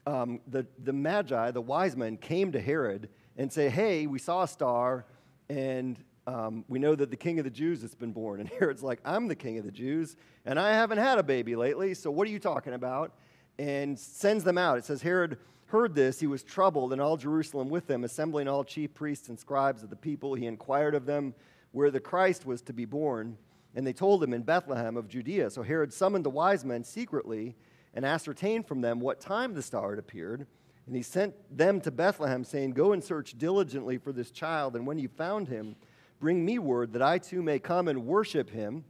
um, 0.07 0.39
the, 0.47 0.65
the 0.83 0.93
Magi, 0.93 1.51
the 1.51 1.61
wise 1.61 1.95
men, 1.95 2.17
came 2.17 2.51
to 2.53 2.59
Herod 2.59 3.09
and 3.39 3.51
say, 3.51 3.69
Hey, 3.69 4.05
we 4.05 4.19
saw 4.19 4.43
a 4.43 4.47
star, 4.47 5.05
and 5.49 5.97
um, 6.27 6.65
we 6.67 6.77
know 6.77 6.93
that 6.93 7.09
the 7.09 7.17
king 7.17 7.39
of 7.39 7.45
the 7.45 7.49
Jews 7.49 7.81
has 7.81 7.95
been 7.95 8.11
born. 8.11 8.39
And 8.41 8.49
Herod's 8.49 8.83
like, 8.83 8.99
I'm 9.03 9.27
the 9.27 9.35
king 9.35 9.57
of 9.57 9.65
the 9.65 9.71
Jews, 9.71 10.17
and 10.45 10.59
I 10.59 10.73
haven't 10.73 10.99
had 10.99 11.17
a 11.17 11.23
baby 11.23 11.55
lately, 11.55 11.95
so 11.95 12.11
what 12.11 12.27
are 12.27 12.31
you 12.31 12.37
talking 12.37 12.73
about? 12.73 13.13
And 13.57 13.97
sends 13.97 14.43
them 14.43 14.57
out. 14.57 14.77
It 14.77 14.85
says, 14.85 15.01
Herod 15.01 15.37
heard 15.67 15.95
this, 15.95 16.19
he 16.19 16.27
was 16.27 16.43
troubled, 16.43 16.91
and 16.91 17.01
all 17.01 17.15
Jerusalem 17.15 17.69
with 17.69 17.89
him, 17.89 18.03
assembling 18.03 18.47
all 18.49 18.63
chief 18.63 18.93
priests 18.93 19.29
and 19.29 19.39
scribes 19.39 19.83
of 19.83 19.89
the 19.89 19.95
people. 19.95 20.35
He 20.35 20.45
inquired 20.45 20.93
of 20.93 21.05
them 21.05 21.33
where 21.71 21.91
the 21.91 21.99
Christ 21.99 22.45
was 22.45 22.61
to 22.63 22.73
be 22.73 22.85
born. 22.85 23.37
And 23.75 23.85
they 23.85 23.93
told 23.93 24.23
him 24.23 24.33
in 24.33 24.41
Bethlehem 24.41 24.97
of 24.97 25.07
Judea. 25.07 25.51
So 25.51 25.61
Herod 25.61 25.93
summoned 25.93 26.25
the 26.25 26.29
wise 26.31 26.65
men 26.65 26.83
secretly 26.83 27.55
and 27.93 28.03
ascertained 28.03 28.67
from 28.67 28.81
them 28.81 28.99
what 28.99 29.19
time 29.19 29.53
the 29.53 29.61
star 29.61 29.91
had 29.91 29.99
appeared. 29.99 30.47
And 30.89 30.95
he 30.95 31.03
sent 31.03 31.35
them 31.55 31.81
to 31.81 31.91
Bethlehem, 31.91 32.43
saying, 32.43 32.71
Go 32.71 32.93
and 32.93 33.03
search 33.03 33.37
diligently 33.37 33.99
for 33.99 34.11
this 34.11 34.31
child, 34.31 34.75
and 34.75 34.87
when 34.87 34.97
you 34.97 35.07
found 35.07 35.47
him, 35.47 35.75
bring 36.19 36.43
me 36.43 36.57
word 36.57 36.93
that 36.93 37.01
I 37.03 37.19
too 37.19 37.43
may 37.43 37.59
come 37.59 37.87
and 37.87 38.07
worship 38.07 38.49
him. 38.49 38.85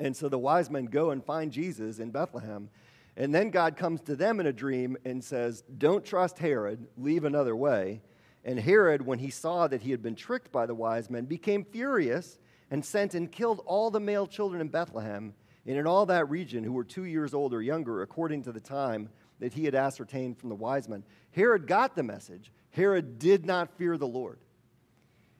And 0.00 0.16
so 0.16 0.28
the 0.28 0.40
wise 0.40 0.70
men 0.70 0.86
go 0.86 1.12
and 1.12 1.24
find 1.24 1.52
Jesus 1.52 2.00
in 2.00 2.10
Bethlehem. 2.10 2.68
And 3.16 3.32
then 3.32 3.50
God 3.50 3.76
comes 3.76 4.00
to 4.00 4.16
them 4.16 4.40
in 4.40 4.46
a 4.48 4.52
dream 4.52 4.96
and 5.04 5.22
says, 5.22 5.62
Don't 5.78 6.04
trust 6.04 6.36
Herod, 6.40 6.88
leave 6.96 7.22
another 7.22 7.54
way. 7.54 8.02
And 8.44 8.58
Herod, 8.58 9.06
when 9.06 9.20
he 9.20 9.30
saw 9.30 9.68
that 9.68 9.82
he 9.82 9.92
had 9.92 10.02
been 10.02 10.16
tricked 10.16 10.50
by 10.50 10.66
the 10.66 10.74
wise 10.74 11.10
men, 11.10 11.26
became 11.26 11.64
furious 11.64 12.40
and 12.72 12.84
sent 12.84 13.14
and 13.14 13.30
killed 13.30 13.62
all 13.66 13.92
the 13.92 14.00
male 14.00 14.26
children 14.26 14.60
in 14.60 14.66
Bethlehem 14.66 15.34
and 15.64 15.78
in 15.78 15.86
all 15.86 16.06
that 16.06 16.28
region 16.28 16.64
who 16.64 16.72
were 16.72 16.82
two 16.82 17.04
years 17.04 17.34
old 17.34 17.54
or 17.54 17.62
younger, 17.62 18.02
according 18.02 18.42
to 18.42 18.50
the 18.50 18.58
time 18.58 19.10
that 19.40 19.54
he 19.54 19.64
had 19.64 19.74
ascertained 19.74 20.38
from 20.38 20.48
the 20.48 20.54
wise 20.54 20.88
men. 20.88 21.02
Herod 21.32 21.66
got 21.66 21.96
the 21.96 22.02
message. 22.02 22.52
Herod 22.70 23.18
did 23.18 23.44
not 23.44 23.76
fear 23.76 23.96
the 23.96 24.06
Lord. 24.06 24.38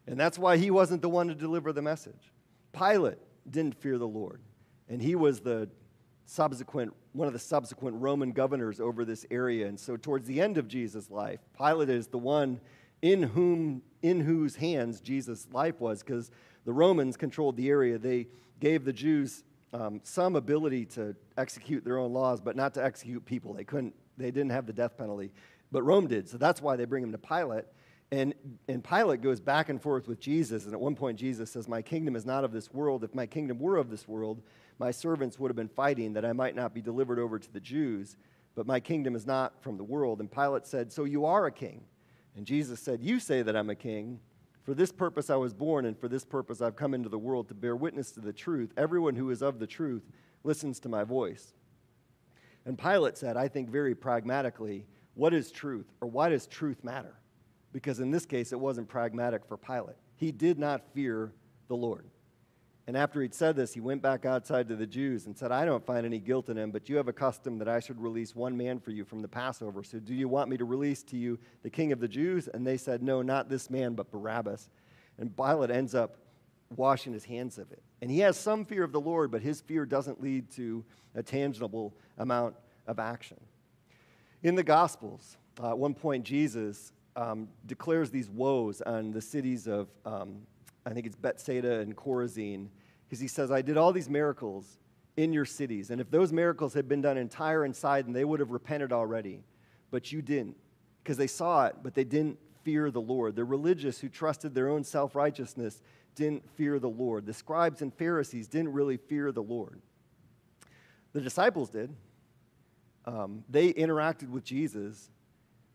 And 0.06 0.18
that's 0.18 0.38
why 0.38 0.56
he 0.56 0.70
wasn't 0.70 1.02
the 1.02 1.08
one 1.08 1.28
to 1.28 1.34
deliver 1.34 1.72
the 1.72 1.82
message. 1.82 2.32
Pilate 2.72 3.18
didn't 3.48 3.76
fear 3.76 3.98
the 3.98 4.08
Lord. 4.08 4.40
And 4.88 5.00
he 5.00 5.14
was 5.14 5.40
the 5.40 5.68
subsequent, 6.24 6.92
one 7.12 7.26
of 7.26 7.32
the 7.32 7.38
subsequent 7.38 7.96
Roman 8.00 8.32
governors 8.32 8.80
over 8.80 9.04
this 9.04 9.24
area. 9.30 9.68
And 9.68 9.78
so, 9.78 9.96
towards 9.96 10.26
the 10.26 10.40
end 10.40 10.58
of 10.58 10.66
Jesus' 10.66 11.10
life, 11.10 11.40
Pilate 11.56 11.90
is 11.90 12.08
the 12.08 12.18
one 12.18 12.60
in 13.02 13.22
whom, 13.22 13.82
in 14.02 14.20
whose 14.20 14.56
hands 14.56 15.00
Jesus' 15.00 15.46
life 15.52 15.80
was, 15.80 16.02
because 16.02 16.30
the 16.64 16.72
Romans 16.72 17.16
controlled 17.16 17.56
the 17.56 17.68
area. 17.68 17.98
They 17.98 18.28
gave 18.58 18.84
the 18.84 18.92
Jews 18.92 19.44
um, 19.72 20.00
some 20.02 20.36
ability 20.36 20.84
to 20.86 21.14
execute 21.36 21.84
their 21.84 21.98
own 21.98 22.12
laws, 22.12 22.40
but 22.40 22.56
not 22.56 22.74
to 22.74 22.84
execute 22.84 23.24
people. 23.24 23.54
They 23.54 23.64
couldn't. 23.64 23.94
They 24.16 24.30
didn't 24.30 24.50
have 24.50 24.66
the 24.66 24.72
death 24.72 24.98
penalty, 24.98 25.32
but 25.72 25.82
Rome 25.82 26.06
did. 26.06 26.28
So 26.28 26.36
that's 26.36 26.60
why 26.60 26.76
they 26.76 26.84
bring 26.84 27.02
him 27.02 27.12
to 27.12 27.18
Pilate. 27.18 27.64
And, 28.12 28.34
and 28.68 28.82
Pilate 28.82 29.22
goes 29.22 29.40
back 29.40 29.68
and 29.68 29.80
forth 29.80 30.08
with 30.08 30.18
Jesus. 30.18 30.64
And 30.64 30.74
at 30.74 30.80
one 30.80 30.96
point, 30.96 31.18
Jesus 31.18 31.50
says, 31.50 31.68
My 31.68 31.80
kingdom 31.80 32.16
is 32.16 32.26
not 32.26 32.44
of 32.44 32.52
this 32.52 32.72
world. 32.72 33.04
If 33.04 33.14
my 33.14 33.26
kingdom 33.26 33.58
were 33.58 33.76
of 33.76 33.88
this 33.88 34.08
world, 34.08 34.42
my 34.78 34.90
servants 34.90 35.38
would 35.38 35.48
have 35.48 35.56
been 35.56 35.68
fighting 35.68 36.14
that 36.14 36.24
I 36.24 36.32
might 36.32 36.56
not 36.56 36.74
be 36.74 36.82
delivered 36.82 37.18
over 37.18 37.38
to 37.38 37.52
the 37.52 37.60
Jews, 37.60 38.16
but 38.56 38.66
my 38.66 38.80
kingdom 38.80 39.14
is 39.14 39.26
not 39.26 39.62
from 39.62 39.76
the 39.76 39.84
world. 39.84 40.20
And 40.20 40.30
Pilate 40.30 40.66
said, 40.66 40.92
So 40.92 41.04
you 41.04 41.24
are 41.24 41.46
a 41.46 41.52
king. 41.52 41.84
And 42.36 42.46
Jesus 42.46 42.80
said, 42.80 43.00
You 43.00 43.20
say 43.20 43.42
that 43.42 43.56
I'm 43.56 43.70
a 43.70 43.76
king. 43.76 44.18
For 44.70 44.74
this 44.74 44.92
purpose 44.92 45.30
I 45.30 45.34
was 45.34 45.52
born, 45.52 45.84
and 45.84 45.98
for 45.98 46.06
this 46.06 46.24
purpose 46.24 46.60
I've 46.60 46.76
come 46.76 46.94
into 46.94 47.08
the 47.08 47.18
world 47.18 47.48
to 47.48 47.54
bear 47.54 47.74
witness 47.74 48.12
to 48.12 48.20
the 48.20 48.32
truth. 48.32 48.72
Everyone 48.76 49.16
who 49.16 49.30
is 49.30 49.42
of 49.42 49.58
the 49.58 49.66
truth 49.66 50.04
listens 50.44 50.78
to 50.78 50.88
my 50.88 51.02
voice. 51.02 51.54
And 52.64 52.78
Pilate 52.78 53.18
said, 53.18 53.36
I 53.36 53.48
think 53.48 53.68
very 53.68 53.96
pragmatically, 53.96 54.86
what 55.14 55.34
is 55.34 55.50
truth, 55.50 55.86
or 56.00 56.06
why 56.06 56.28
does 56.28 56.46
truth 56.46 56.84
matter? 56.84 57.16
Because 57.72 57.98
in 57.98 58.12
this 58.12 58.24
case, 58.24 58.52
it 58.52 58.60
wasn't 58.60 58.88
pragmatic 58.88 59.44
for 59.44 59.56
Pilate. 59.56 59.96
He 60.14 60.30
did 60.30 60.56
not 60.56 60.94
fear 60.94 61.32
the 61.66 61.74
Lord. 61.74 62.04
And 62.90 62.96
after 62.96 63.22
he'd 63.22 63.36
said 63.36 63.54
this, 63.54 63.72
he 63.72 63.78
went 63.78 64.02
back 64.02 64.24
outside 64.24 64.66
to 64.66 64.74
the 64.74 64.84
Jews 64.84 65.26
and 65.26 65.38
said, 65.38 65.52
I 65.52 65.64
don't 65.64 65.86
find 65.86 66.04
any 66.04 66.18
guilt 66.18 66.48
in 66.48 66.58
him, 66.58 66.72
but 66.72 66.88
you 66.88 66.96
have 66.96 67.06
a 67.06 67.12
custom 67.12 67.56
that 67.58 67.68
I 67.68 67.78
should 67.78 68.00
release 68.02 68.34
one 68.34 68.56
man 68.56 68.80
for 68.80 68.90
you 68.90 69.04
from 69.04 69.22
the 69.22 69.28
Passover. 69.28 69.84
So 69.84 70.00
do 70.00 70.12
you 70.12 70.26
want 70.26 70.50
me 70.50 70.56
to 70.56 70.64
release 70.64 71.04
to 71.04 71.16
you 71.16 71.38
the 71.62 71.70
king 71.70 71.92
of 71.92 72.00
the 72.00 72.08
Jews? 72.08 72.48
And 72.48 72.66
they 72.66 72.76
said, 72.76 73.00
No, 73.00 73.22
not 73.22 73.48
this 73.48 73.70
man, 73.70 73.94
but 73.94 74.10
Barabbas. 74.10 74.70
And 75.18 75.36
Pilate 75.36 75.70
ends 75.70 75.94
up 75.94 76.16
washing 76.74 77.12
his 77.12 77.24
hands 77.24 77.58
of 77.58 77.70
it. 77.70 77.80
And 78.02 78.10
he 78.10 78.18
has 78.18 78.36
some 78.36 78.64
fear 78.64 78.82
of 78.82 78.90
the 78.90 79.00
Lord, 79.00 79.30
but 79.30 79.40
his 79.40 79.60
fear 79.60 79.86
doesn't 79.86 80.20
lead 80.20 80.50
to 80.56 80.84
a 81.14 81.22
tangible 81.22 81.94
amount 82.18 82.56
of 82.88 82.98
action. 82.98 83.38
In 84.42 84.56
the 84.56 84.64
Gospels, 84.64 85.36
uh, 85.62 85.70
at 85.70 85.78
one 85.78 85.94
point, 85.94 86.24
Jesus 86.24 86.92
um, 87.14 87.50
declares 87.66 88.10
these 88.10 88.28
woes 88.28 88.82
on 88.82 89.12
the 89.12 89.22
cities 89.22 89.68
of, 89.68 89.86
um, 90.04 90.38
I 90.84 90.90
think 90.90 91.06
it's 91.06 91.14
Bethsaida 91.14 91.78
and 91.78 91.96
Chorazin 91.96 92.66
because 93.10 93.18
he 93.18 93.26
says, 93.26 93.50
I 93.50 93.60
did 93.60 93.76
all 93.76 93.92
these 93.92 94.08
miracles 94.08 94.78
in 95.16 95.32
your 95.32 95.44
cities. 95.44 95.90
And 95.90 96.00
if 96.00 96.12
those 96.12 96.32
miracles 96.32 96.72
had 96.74 96.86
been 96.86 97.00
done 97.00 97.18
in 97.18 97.28
Tyre 97.28 97.64
and 97.64 97.74
Sidon, 97.74 98.12
then 98.12 98.20
they 98.20 98.24
would 98.24 98.38
have 98.38 98.52
repented 98.52 98.92
already. 98.92 99.42
But 99.90 100.12
you 100.12 100.22
didn't, 100.22 100.56
because 101.02 101.16
they 101.16 101.26
saw 101.26 101.66
it, 101.66 101.74
but 101.82 101.96
they 101.96 102.04
didn't 102.04 102.38
fear 102.62 102.88
the 102.92 103.00
Lord. 103.00 103.34
The 103.34 103.44
religious 103.44 103.98
who 103.98 104.08
trusted 104.08 104.54
their 104.54 104.68
own 104.68 104.84
self 104.84 105.16
righteousness 105.16 105.82
didn't 106.14 106.48
fear 106.50 106.78
the 106.78 106.88
Lord. 106.88 107.26
The 107.26 107.34
scribes 107.34 107.82
and 107.82 107.92
Pharisees 107.92 108.46
didn't 108.46 108.72
really 108.72 108.96
fear 108.96 109.32
the 109.32 109.42
Lord. 109.42 109.82
The 111.12 111.20
disciples 111.20 111.68
did. 111.68 111.92
Um, 113.06 113.42
they 113.48 113.72
interacted 113.72 114.28
with 114.28 114.44
Jesus, 114.44 115.10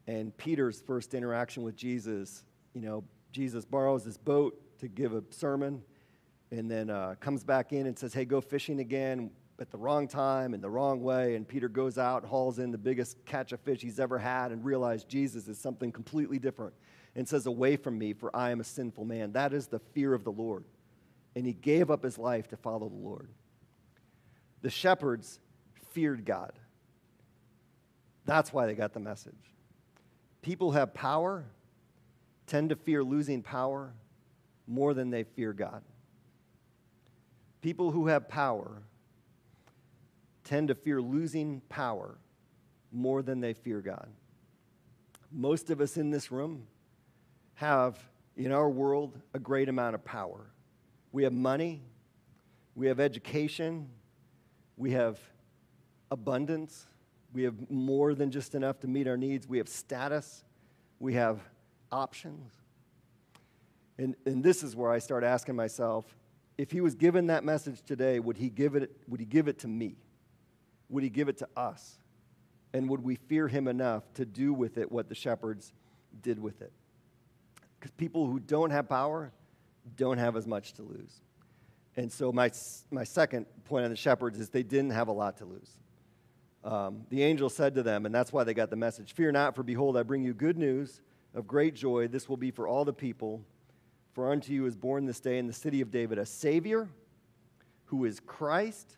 and 0.08 0.36
Peter's 0.38 0.80
first 0.80 1.14
interaction 1.14 1.64
with 1.64 1.76
Jesus, 1.76 2.46
you 2.74 2.80
know, 2.80 3.04
Jesus 3.34 3.66
borrows 3.66 4.06
his 4.06 4.18
boat 4.18 4.58
to 4.80 4.88
give 4.88 5.14
a 5.14 5.22
sermon 5.32 5.82
and 6.58 6.70
then 6.70 6.90
uh, 6.90 7.16
comes 7.20 7.44
back 7.44 7.74
in 7.74 7.86
and 7.86 7.98
says, 7.98 8.14
Hey, 8.14 8.26
go 8.26 8.42
fishing 8.42 8.80
again 8.80 9.32
at 9.60 9.72
the 9.72 9.78
wrong 9.78 10.08
time 10.08 10.54
and 10.54 10.64
the 10.64 10.70
wrong 10.70 11.02
way. 11.02 11.36
And 11.36 11.48
Peter 11.48 11.70
goes 11.70 11.98
out 11.98 12.26
hauls 12.26 12.60
in 12.60 12.72
the 12.72 12.78
biggest 12.78 13.24
catch 13.26 13.52
of 13.52 13.60
fish 13.62 13.82
he's 13.82 14.00
ever 14.00 14.18
had 14.18 14.52
and 14.52 14.64
realizes 14.64 15.06
Jesus 15.06 15.48
is 15.48 15.58
something 15.58 15.92
completely 15.92 16.40
different 16.40 16.74
and 17.16 17.28
says, 17.28 17.46
Away 17.46 17.76
from 17.76 17.98
me, 17.98 18.14
for 18.14 18.36
I 18.36 18.52
am 18.52 18.60
a 18.60 18.64
sinful 18.64 19.06
man. 19.06 19.34
That 19.34 19.54
is 19.54 19.68
the 19.68 19.80
fear 19.80 20.14
of 20.14 20.24
the 20.24 20.32
Lord. 20.32 20.66
And 21.36 21.46
he 21.46 21.54
gave 21.54 21.92
up 21.92 22.04
his 22.04 22.18
life 22.18 22.48
to 22.50 22.58
follow 22.58 22.90
the 22.90 22.96
Lord. 22.96 23.30
The 24.62 24.70
shepherds 24.70 25.40
feared 25.92 26.26
God. 26.26 26.54
That's 28.26 28.52
why 28.52 28.66
they 28.66 28.74
got 28.74 28.94
the 28.94 29.00
message. 29.00 29.34
People 30.42 30.72
have 30.72 30.94
power, 30.94 31.46
tend 32.48 32.70
to 32.70 32.76
fear 32.76 33.04
losing 33.04 33.42
power 33.42 33.94
more 34.68 34.94
than 34.94 35.10
they 35.10 35.24
fear 35.24 35.54
God. 35.54 35.84
People 37.66 37.90
who 37.90 38.06
have 38.06 38.30
power 38.30 38.84
tend 40.44 40.68
to 40.68 40.76
fear 40.76 41.02
losing 41.02 41.62
power 41.68 42.20
more 42.92 43.24
than 43.24 43.40
they 43.40 43.56
fear 43.56 43.82
God. 43.82 44.08
Most 45.32 45.72
of 45.72 45.82
us 45.82 45.98
in 45.98 46.12
this 46.12 46.32
room 46.32 46.68
have, 47.56 47.98
in 48.38 48.52
our 48.52 48.70
world, 48.70 49.20
a 49.34 49.40
great 49.40 49.68
amount 49.68 49.96
of 49.96 50.06
power. 50.06 50.46
We 51.12 51.24
have 51.24 51.34
money, 51.34 51.82
we 52.76 52.86
have 52.86 53.00
education, 53.00 53.90
we 54.78 54.92
have 54.92 55.20
abundance, 56.12 56.86
we 57.34 57.42
have 57.42 57.72
more 57.72 58.14
than 58.14 58.30
just 58.30 58.54
enough 58.54 58.80
to 58.82 58.88
meet 58.88 59.08
our 59.08 59.18
needs, 59.18 59.50
we 59.50 59.58
have 59.58 59.70
status, 59.70 60.44
we 61.00 61.16
have 61.16 61.40
options. 61.92 62.54
And, 63.98 64.16
and 64.28 64.44
this 64.44 64.62
is 64.62 64.76
where 64.76 64.92
I 64.92 65.00
start 65.00 65.24
asking 65.24 65.56
myself 65.56 66.06
if 66.58 66.72
he 66.72 66.82
was 66.82 66.96
given 66.96 67.28
that 67.28 67.44
message 67.44 67.82
today, 67.86 68.20
would 68.20 68.38
he 68.38 68.50
give 68.50 68.76
it, 68.76 68.92
would 69.08 69.20
he 69.20 69.26
give 69.26 69.48
it 69.48 69.60
to 69.60 69.68
me? 69.68 69.96
Would 70.90 71.04
he 71.04 71.10
give 71.10 71.28
it 71.28 71.38
to 71.40 71.48
us? 71.56 71.98
And 72.74 72.90
would 72.90 73.04
we 73.04 73.16
fear 73.16 73.48
him 73.48 73.68
enough 73.68 74.04
to 74.16 74.26
do 74.26 74.54
with 74.54 74.78
it 74.78 74.92
what 74.92 75.10
the 75.10 75.16
shepherds 75.16 75.74
did 76.22 76.40
with 76.40 76.62
it? 76.62 76.72
Because 77.80 77.92
people 77.92 78.28
who 78.28 78.40
don't 78.40 78.72
have 78.72 78.88
power 78.88 79.32
don't 79.96 80.18
have 80.18 80.36
as 80.36 80.48
much 80.48 80.74
to 80.74 80.84
lose. 80.84 81.22
And 81.98 82.12
so, 82.12 82.32
my, 82.32 82.52
my 82.92 83.04
second 83.04 83.46
point 83.66 83.86
on 83.86 83.92
the 83.92 83.96
shepherds 83.96 84.40
is 84.40 84.50
they 84.50 84.64
didn't 84.64 84.92
have 84.92 85.08
a 85.08 85.14
lot 85.14 85.38
to 85.38 85.46
lose. 85.46 85.70
Um, 86.64 87.04
the 87.10 87.24
angel 87.24 87.50
said 87.50 87.76
to 87.76 87.84
them, 87.84 88.06
and 88.06 88.14
that's 88.14 88.34
why 88.34 88.44
they 88.44 88.54
got 88.54 88.70
the 88.70 88.76
message 88.76 89.14
Fear 89.14 89.32
not, 89.32 89.56
for 89.56 89.64
behold, 89.64 89.96
I 89.98 90.04
bring 90.04 90.24
you 90.24 90.34
good 90.34 90.58
news 90.58 91.02
of 91.34 91.48
great 91.48 91.76
joy. 91.76 92.08
This 92.08 92.28
will 92.28 92.38
be 92.38 92.52
for 92.52 92.68
all 92.68 92.86
the 92.86 92.94
people. 92.94 93.42
For 94.16 94.32
unto 94.32 94.54
you 94.54 94.66
is 94.66 94.78
born 94.78 95.06
this 95.06 95.20
day 95.20 95.40
in 95.40 95.46
the 95.46 95.52
city 95.52 95.82
of 95.82 95.92
David 95.92 96.18
a 96.18 96.26
Savior, 96.26 96.88
who 97.84 98.06
is 98.06 98.22
Christ, 98.22 98.96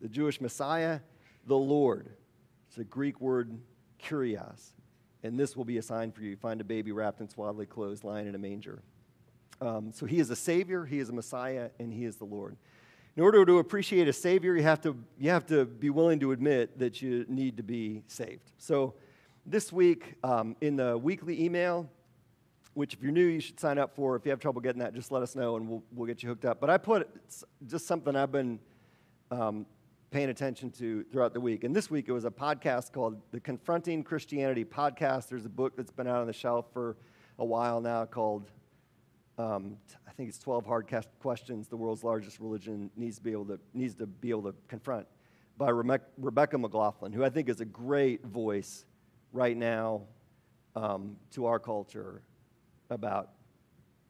the 0.00 0.08
Jewish 0.08 0.40
Messiah, 0.40 1.00
the 1.46 1.58
Lord. 1.58 2.08
It's 2.66 2.78
a 2.78 2.84
Greek 2.84 3.20
word, 3.20 3.58
kurios. 4.02 4.72
And 5.22 5.38
this 5.38 5.58
will 5.58 5.66
be 5.66 5.76
a 5.76 5.82
sign 5.82 6.10
for 6.10 6.22
you. 6.22 6.36
Find 6.36 6.62
a 6.62 6.64
baby 6.64 6.90
wrapped 6.90 7.20
in 7.20 7.28
swaddling 7.28 7.66
clothes, 7.66 8.02
lying 8.02 8.26
in 8.26 8.34
a 8.34 8.38
manger. 8.38 8.82
Um, 9.60 9.92
so 9.92 10.06
he 10.06 10.20
is 10.20 10.30
a 10.30 10.36
Savior, 10.36 10.86
he 10.86 11.00
is 11.00 11.10
a 11.10 11.12
Messiah, 11.12 11.68
and 11.78 11.92
he 11.92 12.06
is 12.06 12.16
the 12.16 12.24
Lord. 12.24 12.56
In 13.14 13.22
order 13.22 13.44
to 13.44 13.58
appreciate 13.58 14.08
a 14.08 14.12
Savior, 14.14 14.56
you 14.56 14.62
have 14.62 14.80
to, 14.82 14.96
you 15.18 15.28
have 15.28 15.44
to 15.48 15.66
be 15.66 15.90
willing 15.90 16.18
to 16.20 16.32
admit 16.32 16.78
that 16.78 17.02
you 17.02 17.26
need 17.28 17.58
to 17.58 17.62
be 17.62 18.04
saved. 18.06 18.52
So 18.56 18.94
this 19.44 19.70
week, 19.70 20.14
um, 20.24 20.56
in 20.62 20.76
the 20.76 20.96
weekly 20.96 21.44
email, 21.44 21.90
which 22.76 22.92
if 22.92 23.02
you're 23.02 23.10
new, 23.10 23.24
you 23.24 23.40
should 23.40 23.58
sign 23.58 23.78
up 23.78 23.96
for. 23.96 24.16
If 24.16 24.26
you 24.26 24.30
have 24.30 24.38
trouble 24.38 24.60
getting 24.60 24.80
that, 24.80 24.92
just 24.92 25.10
let 25.10 25.22
us 25.22 25.34
know 25.34 25.56
and 25.56 25.66
we'll, 25.66 25.82
we'll 25.92 26.06
get 26.06 26.22
you 26.22 26.28
hooked 26.28 26.44
up. 26.44 26.60
But 26.60 26.68
I 26.68 26.76
put 26.76 27.08
just 27.66 27.86
something 27.86 28.14
I've 28.14 28.30
been 28.30 28.60
um, 29.30 29.64
paying 30.10 30.28
attention 30.28 30.70
to 30.72 31.02
throughout 31.04 31.32
the 31.32 31.40
week. 31.40 31.64
And 31.64 31.74
this 31.74 31.90
week 31.90 32.04
it 32.06 32.12
was 32.12 32.26
a 32.26 32.30
podcast 32.30 32.92
called 32.92 33.22
the 33.32 33.40
Confronting 33.40 34.04
Christianity 34.04 34.62
Podcast. 34.62 35.30
There's 35.30 35.46
a 35.46 35.48
book 35.48 35.74
that's 35.74 35.90
been 35.90 36.06
out 36.06 36.20
on 36.20 36.26
the 36.26 36.34
shelf 36.34 36.66
for 36.74 36.98
a 37.38 37.44
while 37.46 37.80
now 37.80 38.04
called, 38.04 38.50
um, 39.38 39.78
I 40.06 40.10
think 40.10 40.28
it's 40.28 40.38
12 40.38 40.66
Hard 40.66 40.86
Questions 41.18 41.68
the 41.68 41.76
World's 41.78 42.04
Largest 42.04 42.40
Religion 42.40 42.90
Needs 42.94 43.16
to 43.16 43.22
Be 43.22 43.32
Able 43.32 43.46
to, 43.46 43.60
needs 43.72 43.94
to, 43.94 44.06
be 44.06 44.28
able 44.28 44.42
to 44.42 44.54
Confront 44.68 45.06
by 45.56 45.70
Rebecca 45.70 46.58
McLaughlin, 46.58 47.14
who 47.14 47.24
I 47.24 47.30
think 47.30 47.48
is 47.48 47.62
a 47.62 47.64
great 47.64 48.22
voice 48.26 48.84
right 49.32 49.56
now 49.56 50.02
um, 50.74 51.16
to 51.30 51.46
our 51.46 51.58
culture 51.58 52.20
about 52.90 53.30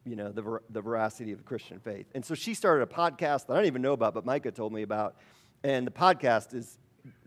you 0.07 0.15
know, 0.15 0.31
the, 0.31 0.43
ver- 0.43 0.63
the 0.71 0.81
veracity 0.81 1.33
of 1.33 1.39
the 1.39 1.45
Christian 1.45 1.81
faith. 1.81 2.07
And 2.15 2.25
so 2.25 2.35
she 2.35 2.55
started 2.55 2.83
a 2.83 2.87
podcast 2.87 3.47
that 3.47 3.55
I 3.55 3.57
don't 3.57 3.67
even 3.67 3.83
know 3.83 3.93
about, 3.93 4.15
but 4.15 4.25
Micah 4.25 4.53
told 4.53 4.73
me 4.73 4.83
about. 4.83 5.17
And 5.65 5.87
the 5.87 5.91
podcast 5.91 6.55
is, 6.55 6.79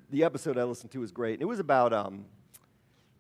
the 0.10 0.24
episode 0.24 0.58
I 0.58 0.64
listened 0.64 0.92
to 0.92 1.02
was 1.02 1.12
great. 1.12 1.42
It 1.42 1.46
was 1.46 1.60
about, 1.60 1.94
um, 1.94 2.26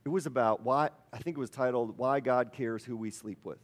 it 0.05 0.09
was 0.09 0.25
about 0.25 0.63
why, 0.63 0.89
I 1.11 1.17
think 1.19 1.37
it 1.37 1.39
was 1.39 1.49
titled, 1.49 1.97
Why 1.97 2.21
God 2.21 2.53
Cares 2.53 2.85
Who 2.85 2.95
We 2.95 3.11
Sleep 3.11 3.39
With. 3.43 3.59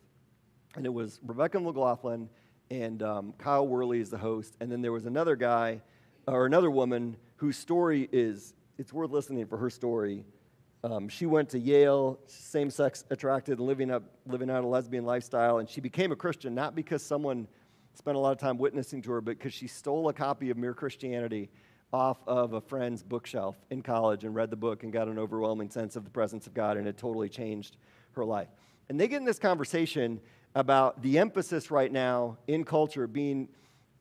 And 0.75 0.85
it 0.85 0.93
was 0.93 1.19
Rebecca 1.23 1.59
McLaughlin 1.59 2.29
and 2.69 3.01
um, 3.01 3.33
Kyle 3.37 3.65
Worley 3.65 4.01
is 4.01 4.09
the 4.09 4.17
host. 4.17 4.55
And 4.59 4.69
then 4.71 4.81
there 4.81 4.91
was 4.91 5.05
another 5.05 5.35
guy, 5.35 5.81
or 6.27 6.45
another 6.45 6.69
woman, 6.69 7.15
whose 7.37 7.57
story 7.57 8.09
is, 8.11 8.53
it's 8.77 8.91
worth 8.91 9.11
listening 9.11 9.45
for 9.47 9.57
her 9.57 9.69
story 9.69 10.25
um, 10.85 11.09
she 11.09 11.25
went 11.25 11.49
to 11.49 11.59
Yale, 11.59 12.19
same 12.27 12.69
sex 12.69 13.05
attracted, 13.09 13.59
living, 13.59 13.89
up, 13.89 14.03
living 14.27 14.51
out 14.51 14.63
a 14.63 14.67
lesbian 14.67 15.03
lifestyle, 15.03 15.57
and 15.57 15.67
she 15.67 15.81
became 15.81 16.11
a 16.11 16.15
Christian 16.15 16.53
not 16.53 16.75
because 16.75 17.01
someone 17.01 17.47
spent 17.95 18.15
a 18.15 18.19
lot 18.19 18.31
of 18.31 18.37
time 18.37 18.59
witnessing 18.59 19.01
to 19.01 19.11
her, 19.11 19.21
but 19.21 19.37
because 19.37 19.53
she 19.53 19.67
stole 19.67 20.09
a 20.09 20.13
copy 20.13 20.51
of 20.51 20.57
Mere 20.57 20.75
Christianity 20.75 21.49
off 21.91 22.17
of 22.27 22.53
a 22.53 22.61
friend's 22.61 23.01
bookshelf 23.01 23.55
in 23.71 23.81
college 23.81 24.25
and 24.25 24.35
read 24.35 24.51
the 24.51 24.55
book 24.55 24.83
and 24.83 24.93
got 24.93 25.07
an 25.07 25.17
overwhelming 25.17 25.69
sense 25.69 25.95
of 25.95 26.03
the 26.03 26.09
presence 26.11 26.45
of 26.45 26.53
God, 26.53 26.77
and 26.77 26.87
it 26.87 26.97
totally 26.97 27.29
changed 27.29 27.77
her 28.11 28.23
life. 28.23 28.49
And 28.87 28.99
they 28.99 29.07
get 29.07 29.17
in 29.17 29.25
this 29.25 29.39
conversation 29.39 30.19
about 30.53 31.01
the 31.01 31.17
emphasis 31.17 31.71
right 31.71 31.91
now 31.91 32.37
in 32.47 32.63
culture 32.63 33.07
being 33.07 33.47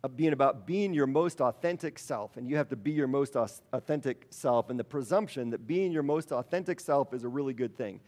being 0.09 0.33
about 0.33 0.67
being 0.67 0.93
your 0.93 1.07
most 1.07 1.41
authentic 1.41 1.99
self, 1.99 2.37
and 2.37 2.49
you 2.49 2.57
have 2.57 2.69
to 2.69 2.77
be 2.77 2.91
your 2.91 3.07
most 3.07 3.37
authentic 3.37 4.27
self, 4.31 4.71
and 4.71 4.79
the 4.79 4.85
presumption 4.85 5.51
that 5.51 5.67
being 5.67 5.93
your 5.93 6.03
most 6.03 6.33
authentic 6.33 6.79
self 6.79 7.15
is 7.15 7.25
a 7.25 7.29
really 7.29 7.55
good 7.55 7.77
thing. 7.77 8.01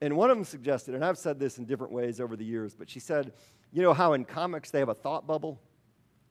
And 0.00 0.16
one 0.16 0.30
of 0.30 0.36
them 0.36 0.44
suggested, 0.44 0.94
and 0.94 1.04
I've 1.04 1.18
said 1.18 1.38
this 1.38 1.58
in 1.58 1.64
different 1.64 1.92
ways 1.92 2.20
over 2.20 2.36
the 2.36 2.44
years, 2.44 2.74
but 2.74 2.90
she 2.90 3.00
said, 3.00 3.32
you 3.72 3.82
know 3.82 3.94
how 3.94 4.12
in 4.12 4.24
comics 4.24 4.70
they 4.70 4.80
have 4.80 4.88
a 4.88 4.94
thought 4.94 5.26
bubble? 5.26 5.60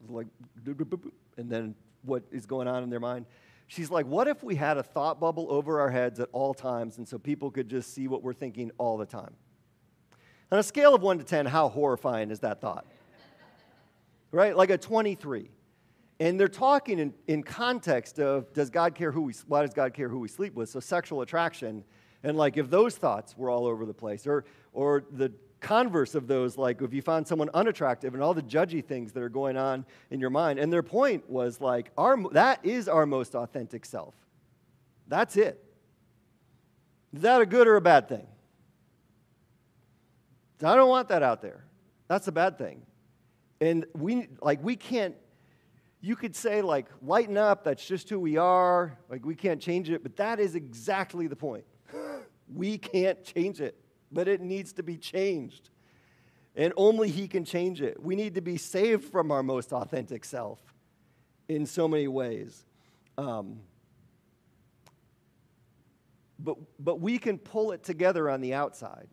Like, 0.07 0.27
and 0.65 1.49
then 1.49 1.75
what 2.03 2.23
is 2.31 2.45
going 2.45 2.67
on 2.67 2.83
in 2.83 2.89
their 2.89 2.99
mind? 2.99 3.25
She's 3.67 3.89
like, 3.89 4.05
what 4.05 4.27
if 4.27 4.43
we 4.43 4.55
had 4.55 4.77
a 4.77 4.83
thought 4.83 5.19
bubble 5.19 5.47
over 5.49 5.79
our 5.79 5.89
heads 5.89 6.19
at 6.19 6.29
all 6.31 6.53
times, 6.53 6.97
and 6.97 7.07
so 7.07 7.17
people 7.17 7.49
could 7.49 7.67
just 7.67 7.93
see 7.93 8.07
what 8.07 8.21
we're 8.21 8.33
thinking 8.33 8.69
all 8.77 8.97
the 8.97 9.05
time? 9.05 9.33
On 10.51 10.59
a 10.59 10.63
scale 10.63 10.93
of 10.93 11.01
1 11.01 11.17
to 11.17 11.23
10, 11.23 11.47
how 11.47 11.69
horrifying 11.69 12.29
is 12.29 12.41
that 12.41 12.61
thought? 12.61 12.85
Right? 14.31 14.55
Like 14.55 14.69
a 14.69 14.77
23. 14.77 15.49
And 16.19 16.39
they're 16.39 16.47
talking 16.47 16.99
in, 16.99 17.13
in 17.27 17.43
context 17.43 18.19
of 18.19 18.51
does 18.53 18.69
God 18.69 18.95
care 18.95 19.11
who 19.11 19.23
we, 19.23 19.33
why 19.47 19.61
does 19.61 19.73
God 19.73 19.93
care 19.93 20.07
who 20.07 20.19
we 20.19 20.27
sleep 20.27 20.53
with? 20.53 20.69
So 20.69 20.79
sexual 20.79 21.21
attraction. 21.21 21.83
And 22.23 22.37
like 22.37 22.57
if 22.57 22.69
those 22.69 22.95
thoughts 22.95 23.37
were 23.37 23.49
all 23.49 23.65
over 23.65 23.85
the 23.85 23.93
place, 23.93 24.25
or, 24.25 24.45
or 24.73 25.03
the 25.11 25.31
converse 25.59 26.15
of 26.15 26.27
those, 26.27 26.57
like 26.57 26.81
if 26.81 26.93
you 26.93 27.01
found 27.01 27.27
someone 27.27 27.49
unattractive 27.53 28.13
and 28.13 28.23
all 28.23 28.33
the 28.33 28.43
judgy 28.43 28.83
things 28.83 29.11
that 29.11 29.23
are 29.23 29.29
going 29.29 29.57
on 29.57 29.85
in 30.09 30.19
your 30.19 30.29
mind. 30.29 30.59
And 30.59 30.71
their 30.71 30.83
point 30.83 31.29
was 31.29 31.59
like, 31.59 31.91
our, 31.97 32.17
that 32.31 32.65
is 32.65 32.87
our 32.87 33.05
most 33.05 33.35
authentic 33.35 33.83
self. 33.83 34.13
That's 35.07 35.35
it. 35.35 35.61
Is 37.13 37.21
that 37.21 37.41
a 37.41 37.45
good 37.45 37.67
or 37.67 37.75
a 37.75 37.81
bad 37.81 38.07
thing? 38.07 38.27
I 40.63 40.75
don't 40.75 40.89
want 40.89 41.09
that 41.09 41.23
out 41.23 41.41
there. 41.41 41.65
That's 42.07 42.27
a 42.27 42.31
bad 42.31 42.57
thing. 42.57 42.81
And 43.65 43.85
we 43.95 44.27
like 44.41 44.63
we 44.63 44.75
can't 44.75 45.15
you 45.99 46.15
could 46.15 46.35
say 46.35 46.61
like 46.61 46.85
lighten 47.01 47.35
up, 47.35 47.63
that's 47.63 47.83
just 47.83 48.07
who 48.09 48.19
we 48.19 48.37
are, 48.37 48.95
like 49.09 49.25
we 49.25 49.33
can't 49.33 49.59
change 49.59 49.89
it, 49.89 50.03
but 50.03 50.15
that 50.17 50.39
is 50.39 50.53
exactly 50.53 51.25
the 51.25 51.35
point. 51.35 51.65
we 52.53 52.77
can't 52.77 53.23
change 53.23 53.61
it, 53.61 53.75
but 54.11 54.27
it 54.27 54.39
needs 54.39 54.71
to 54.73 54.83
be 54.83 54.97
changed. 54.97 55.71
And 56.55 56.73
only 56.77 57.09
he 57.09 57.27
can 57.27 57.43
change 57.43 57.81
it. 57.81 58.01
We 58.01 58.15
need 58.15 58.35
to 58.35 58.41
be 58.41 58.57
saved 58.57 59.05
from 59.05 59.31
our 59.31 59.41
most 59.41 59.73
authentic 59.73 60.25
self 60.25 60.59
in 61.49 61.65
so 61.65 61.87
many 61.87 62.07
ways. 62.07 62.65
Um, 63.17 63.61
but, 66.37 66.57
but 66.79 66.99
we 66.99 67.17
can 67.17 67.39
pull 67.39 67.71
it 67.71 67.83
together 67.83 68.29
on 68.29 68.41
the 68.41 68.53
outside. 68.53 69.07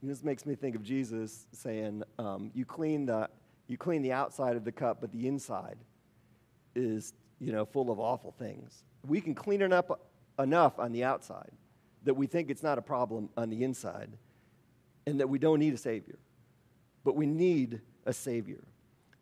And 0.00 0.10
this 0.10 0.24
makes 0.24 0.44
me 0.44 0.56
think 0.56 0.74
of 0.74 0.82
Jesus 0.82 1.46
saying, 1.52 2.02
um, 2.18 2.50
You 2.52 2.64
clean 2.64 3.06
the 3.06 3.28
you 3.72 3.78
clean 3.78 4.02
the 4.02 4.12
outside 4.12 4.54
of 4.54 4.64
the 4.64 4.70
cup, 4.70 4.98
but 5.00 5.10
the 5.10 5.26
inside 5.26 5.78
is, 6.74 7.14
you 7.40 7.52
know, 7.52 7.64
full 7.64 7.90
of 7.90 7.98
awful 7.98 8.30
things. 8.38 8.84
We 9.08 9.22
can 9.22 9.34
clean 9.34 9.62
it 9.62 9.72
up 9.72 10.10
enough 10.38 10.78
on 10.78 10.92
the 10.92 11.04
outside 11.04 11.50
that 12.04 12.12
we 12.14 12.26
think 12.26 12.50
it's 12.50 12.62
not 12.62 12.76
a 12.76 12.82
problem 12.82 13.30
on 13.34 13.48
the 13.48 13.64
inside 13.64 14.10
and 15.06 15.18
that 15.20 15.28
we 15.28 15.38
don't 15.38 15.58
need 15.58 15.72
a 15.72 15.78
Savior. 15.78 16.18
But 17.02 17.16
we 17.16 17.26
need 17.26 17.80
a 18.04 18.12
Savior. 18.12 18.62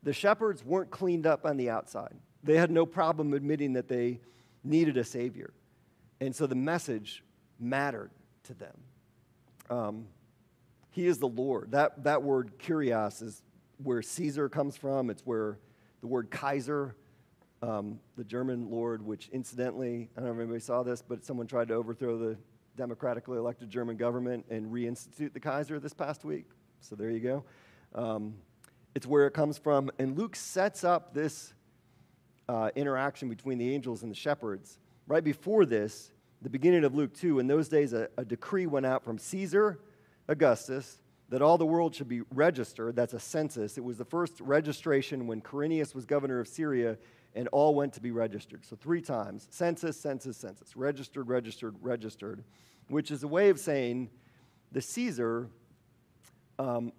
The 0.02 0.12
shepherds 0.12 0.64
weren't 0.64 0.90
cleaned 0.90 1.26
up 1.26 1.46
on 1.46 1.56
the 1.56 1.70
outside, 1.70 2.16
they 2.42 2.56
had 2.56 2.72
no 2.72 2.84
problem 2.84 3.32
admitting 3.34 3.74
that 3.74 3.86
they 3.86 4.18
needed 4.64 4.96
a 4.96 5.04
Savior. 5.04 5.52
And 6.20 6.34
so 6.34 6.48
the 6.48 6.56
message 6.56 7.22
mattered 7.60 8.10
to 8.44 8.54
them. 8.54 8.76
Um, 9.70 10.06
he 10.90 11.06
is 11.06 11.18
the 11.18 11.28
Lord. 11.28 11.70
That, 11.70 12.02
that 12.02 12.22
word 12.22 12.58
kurios 12.58 13.22
is 13.22 13.42
where 13.82 14.02
Caesar 14.02 14.48
comes 14.48 14.76
from. 14.76 15.10
It's 15.10 15.22
where 15.22 15.58
the 16.00 16.06
word 16.06 16.30
Kaiser, 16.30 16.96
um, 17.62 17.98
the 18.16 18.24
German 18.24 18.70
lord, 18.70 19.02
which 19.02 19.28
incidentally, 19.32 20.10
I 20.16 20.20
don't 20.20 20.30
know 20.30 20.34
if 20.34 20.40
anybody 20.40 20.60
saw 20.60 20.82
this, 20.82 21.02
but 21.02 21.24
someone 21.24 21.46
tried 21.46 21.68
to 21.68 21.74
overthrow 21.74 22.18
the 22.18 22.36
democratically 22.76 23.36
elected 23.36 23.68
German 23.68 23.96
government 23.96 24.46
and 24.48 24.72
reinstitute 24.72 25.32
the 25.32 25.40
Kaiser 25.40 25.78
this 25.78 25.92
past 25.92 26.24
week. 26.24 26.46
So 26.80 26.96
there 26.96 27.10
you 27.10 27.20
go. 27.20 27.44
Um, 27.94 28.34
it's 28.94 29.06
where 29.06 29.26
it 29.26 29.34
comes 29.34 29.58
from. 29.58 29.90
And 29.98 30.16
Luke 30.16 30.34
sets 30.34 30.84
up 30.84 31.12
this 31.12 31.52
uh, 32.48 32.70
interaction 32.74 33.28
between 33.28 33.58
the 33.58 33.74
angels 33.74 34.02
and 34.02 34.10
the 34.10 34.16
shepherds. 34.16 34.78
Right 35.06 35.22
before 35.22 35.66
this, 35.66 36.12
the 36.42 36.50
beginning 36.50 36.84
of 36.84 36.94
Luke 36.94 37.14
2, 37.14 37.38
in 37.38 37.46
those 37.46 37.68
days, 37.68 37.92
a, 37.92 38.08
a 38.16 38.24
decree 38.24 38.66
went 38.66 38.86
out 38.86 39.04
from 39.04 39.18
Caesar 39.18 39.80
Augustus 40.28 41.00
that 41.30 41.40
all 41.42 41.56
the 41.56 41.66
world 41.66 41.94
should 41.94 42.08
be 42.08 42.22
registered. 42.34 42.96
That's 42.96 43.14
a 43.14 43.20
census. 43.20 43.78
It 43.78 43.84
was 43.84 43.96
the 43.96 44.04
first 44.04 44.40
registration 44.40 45.26
when 45.26 45.40
Quirinius 45.40 45.94
was 45.94 46.04
governor 46.04 46.40
of 46.40 46.48
Syria, 46.48 46.98
and 47.34 47.46
all 47.48 47.74
went 47.74 47.92
to 47.92 48.00
be 48.00 48.10
registered. 48.10 48.64
So 48.64 48.76
three 48.76 49.00
times 49.00 49.46
census, 49.50 49.98
census, 49.98 50.36
census. 50.36 50.76
Registered, 50.76 51.28
registered, 51.28 51.76
registered, 51.80 52.42
which 52.88 53.12
is 53.12 53.22
a 53.22 53.28
way 53.28 53.48
of 53.48 53.60
saying 53.60 54.10
the 54.72 54.82
Caesar, 54.82 55.48
um, 56.58 56.92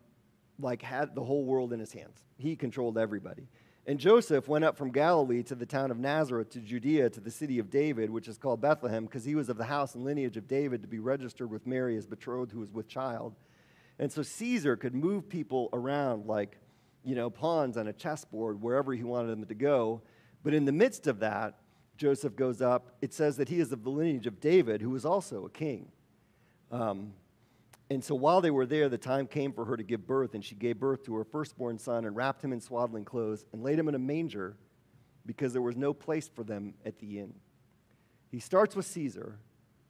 like, 0.57 0.81
had 0.81 1.13
the 1.13 1.23
whole 1.23 1.43
world 1.43 1.73
in 1.73 1.79
his 1.79 1.91
hands. 1.91 2.23
He 2.37 2.55
controlled 2.55 2.97
everybody. 2.97 3.47
And 3.85 3.99
Joseph 3.99 4.47
went 4.47 4.63
up 4.63 4.77
from 4.77 4.91
Galilee 4.91 5.43
to 5.43 5.55
the 5.55 5.65
town 5.65 5.91
of 5.91 5.97
Nazareth 5.97 6.51
to 6.51 6.59
Judea 6.59 7.09
to 7.09 7.19
the 7.19 7.31
city 7.31 7.59
of 7.59 7.69
David, 7.69 8.09
which 8.09 8.27
is 8.27 8.37
called 8.37 8.61
Bethlehem, 8.61 9.05
because 9.05 9.25
he 9.25 9.35
was 9.35 9.49
of 9.49 9.57
the 9.57 9.65
house 9.65 9.95
and 9.95 10.05
lineage 10.05 10.37
of 10.37 10.47
David 10.47 10.83
to 10.83 10.87
be 10.87 10.99
registered 10.99 11.49
with 11.49 11.65
Mary, 11.67 11.95
his 11.95 12.05
betrothed, 12.05 12.51
who 12.51 12.59
was 12.59 12.71
with 12.71 12.87
child. 12.87 13.35
And 13.99 14.11
so 14.11 14.21
Caesar 14.21 14.75
could 14.75 14.95
move 14.95 15.29
people 15.29 15.69
around 15.73 16.25
like, 16.25 16.57
you 17.03 17.15
know, 17.15 17.29
pawns 17.29 17.77
on 17.77 17.87
a 17.87 17.93
chessboard 17.93 18.61
wherever 18.61 18.93
he 18.93 19.03
wanted 19.03 19.29
them 19.29 19.45
to 19.45 19.55
go. 19.55 20.01
But 20.43 20.53
in 20.53 20.65
the 20.65 20.71
midst 20.71 21.07
of 21.07 21.19
that, 21.19 21.59
Joseph 21.97 22.35
goes 22.35 22.61
up. 22.61 22.95
It 23.01 23.13
says 23.13 23.37
that 23.37 23.49
he 23.49 23.59
is 23.59 23.71
of 23.71 23.83
the 23.83 23.89
lineage 23.89 24.25
of 24.25 24.39
David, 24.39 24.81
who 24.81 24.89
was 24.89 25.05
also 25.05 25.45
a 25.45 25.49
king. 25.49 25.91
Um, 26.71 27.13
and 27.91 28.03
so 28.03 28.15
while 28.15 28.41
they 28.41 28.51
were 28.51 28.65
there, 28.65 28.87
the 28.87 28.97
time 28.97 29.27
came 29.27 29.51
for 29.51 29.65
her 29.65 29.75
to 29.75 29.83
give 29.83 30.07
birth, 30.07 30.33
and 30.33 30.43
she 30.43 30.55
gave 30.55 30.79
birth 30.79 31.03
to 31.03 31.15
her 31.15 31.25
firstborn 31.25 31.77
son 31.77 32.05
and 32.05 32.15
wrapped 32.15 32.41
him 32.41 32.53
in 32.53 32.61
swaddling 32.61 33.03
clothes 33.03 33.45
and 33.51 33.61
laid 33.61 33.77
him 33.77 33.89
in 33.89 33.95
a 33.95 33.99
manger 33.99 34.55
because 35.25 35.53
there 35.53 35.61
was 35.61 35.75
no 35.75 35.93
place 35.93 36.29
for 36.33 36.43
them 36.43 36.73
at 36.85 36.97
the 36.99 37.19
inn. 37.19 37.33
He 38.29 38.39
starts 38.39 38.75
with 38.75 38.85
Caesar, 38.85 39.37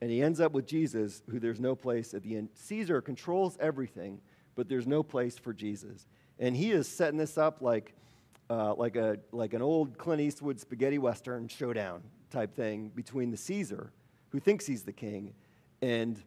and 0.02 0.10
he 0.10 0.22
ends 0.22 0.42
up 0.42 0.52
with 0.52 0.66
Jesus, 0.66 1.22
who 1.30 1.40
there's 1.40 1.60
no 1.60 1.76
place 1.76 2.14
at 2.14 2.24
the 2.24 2.36
end. 2.36 2.50
Caesar 2.56 3.02
controls 3.02 3.56
everything, 3.60 4.20
but 4.56 4.68
there's 4.68 4.88
no 4.88 5.04
place 5.04 5.38
for 5.38 5.54
Jesus. 5.54 6.08
And 6.40 6.56
he 6.56 6.72
is 6.72 6.88
setting 6.88 7.20
this 7.20 7.38
up 7.38 7.62
like, 7.62 7.94
uh, 8.50 8.74
like, 8.74 8.96
a, 8.96 9.20
like 9.32 9.54
an 9.54 9.62
old 9.62 9.98
Clint 10.00 10.22
Eastwood 10.22 10.60
spaghetti 10.60 10.98
western 10.98 11.48
showdown 11.48 12.02
type 12.32 12.56
thing 12.56 12.90
between 12.96 13.30
the 13.30 13.38
Caesar, 13.38 13.92
who 14.30 14.40
thinks 14.40 14.66
he's 14.66 14.84
the 14.84 14.92
king, 14.92 15.34
and 15.84 16.24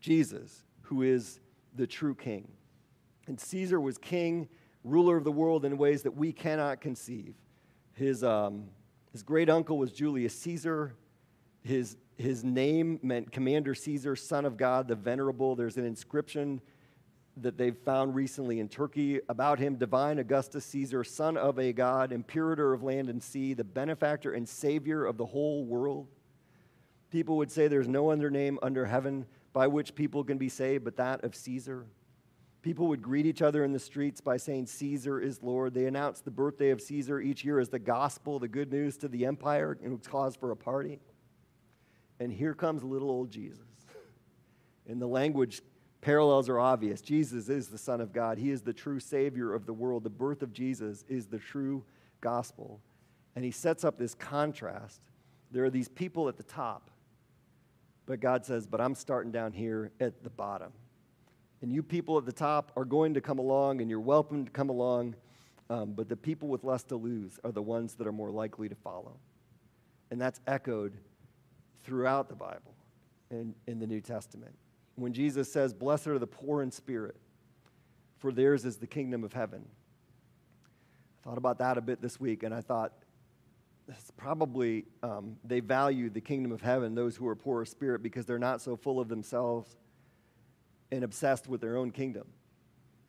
Jesus, 0.00 0.64
who 0.82 1.02
is 1.02 1.40
the 1.74 1.86
true 1.86 2.14
king. 2.14 2.46
And 3.26 3.40
Caesar 3.40 3.80
was 3.80 3.98
king, 3.98 4.48
ruler 4.84 5.16
of 5.16 5.24
the 5.24 5.32
world 5.32 5.64
in 5.64 5.76
ways 5.76 6.02
that 6.02 6.16
we 6.16 6.32
cannot 6.32 6.80
conceive. 6.80 7.34
His, 7.94 8.22
um, 8.22 8.66
his 9.10 9.24
great 9.24 9.50
uncle 9.50 9.78
was 9.78 9.90
Julius 9.90 10.38
Caesar. 10.40 10.94
His, 11.66 11.96
his 12.16 12.44
name 12.44 13.00
meant 13.02 13.32
Commander 13.32 13.74
Caesar, 13.74 14.14
son 14.14 14.44
of 14.44 14.56
God, 14.56 14.86
the 14.86 14.94
venerable. 14.94 15.56
There's 15.56 15.76
an 15.76 15.84
inscription 15.84 16.60
that 17.38 17.58
they've 17.58 17.76
found 17.76 18.14
recently 18.14 18.60
in 18.60 18.68
Turkey 18.68 19.20
about 19.28 19.58
him 19.58 19.74
Divine 19.74 20.20
Augustus 20.20 20.64
Caesar, 20.66 21.02
son 21.02 21.36
of 21.36 21.58
a 21.58 21.72
God, 21.72 22.12
imperator 22.12 22.72
of 22.72 22.84
land 22.84 23.10
and 23.10 23.20
sea, 23.20 23.52
the 23.52 23.64
benefactor 23.64 24.32
and 24.32 24.48
savior 24.48 25.04
of 25.04 25.16
the 25.16 25.26
whole 25.26 25.64
world. 25.64 26.06
People 27.10 27.36
would 27.38 27.50
say 27.50 27.66
there's 27.66 27.88
no 27.88 28.10
other 28.10 28.30
name 28.30 28.60
under 28.62 28.86
heaven 28.86 29.26
by 29.52 29.66
which 29.66 29.96
people 29.96 30.22
can 30.22 30.38
be 30.38 30.48
saved 30.48 30.84
but 30.84 30.96
that 30.96 31.24
of 31.24 31.34
Caesar. 31.34 31.86
People 32.62 32.86
would 32.86 33.02
greet 33.02 33.26
each 33.26 33.42
other 33.42 33.64
in 33.64 33.72
the 33.72 33.80
streets 33.80 34.20
by 34.20 34.36
saying, 34.36 34.66
Caesar 34.66 35.18
is 35.20 35.42
Lord. 35.42 35.74
They 35.74 35.86
announced 35.86 36.24
the 36.24 36.30
birthday 36.30 36.70
of 36.70 36.80
Caesar 36.80 37.20
each 37.20 37.44
year 37.44 37.58
as 37.58 37.70
the 37.70 37.80
gospel, 37.80 38.38
the 38.38 38.46
good 38.46 38.70
news 38.70 38.96
to 38.98 39.08
the 39.08 39.26
empire, 39.26 39.72
and 39.82 39.92
it 39.92 39.96
was 39.96 40.06
cause 40.06 40.36
for 40.36 40.52
a 40.52 40.56
party. 40.56 41.00
And 42.20 42.32
here 42.32 42.54
comes 42.54 42.82
little 42.82 43.10
old 43.10 43.30
Jesus. 43.30 43.64
And 44.88 45.02
the 45.02 45.08
language 45.08 45.62
parallels 46.00 46.48
are 46.48 46.60
obvious. 46.60 47.00
Jesus 47.00 47.48
is 47.48 47.66
the 47.66 47.78
Son 47.78 48.00
of 48.00 48.12
God, 48.12 48.38
He 48.38 48.50
is 48.50 48.62
the 48.62 48.72
true 48.72 49.00
Savior 49.00 49.52
of 49.52 49.66
the 49.66 49.72
world. 49.72 50.04
The 50.04 50.10
birth 50.10 50.42
of 50.42 50.52
Jesus 50.52 51.04
is 51.08 51.26
the 51.26 51.38
true 51.38 51.84
gospel. 52.20 52.80
And 53.34 53.44
He 53.44 53.50
sets 53.50 53.84
up 53.84 53.98
this 53.98 54.14
contrast. 54.14 55.00
There 55.50 55.64
are 55.64 55.70
these 55.70 55.88
people 55.88 56.28
at 56.28 56.36
the 56.36 56.44
top 56.44 56.90
but 58.06 58.20
God 58.20 58.46
says, 58.46 58.66
But 58.66 58.80
I'm 58.80 58.94
starting 58.94 59.32
down 59.32 59.52
here 59.52 59.90
at 60.00 60.22
the 60.22 60.30
bottom. 60.30 60.72
And 61.60 61.72
you 61.72 61.82
people 61.82 62.16
at 62.18 62.24
the 62.24 62.32
top 62.32 62.72
are 62.76 62.84
going 62.84 63.14
to 63.14 63.20
come 63.20 63.38
along, 63.38 63.80
and 63.80 63.90
you're 63.90 64.00
welcome 64.00 64.44
to 64.44 64.50
come 64.50 64.70
along. 64.70 65.16
Um, 65.68 65.92
but 65.92 66.08
the 66.08 66.16
people 66.16 66.48
with 66.48 66.62
less 66.62 66.84
to 66.84 66.96
lose 66.96 67.40
are 67.42 67.50
the 67.50 67.62
ones 67.62 67.94
that 67.94 68.06
are 68.06 68.12
more 68.12 68.30
likely 68.30 68.68
to 68.68 68.76
follow. 68.76 69.18
And 70.12 70.20
that's 70.20 70.40
echoed 70.46 70.96
throughout 71.86 72.28
the 72.28 72.34
Bible 72.34 72.74
and 73.30 73.54
in 73.66 73.78
the 73.78 73.86
New 73.86 74.00
Testament. 74.00 74.54
When 74.96 75.12
Jesus 75.12 75.50
says, 75.50 75.72
Blessed 75.72 76.08
are 76.08 76.18
the 76.18 76.26
poor 76.26 76.62
in 76.62 76.70
spirit, 76.70 77.16
for 78.18 78.32
theirs 78.32 78.64
is 78.64 78.76
the 78.76 78.86
kingdom 78.86 79.22
of 79.22 79.32
heaven. 79.32 79.64
I 81.20 81.28
thought 81.28 81.38
about 81.38 81.58
that 81.58 81.78
a 81.78 81.80
bit 81.80 82.02
this 82.02 82.18
week, 82.18 82.42
and 82.42 82.52
I 82.52 82.60
thought, 82.60 82.92
it's 83.88 84.10
probably 84.16 84.84
um, 85.04 85.36
they 85.44 85.60
value 85.60 86.10
the 86.10 86.20
kingdom 86.20 86.50
of 86.50 86.60
heaven, 86.60 86.96
those 86.96 87.14
who 87.14 87.28
are 87.28 87.36
poor 87.36 87.62
of 87.62 87.68
spirit, 87.68 88.02
because 88.02 88.26
they're 88.26 88.38
not 88.38 88.60
so 88.60 88.76
full 88.76 88.98
of 88.98 89.08
themselves 89.08 89.76
and 90.90 91.04
obsessed 91.04 91.46
with 91.48 91.60
their 91.60 91.76
own 91.76 91.92
kingdom. 91.92 92.26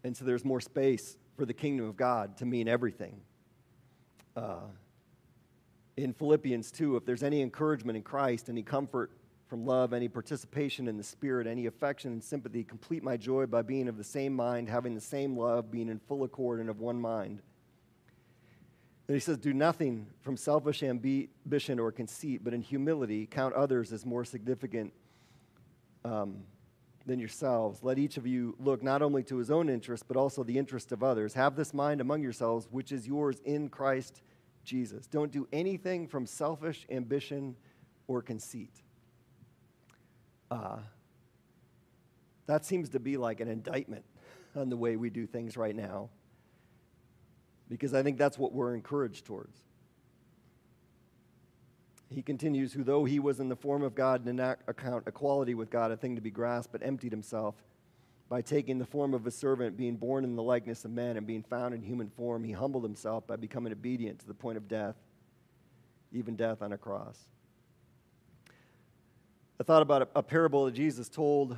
And 0.03 0.15
so 0.15 0.23
there's 0.23 0.45
more 0.45 0.61
space 0.61 1.17
for 1.35 1.45
the 1.45 1.53
kingdom 1.53 1.87
of 1.87 1.97
God 1.97 2.37
to 2.37 2.45
mean 2.45 2.67
everything. 2.67 3.21
Uh, 4.35 4.59
in 5.97 6.13
Philippians 6.13 6.71
2, 6.71 6.95
if 6.95 7.05
there's 7.05 7.23
any 7.23 7.41
encouragement 7.41 7.97
in 7.97 8.03
Christ, 8.03 8.49
any 8.49 8.61
comfort 8.61 9.11
from 9.47 9.65
love, 9.65 9.93
any 9.93 10.07
participation 10.07 10.87
in 10.87 10.95
the 10.95 11.03
Spirit, 11.03 11.47
any 11.47 11.65
affection 11.65 12.11
and 12.11 12.23
sympathy, 12.23 12.63
complete 12.63 13.03
my 13.03 13.17
joy 13.17 13.47
by 13.47 13.63
being 13.63 13.87
of 13.87 13.97
the 13.97 14.03
same 14.03 14.33
mind, 14.33 14.69
having 14.69 14.93
the 14.93 15.01
same 15.01 15.35
love, 15.35 15.71
being 15.71 15.89
in 15.89 15.99
full 15.99 16.23
accord 16.23 16.59
and 16.59 16.69
of 16.69 16.79
one 16.79 16.99
mind. 16.99 17.41
Then 19.07 19.15
he 19.15 19.19
says, 19.19 19.37
Do 19.37 19.53
nothing 19.53 20.07
from 20.21 20.37
selfish 20.37 20.83
ambition 20.83 21.79
or 21.79 21.91
conceit, 21.91 22.43
but 22.43 22.53
in 22.53 22.61
humility 22.61 23.25
count 23.25 23.55
others 23.55 23.91
as 23.91 24.05
more 24.05 24.25
significant 24.25 24.93
um, 26.05 26.43
than 27.05 27.17
yourselves. 27.17 27.81
Let 27.81 27.97
each 27.97 28.17
of 28.17 28.27
you 28.27 28.55
look 28.59 28.83
not 28.83 29.01
only 29.01 29.23
to 29.23 29.37
his 29.37 29.49
own 29.49 29.69
interest, 29.69 30.03
but 30.07 30.17
also 30.17 30.43
the 30.43 30.57
interest 30.57 30.91
of 30.91 31.01
others. 31.01 31.33
Have 31.33 31.55
this 31.55 31.73
mind 31.73 32.01
among 32.01 32.21
yourselves, 32.21 32.67
which 32.69 32.91
is 32.91 33.07
yours 33.07 33.39
in 33.45 33.69
Christ. 33.69 34.21
Don't 35.09 35.31
do 35.31 35.47
anything 35.51 36.07
from 36.07 36.25
selfish 36.25 36.85
ambition 36.89 37.55
or 38.07 38.21
conceit. 38.21 38.81
Uh, 40.49 40.77
that 42.45 42.65
seems 42.65 42.89
to 42.89 42.99
be 42.99 43.17
like 43.17 43.39
an 43.39 43.47
indictment 43.47 44.05
on 44.55 44.69
the 44.69 44.77
way 44.77 44.95
we 44.95 45.09
do 45.09 45.25
things 45.25 45.57
right 45.57 45.75
now 45.75 46.09
because 47.69 47.93
I 47.93 48.03
think 48.03 48.17
that's 48.17 48.37
what 48.37 48.53
we're 48.53 48.73
encouraged 48.73 49.25
towards. 49.25 49.61
He 52.09 52.21
continues, 52.21 52.71
who 52.71 52.83
though 52.83 53.03
he 53.03 53.19
was 53.19 53.41
in 53.41 53.49
the 53.49 53.55
form 53.55 53.83
of 53.83 53.93
God, 53.93 54.23
did 54.23 54.35
not 54.35 54.59
account 54.67 55.03
equality 55.07 55.53
with 55.53 55.69
God 55.69 55.91
a 55.91 55.97
thing 55.97 56.15
to 56.15 56.21
be 56.21 56.31
grasped, 56.31 56.71
but 56.71 56.81
emptied 56.81 57.11
himself 57.11 57.55
by 58.29 58.41
taking 58.41 58.77
the 58.77 58.85
form 58.85 59.13
of 59.13 59.25
a 59.25 59.31
servant, 59.31 59.77
being 59.77 59.95
born 59.95 60.23
in 60.23 60.35
the 60.35 60.43
likeness 60.43 60.83
of 60.85 60.91
men, 60.91 61.17
and 61.17 61.25
being 61.25 61.43
found 61.43 61.73
in 61.73 61.81
human 61.81 62.09
form. 62.09 62.43
He 62.43 62.51
humbled 62.51 62.83
himself 62.83 63.25
by 63.25 63.37
becoming 63.37 63.71
obedient 63.71 64.19
to 64.19 64.27
the 64.27 64.33
point 64.33 64.57
of 64.57 64.67
death, 64.67 64.95
even 66.11 66.35
death 66.35 66.61
on 66.61 66.73
a 66.73 66.77
cross. 66.77 67.17
I 69.59 69.63
thought 69.63 69.81
about 69.81 70.03
a, 70.03 70.07
a 70.15 70.23
parable 70.23 70.65
that 70.65 70.73
Jesus 70.73 71.09
told 71.09 71.57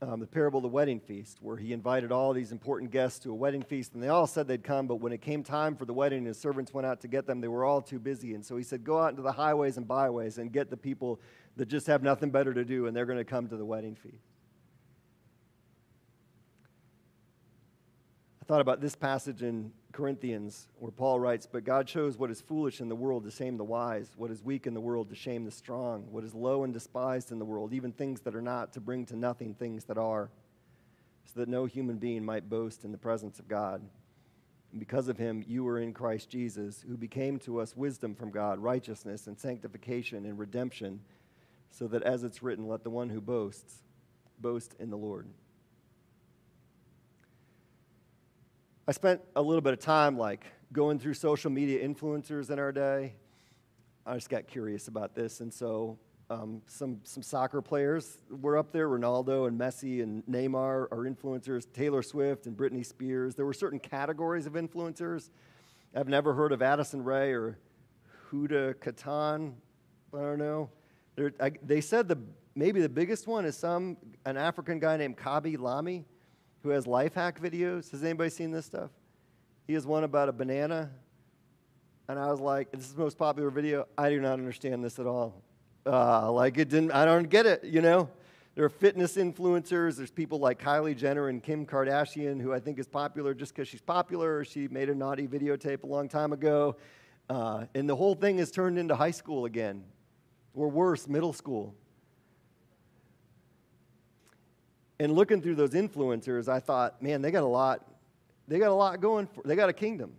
um, 0.00 0.20
the 0.20 0.26
parable 0.26 0.58
of 0.58 0.62
the 0.62 0.68
wedding 0.68 1.00
feast, 1.00 1.38
where 1.40 1.56
he 1.56 1.72
invited 1.72 2.12
all 2.12 2.32
these 2.32 2.52
important 2.52 2.90
guests 2.90 3.18
to 3.20 3.30
a 3.30 3.34
wedding 3.34 3.62
feast, 3.62 3.94
and 3.94 4.02
they 4.02 4.08
all 4.08 4.26
said 4.26 4.46
they'd 4.46 4.64
come, 4.64 4.86
but 4.86 4.96
when 4.96 5.12
it 5.12 5.20
came 5.20 5.42
time 5.42 5.76
for 5.76 5.84
the 5.84 5.94
wedding, 5.94 6.18
and 6.18 6.26
his 6.28 6.38
servants 6.38 6.72
went 6.74 6.86
out 6.86 7.00
to 7.00 7.08
get 7.08 7.26
them. 7.26 7.40
They 7.40 7.48
were 7.48 7.64
all 7.64 7.80
too 7.80 7.98
busy. 7.98 8.34
And 8.34 8.44
so 8.44 8.56
he 8.56 8.62
said, 8.62 8.84
Go 8.84 9.00
out 9.00 9.10
into 9.10 9.22
the 9.22 9.32
highways 9.32 9.76
and 9.76 9.86
byways 9.86 10.38
and 10.38 10.52
get 10.52 10.70
the 10.70 10.76
people 10.76 11.20
that 11.56 11.66
just 11.66 11.86
have 11.86 12.02
nothing 12.02 12.30
better 12.30 12.52
to 12.52 12.64
do, 12.64 12.86
and 12.86 12.96
they're 12.96 13.06
going 13.06 13.18
to 13.18 13.24
come 13.24 13.48
to 13.48 13.56
the 13.56 13.64
wedding 13.64 13.94
feast. 13.94 14.33
I 18.44 18.46
thought 18.46 18.60
about 18.60 18.82
this 18.82 18.94
passage 18.94 19.42
in 19.42 19.72
Corinthians 19.92 20.68
where 20.78 20.92
Paul 20.92 21.18
writes, 21.18 21.48
But 21.50 21.64
God 21.64 21.86
chose 21.86 22.18
what 22.18 22.30
is 22.30 22.42
foolish 22.42 22.82
in 22.82 22.90
the 22.90 22.94
world 22.94 23.24
to 23.24 23.30
shame 23.30 23.56
the 23.56 23.64
wise, 23.64 24.10
what 24.18 24.30
is 24.30 24.42
weak 24.42 24.66
in 24.66 24.74
the 24.74 24.82
world 24.82 25.08
to 25.08 25.14
shame 25.14 25.46
the 25.46 25.50
strong, 25.50 26.06
what 26.10 26.24
is 26.24 26.34
low 26.34 26.62
and 26.62 26.70
despised 26.70 27.32
in 27.32 27.38
the 27.38 27.44
world, 27.46 27.72
even 27.72 27.90
things 27.90 28.20
that 28.20 28.34
are 28.34 28.42
not, 28.42 28.74
to 28.74 28.80
bring 28.82 29.06
to 29.06 29.16
nothing 29.16 29.54
things 29.54 29.84
that 29.84 29.96
are, 29.96 30.28
so 31.24 31.40
that 31.40 31.48
no 31.48 31.64
human 31.64 31.96
being 31.96 32.22
might 32.22 32.50
boast 32.50 32.84
in 32.84 32.92
the 32.92 32.98
presence 32.98 33.38
of 33.38 33.48
God. 33.48 33.80
And 34.72 34.78
because 34.78 35.08
of 35.08 35.16
him, 35.16 35.42
you 35.48 35.66
are 35.66 35.78
in 35.78 35.94
Christ 35.94 36.28
Jesus, 36.28 36.84
who 36.86 36.98
became 36.98 37.38
to 37.38 37.62
us 37.62 37.74
wisdom 37.74 38.14
from 38.14 38.30
God, 38.30 38.58
righteousness 38.58 39.26
and 39.26 39.38
sanctification 39.38 40.26
and 40.26 40.38
redemption, 40.38 41.00
so 41.70 41.86
that 41.86 42.02
as 42.02 42.24
it's 42.24 42.42
written, 42.42 42.68
let 42.68 42.84
the 42.84 42.90
one 42.90 43.08
who 43.08 43.22
boasts 43.22 43.76
boast 44.38 44.74
in 44.78 44.90
the 44.90 44.98
Lord. 44.98 45.28
I 48.86 48.92
spent 48.92 49.22
a 49.34 49.40
little 49.40 49.62
bit 49.62 49.72
of 49.72 49.78
time 49.78 50.18
like 50.18 50.44
going 50.70 50.98
through 50.98 51.14
social 51.14 51.50
media 51.50 51.86
influencers 51.86 52.50
in 52.50 52.58
our 52.58 52.70
day. 52.70 53.14
I 54.04 54.14
just 54.14 54.28
got 54.28 54.46
curious 54.46 54.88
about 54.88 55.14
this, 55.14 55.40
and 55.40 55.50
so 55.52 55.98
um, 56.28 56.60
some 56.66 57.00
some 57.02 57.22
soccer 57.22 57.62
players 57.62 58.18
were 58.28 58.58
up 58.58 58.72
there. 58.72 58.90
Ronaldo 58.90 59.48
and 59.48 59.58
Messi 59.58 60.02
and 60.02 60.22
Neymar 60.26 60.92
are 60.92 61.08
influencers. 61.08 61.66
Taylor 61.72 62.02
Swift 62.02 62.44
and 62.46 62.54
Britney 62.54 62.84
Spears. 62.84 63.34
There 63.34 63.46
were 63.46 63.54
certain 63.54 63.78
categories 63.80 64.44
of 64.44 64.52
influencers. 64.52 65.30
I've 65.96 66.08
never 66.08 66.34
heard 66.34 66.52
of 66.52 66.60
Addison 66.60 67.02
Rae 67.02 67.32
or 67.32 67.56
Huda 68.30 68.74
Kattan. 68.74 69.54
I 70.12 70.18
don't 70.18 70.38
know. 70.38 70.68
I, 71.40 71.52
they 71.62 71.80
said 71.80 72.06
the 72.06 72.18
maybe 72.54 72.82
the 72.82 72.90
biggest 72.90 73.26
one 73.26 73.46
is 73.46 73.56
some 73.56 73.96
an 74.26 74.36
African 74.36 74.78
guy 74.78 74.98
named 74.98 75.16
Khaby 75.16 75.58
Lame 75.58 76.04
who 76.64 76.70
has 76.70 76.86
life 76.86 77.14
hack 77.14 77.40
videos. 77.40 77.90
Has 77.92 78.02
anybody 78.02 78.30
seen 78.30 78.50
this 78.50 78.64
stuff? 78.66 78.90
He 79.66 79.74
has 79.74 79.86
one 79.86 80.02
about 80.02 80.30
a 80.30 80.32
banana. 80.32 80.90
And 82.08 82.18
I 82.18 82.30
was 82.30 82.40
like, 82.40 82.72
this 82.72 82.86
is 82.86 82.94
the 82.94 83.02
most 83.02 83.18
popular 83.18 83.50
video. 83.50 83.86
I 83.96 84.08
do 84.08 84.20
not 84.20 84.32
understand 84.32 84.82
this 84.82 84.98
at 84.98 85.06
all. 85.06 85.42
Uh, 85.86 86.32
like, 86.32 86.56
it 86.56 86.70
didn't, 86.70 86.90
I 86.92 87.04
don't 87.04 87.28
get 87.28 87.44
it, 87.44 87.64
you 87.64 87.82
know? 87.82 88.08
There 88.54 88.64
are 88.64 88.70
fitness 88.70 89.16
influencers. 89.16 89.96
There's 89.96 90.10
people 90.10 90.38
like 90.38 90.62
Kylie 90.62 90.96
Jenner 90.96 91.28
and 91.28 91.42
Kim 91.42 91.66
Kardashian, 91.66 92.40
who 92.40 92.52
I 92.52 92.60
think 92.60 92.78
is 92.78 92.86
popular 92.86 93.34
just 93.34 93.54
because 93.54 93.68
she's 93.68 93.82
popular. 93.82 94.44
She 94.44 94.68
made 94.68 94.88
a 94.88 94.94
naughty 94.94 95.28
videotape 95.28 95.82
a 95.82 95.86
long 95.86 96.08
time 96.08 96.32
ago. 96.32 96.76
Uh, 97.28 97.66
and 97.74 97.88
the 97.88 97.96
whole 97.96 98.14
thing 98.14 98.38
has 98.38 98.50
turned 98.50 98.78
into 98.78 98.96
high 98.96 99.10
school 99.10 99.44
again, 99.44 99.84
or 100.54 100.68
worse, 100.68 101.08
middle 101.08 101.32
school. 101.32 101.74
And 104.98 105.12
looking 105.12 105.42
through 105.42 105.56
those 105.56 105.70
influencers, 105.70 106.48
I 106.48 106.60
thought, 106.60 107.02
man, 107.02 107.22
they 107.22 107.30
got 107.30 107.42
a 107.42 107.46
lot. 107.46 107.84
They 108.46 108.58
got 108.58 108.70
a 108.70 108.74
lot 108.74 109.00
going 109.00 109.26
for. 109.26 109.42
They 109.44 109.56
got 109.56 109.68
a 109.68 109.72
kingdom. 109.72 110.12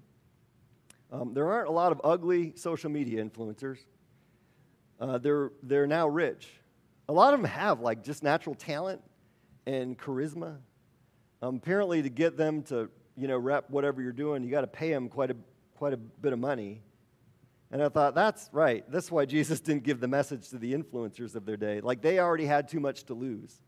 Um, 1.11 1.33
there 1.33 1.49
aren't 1.49 1.69
a 1.69 1.71
lot 1.71 1.91
of 1.91 2.01
ugly 2.03 2.53
social 2.55 2.89
media 2.89 3.23
influencers. 3.23 3.77
Uh, 4.99 5.17
they're 5.17 5.51
they're 5.63 5.87
now 5.87 6.07
rich. 6.07 6.49
A 7.07 7.13
lot 7.13 7.33
of 7.33 7.39
them 7.39 7.49
have 7.49 7.79
like 7.79 8.03
just 8.03 8.23
natural 8.23 8.55
talent 8.55 9.01
and 9.65 9.97
charisma. 9.97 10.57
Um, 11.41 11.57
apparently, 11.57 12.01
to 12.01 12.09
get 12.09 12.37
them 12.37 12.63
to 12.63 12.89
you 13.15 13.27
know 13.27 13.37
rep 13.37 13.69
whatever 13.69 14.01
you're 14.01 14.11
doing, 14.11 14.43
you 14.43 14.49
got 14.49 14.61
to 14.61 14.67
pay 14.67 14.91
them 14.91 15.07
quite 15.07 15.31
a 15.31 15.35
quite 15.77 15.93
a 15.93 15.97
bit 15.97 16.33
of 16.33 16.39
money. 16.39 16.81
And 17.71 17.83
I 17.83 17.89
thought, 17.89 18.15
that's 18.15 18.49
right. 18.51 18.89
That's 18.89 19.11
why 19.11 19.25
Jesus 19.25 19.59
didn't 19.61 19.83
give 19.83 19.99
the 19.99 20.07
message 20.07 20.49
to 20.49 20.57
the 20.57 20.73
influencers 20.73 21.35
of 21.35 21.45
their 21.45 21.57
day. 21.57 21.81
Like 21.81 22.01
they 22.01 22.19
already 22.19 22.45
had 22.45 22.67
too 22.67 22.79
much 22.79 23.03
to 23.05 23.13
lose, 23.13 23.61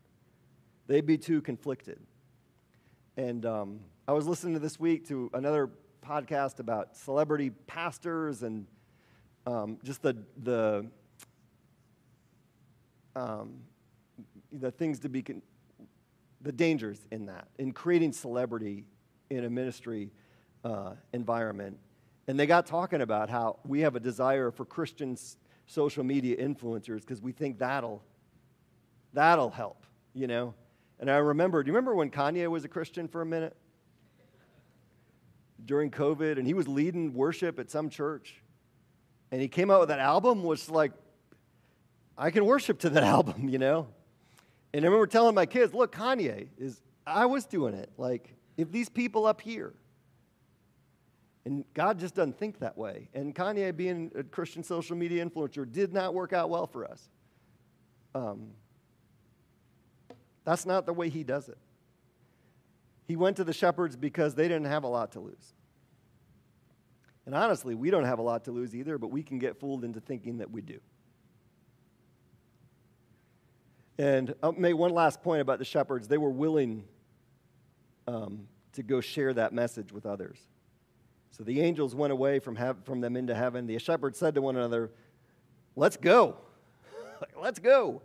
they'd 0.88 1.06
be 1.06 1.18
too 1.18 1.40
conflicted. 1.40 2.00
And 3.16 3.46
um, 3.46 3.80
I 4.08 4.12
was 4.12 4.26
listening 4.26 4.58
this 4.58 4.80
week 4.80 5.06
to 5.08 5.30
another 5.34 5.70
podcast 6.04 6.58
about 6.58 6.96
celebrity 6.96 7.50
pastors 7.66 8.42
and 8.42 8.66
um, 9.46 9.78
just 9.84 10.02
the, 10.02 10.16
the, 10.42 10.86
um, 13.14 13.60
the 14.52 14.70
things 14.70 14.98
to 15.00 15.08
be, 15.08 15.22
con- 15.22 15.42
the 16.40 16.52
dangers 16.52 17.06
in 17.10 17.26
that, 17.26 17.48
in 17.58 17.72
creating 17.72 18.12
celebrity 18.12 18.84
in 19.30 19.44
a 19.44 19.50
ministry 19.50 20.10
uh, 20.64 20.92
environment. 21.12 21.78
And 22.26 22.38
they 22.38 22.46
got 22.46 22.66
talking 22.66 23.00
about 23.00 23.30
how 23.30 23.58
we 23.66 23.80
have 23.80 23.96
a 23.96 24.00
desire 24.00 24.50
for 24.50 24.64
Christian 24.64 25.16
social 25.66 26.04
media 26.04 26.36
influencers 26.36 27.00
because 27.00 27.20
we 27.20 27.32
think 27.32 27.58
that'll, 27.58 28.02
that'll 29.12 29.50
help, 29.50 29.84
you 30.14 30.26
know? 30.26 30.54
And 31.00 31.10
I 31.10 31.16
remember, 31.16 31.62
do 31.62 31.68
you 31.68 31.74
remember 31.74 31.94
when 31.94 32.10
Kanye 32.10 32.48
was 32.48 32.64
a 32.64 32.68
Christian 32.68 33.08
for 33.08 33.22
a 33.22 33.26
minute? 33.26 33.56
During 35.64 35.90
COVID, 35.90 36.38
and 36.38 36.46
he 36.46 36.54
was 36.54 36.66
leading 36.66 37.14
worship 37.14 37.58
at 37.58 37.70
some 37.70 37.90
church. 37.90 38.42
And 39.30 39.40
he 39.40 39.48
came 39.48 39.70
out 39.70 39.80
with 39.80 39.90
that 39.90 40.00
album, 40.00 40.42
was 40.42 40.70
like, 40.70 40.92
I 42.16 42.30
can 42.30 42.44
worship 42.46 42.80
to 42.80 42.90
that 42.90 43.02
album, 43.16 43.48
you 43.48 43.58
know? 43.58 43.88
And 44.72 44.84
I 44.84 44.88
remember 44.88 45.06
telling 45.06 45.34
my 45.34 45.46
kids, 45.46 45.72
look, 45.72 45.94
Kanye 45.94 46.48
is, 46.58 46.80
I 47.06 47.26
was 47.26 47.44
doing 47.46 47.74
it. 47.74 47.90
Like, 47.96 48.34
if 48.56 48.72
these 48.72 48.88
people 48.88 49.26
up 49.26 49.40
here, 49.40 49.74
and 51.44 51.64
God 51.72 51.98
just 51.98 52.14
doesn't 52.14 52.38
think 52.38 52.58
that 52.58 52.76
way. 52.76 53.08
And 53.14 53.34
Kanye, 53.34 53.74
being 53.74 54.10
a 54.14 54.22
Christian 54.22 54.62
social 54.62 54.96
media 54.96 55.24
influencer, 55.24 55.70
did 55.70 55.94
not 55.94 56.12
work 56.12 56.34
out 56.34 56.50
well 56.50 56.66
for 56.66 56.84
us. 56.84 57.08
Um, 58.14 58.48
that's 60.48 60.64
not 60.64 60.86
the 60.86 60.94
way 60.94 61.10
he 61.10 61.24
does 61.24 61.50
it. 61.50 61.58
He 63.06 63.16
went 63.16 63.36
to 63.36 63.44
the 63.44 63.52
shepherds 63.52 63.96
because 63.96 64.34
they 64.34 64.48
didn't 64.48 64.64
have 64.64 64.82
a 64.82 64.88
lot 64.88 65.12
to 65.12 65.20
lose. 65.20 65.52
And 67.26 67.34
honestly, 67.34 67.74
we 67.74 67.90
don't 67.90 68.04
have 68.04 68.18
a 68.18 68.22
lot 68.22 68.44
to 68.44 68.50
lose 68.50 68.74
either, 68.74 68.96
but 68.96 69.10
we 69.10 69.22
can 69.22 69.38
get 69.38 69.60
fooled 69.60 69.84
into 69.84 70.00
thinking 70.00 70.38
that 70.38 70.50
we 70.50 70.62
do. 70.62 70.80
And 73.98 74.34
I'll 74.42 74.52
make 74.52 74.74
one 74.74 74.90
last 74.90 75.22
point 75.22 75.42
about 75.42 75.58
the 75.58 75.66
shepherds. 75.66 76.08
They 76.08 76.16
were 76.16 76.30
willing 76.30 76.84
um, 78.06 78.48
to 78.72 78.82
go 78.82 79.02
share 79.02 79.34
that 79.34 79.52
message 79.52 79.92
with 79.92 80.06
others. 80.06 80.38
So 81.30 81.44
the 81.44 81.60
angels 81.60 81.94
went 81.94 82.14
away 82.14 82.38
from, 82.38 82.56
from 82.84 83.02
them 83.02 83.16
into 83.18 83.34
heaven. 83.34 83.66
The 83.66 83.78
shepherds 83.78 84.18
said 84.18 84.34
to 84.36 84.40
one 84.40 84.56
another, 84.56 84.92
Let's 85.76 85.98
go. 85.98 86.38
let's 87.38 87.58
go. 87.58 88.00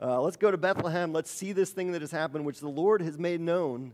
Uh, 0.00 0.20
let's 0.20 0.36
go 0.36 0.50
to 0.50 0.56
Bethlehem. 0.56 1.12
Let's 1.12 1.30
see 1.30 1.52
this 1.52 1.70
thing 1.70 1.92
that 1.92 2.00
has 2.00 2.10
happened, 2.10 2.44
which 2.44 2.60
the 2.60 2.68
Lord 2.68 3.00
has 3.02 3.18
made 3.18 3.40
known. 3.40 3.92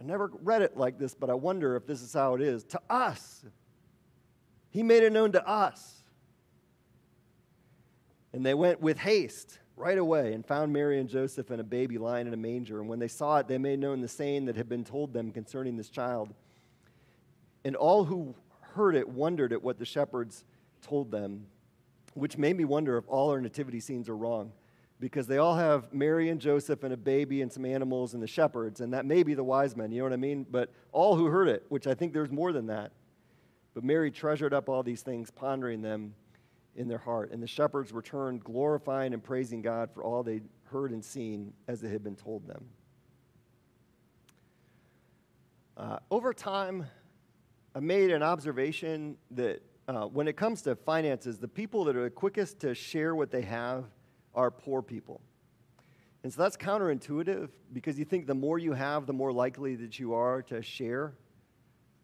I 0.00 0.04
never 0.04 0.30
read 0.42 0.62
it 0.62 0.76
like 0.76 0.98
this, 0.98 1.14
but 1.14 1.28
I 1.28 1.34
wonder 1.34 1.76
if 1.76 1.86
this 1.86 2.02
is 2.02 2.12
how 2.12 2.34
it 2.34 2.40
is. 2.40 2.64
To 2.64 2.80
us. 2.88 3.44
He 4.70 4.82
made 4.82 5.02
it 5.02 5.12
known 5.12 5.32
to 5.32 5.46
us. 5.46 6.02
And 8.32 8.44
they 8.44 8.54
went 8.54 8.80
with 8.80 8.98
haste 8.98 9.58
right 9.76 9.98
away 9.98 10.32
and 10.34 10.44
found 10.44 10.72
Mary 10.72 10.98
and 10.98 11.08
Joseph 11.08 11.50
and 11.50 11.60
a 11.60 11.64
baby 11.64 11.98
lying 11.98 12.26
in 12.26 12.34
a 12.34 12.36
manger. 12.36 12.80
And 12.80 12.88
when 12.88 12.98
they 12.98 13.08
saw 13.08 13.38
it, 13.38 13.48
they 13.48 13.58
made 13.58 13.78
known 13.78 14.00
the 14.00 14.08
saying 14.08 14.46
that 14.46 14.56
had 14.56 14.68
been 14.68 14.84
told 14.84 15.12
them 15.12 15.30
concerning 15.30 15.76
this 15.76 15.88
child. 15.88 16.34
And 17.64 17.74
all 17.76 18.04
who 18.04 18.34
heard 18.60 18.94
it 18.94 19.08
wondered 19.08 19.52
at 19.52 19.62
what 19.62 19.78
the 19.78 19.84
shepherds 19.84 20.44
told 20.82 21.10
them, 21.10 21.46
which 22.18 22.38
made 22.38 22.56
me 22.56 22.64
wonder 22.64 22.96
if 22.96 23.04
all 23.08 23.30
our 23.30 23.40
nativity 23.40 23.80
scenes 23.80 24.08
are 24.08 24.16
wrong. 24.16 24.52
Because 25.00 25.28
they 25.28 25.38
all 25.38 25.54
have 25.54 25.92
Mary 25.92 26.28
and 26.28 26.40
Joseph 26.40 26.82
and 26.82 26.92
a 26.92 26.96
baby 26.96 27.40
and 27.40 27.52
some 27.52 27.64
animals 27.64 28.14
and 28.14 28.22
the 28.22 28.26
shepherds, 28.26 28.80
and 28.80 28.92
that 28.92 29.06
may 29.06 29.22
be 29.22 29.34
the 29.34 29.44
wise 29.44 29.76
men, 29.76 29.92
you 29.92 29.98
know 29.98 30.04
what 30.04 30.12
I 30.12 30.16
mean? 30.16 30.44
But 30.50 30.72
all 30.90 31.14
who 31.14 31.26
heard 31.26 31.46
it, 31.46 31.64
which 31.68 31.86
I 31.86 31.94
think 31.94 32.12
there's 32.12 32.32
more 32.32 32.52
than 32.52 32.66
that. 32.66 32.90
But 33.74 33.84
Mary 33.84 34.10
treasured 34.10 34.52
up 34.52 34.68
all 34.68 34.82
these 34.82 35.02
things, 35.02 35.30
pondering 35.30 35.82
them 35.82 36.14
in 36.74 36.88
their 36.88 36.98
heart. 36.98 37.30
And 37.30 37.40
the 37.40 37.46
shepherds 37.46 37.92
returned, 37.92 38.42
glorifying 38.42 39.12
and 39.12 39.22
praising 39.22 39.62
God 39.62 39.90
for 39.92 40.02
all 40.02 40.24
they 40.24 40.40
heard 40.64 40.90
and 40.90 41.04
seen 41.04 41.52
as 41.68 41.82
it 41.84 41.90
had 41.90 42.02
been 42.02 42.16
told 42.16 42.46
them. 42.46 42.64
Uh, 45.76 45.98
over 46.10 46.34
time, 46.34 46.86
I 47.74 47.78
made 47.78 48.10
an 48.10 48.24
observation 48.24 49.16
that 49.30 49.62
uh, 49.88 50.06
when 50.06 50.28
it 50.28 50.36
comes 50.36 50.62
to 50.62 50.76
finances, 50.76 51.38
the 51.38 51.48
people 51.48 51.84
that 51.84 51.96
are 51.96 52.04
the 52.04 52.10
quickest 52.10 52.60
to 52.60 52.74
share 52.74 53.14
what 53.14 53.30
they 53.30 53.42
have 53.42 53.84
are 54.34 54.50
poor 54.50 54.82
people. 54.82 55.20
And 56.22 56.32
so 56.32 56.42
that's 56.42 56.56
counterintuitive 56.56 57.48
because 57.72 57.98
you 57.98 58.04
think 58.04 58.26
the 58.26 58.34
more 58.34 58.58
you 58.58 58.74
have, 58.74 59.06
the 59.06 59.12
more 59.12 59.32
likely 59.32 59.76
that 59.76 59.98
you 59.98 60.12
are 60.12 60.42
to 60.42 60.60
share. 60.62 61.14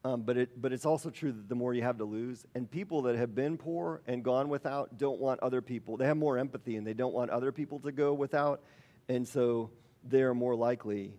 Um, 0.03 0.22
but, 0.22 0.37
it, 0.37 0.61
but 0.61 0.72
it's 0.72 0.87
also 0.87 1.11
true 1.11 1.32
that 1.32 1.49
the 1.49 1.55
more 1.55 1.74
you 1.74 1.82
have 1.82 1.99
to 1.99 2.05
lose. 2.05 2.47
And 2.55 2.70
people 2.70 3.03
that 3.03 3.16
have 3.16 3.35
been 3.35 3.57
poor 3.57 4.03
and 4.07 4.22
gone 4.22 4.49
without 4.49 4.99
don't 4.99 5.20
want 5.20 5.41
other 5.41 5.61
people. 5.61 5.97
They 5.97 6.07
have 6.07 6.16
more 6.16 6.39
empathy 6.39 6.76
and 6.76 6.87
they 6.87 6.95
don't 6.95 7.14
want 7.14 7.30
other 7.30 7.53
people 7.53 7.80
to 7.80 7.93
go 7.93 8.14
without. 8.14 8.62
And 9.09 9.26
so 9.26 9.70
they're 10.05 10.35
more 10.35 10.55
likely 10.55 11.14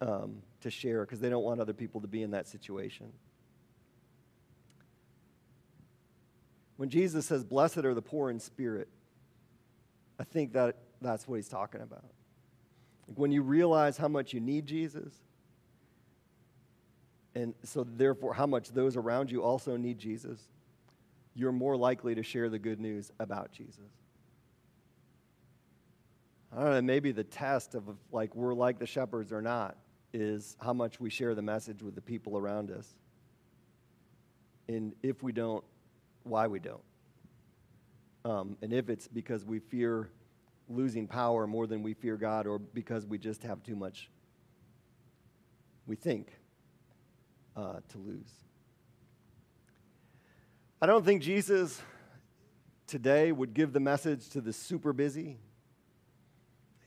um, 0.00 0.42
to 0.60 0.70
share 0.70 1.02
because 1.02 1.20
they 1.20 1.28
don't 1.28 1.44
want 1.44 1.60
other 1.60 1.74
people 1.74 2.00
to 2.00 2.08
be 2.08 2.22
in 2.22 2.30
that 2.32 2.48
situation. 2.48 3.12
When 6.78 6.88
Jesus 6.88 7.26
says, 7.26 7.44
Blessed 7.44 7.78
are 7.78 7.92
the 7.92 8.00
poor 8.00 8.30
in 8.30 8.38
spirit, 8.38 8.88
I 10.18 10.24
think 10.24 10.52
that 10.52 10.76
that's 11.02 11.26
what 11.26 11.34
he's 11.36 11.48
talking 11.48 11.80
about. 11.80 12.04
Like 13.08 13.18
when 13.18 13.32
you 13.32 13.42
realize 13.42 13.96
how 13.98 14.06
much 14.06 14.32
you 14.32 14.38
need 14.38 14.64
Jesus, 14.64 15.12
and 17.34 17.52
so 17.64 17.84
therefore 17.84 18.32
how 18.32 18.46
much 18.46 18.70
those 18.70 18.96
around 18.96 19.30
you 19.30 19.42
also 19.42 19.76
need 19.76 19.98
Jesus, 19.98 20.38
you're 21.34 21.52
more 21.52 21.76
likely 21.76 22.14
to 22.14 22.22
share 22.22 22.48
the 22.48 22.60
good 22.60 22.78
news 22.78 23.10
about 23.18 23.50
Jesus. 23.50 23.90
I 26.56 26.62
don't 26.62 26.70
know, 26.74 26.82
maybe 26.82 27.10
the 27.10 27.24
test 27.24 27.74
of 27.74 27.84
like 28.12 28.36
we're 28.36 28.54
like 28.54 28.78
the 28.78 28.86
shepherds 28.86 29.32
or 29.32 29.42
not 29.42 29.76
is 30.12 30.56
how 30.60 30.72
much 30.72 31.00
we 31.00 31.10
share 31.10 31.34
the 31.34 31.42
message 31.42 31.82
with 31.82 31.96
the 31.96 32.00
people 32.00 32.38
around 32.38 32.70
us. 32.70 32.94
And 34.68 34.94
if 35.02 35.24
we 35.24 35.32
don't, 35.32 35.64
why 36.28 36.46
we 36.46 36.58
don't. 36.58 36.82
Um, 38.24 38.56
and 38.62 38.72
if 38.72 38.88
it's 38.88 39.08
because 39.08 39.44
we 39.44 39.58
fear 39.58 40.10
losing 40.68 41.06
power 41.06 41.46
more 41.46 41.66
than 41.66 41.82
we 41.82 41.94
fear 41.94 42.16
God, 42.16 42.46
or 42.46 42.58
because 42.58 43.06
we 43.06 43.18
just 43.18 43.42
have 43.42 43.62
too 43.62 43.76
much, 43.76 44.10
we 45.86 45.96
think, 45.96 46.28
uh, 47.56 47.80
to 47.88 47.98
lose. 47.98 48.30
I 50.80 50.86
don't 50.86 51.04
think 51.04 51.22
Jesus 51.22 51.80
today 52.86 53.32
would 53.32 53.54
give 53.54 53.72
the 53.72 53.80
message 53.80 54.28
to 54.30 54.40
the 54.40 54.52
super 54.52 54.92
busy. 54.92 55.38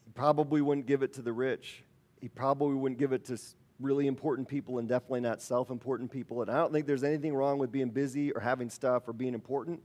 He 0.05 0.11
probably 0.13 0.61
wouldn't 0.61 0.87
give 0.87 1.03
it 1.03 1.13
to 1.13 1.21
the 1.21 1.33
rich. 1.33 1.83
He 2.21 2.27
probably 2.27 2.75
wouldn't 2.75 2.99
give 2.99 3.13
it 3.13 3.25
to 3.25 3.37
really 3.81 4.07
important 4.07 4.47
people 4.47 4.79
and 4.79 4.87
definitely 4.87 5.21
not 5.21 5.41
self 5.41 5.69
important 5.69 6.11
people. 6.11 6.41
And 6.41 6.51
I 6.51 6.57
don't 6.57 6.71
think 6.71 6.85
there's 6.85 7.03
anything 7.03 7.33
wrong 7.33 7.57
with 7.57 7.71
being 7.71 7.89
busy 7.89 8.31
or 8.31 8.39
having 8.39 8.69
stuff 8.69 9.07
or 9.07 9.13
being 9.13 9.33
important. 9.33 9.81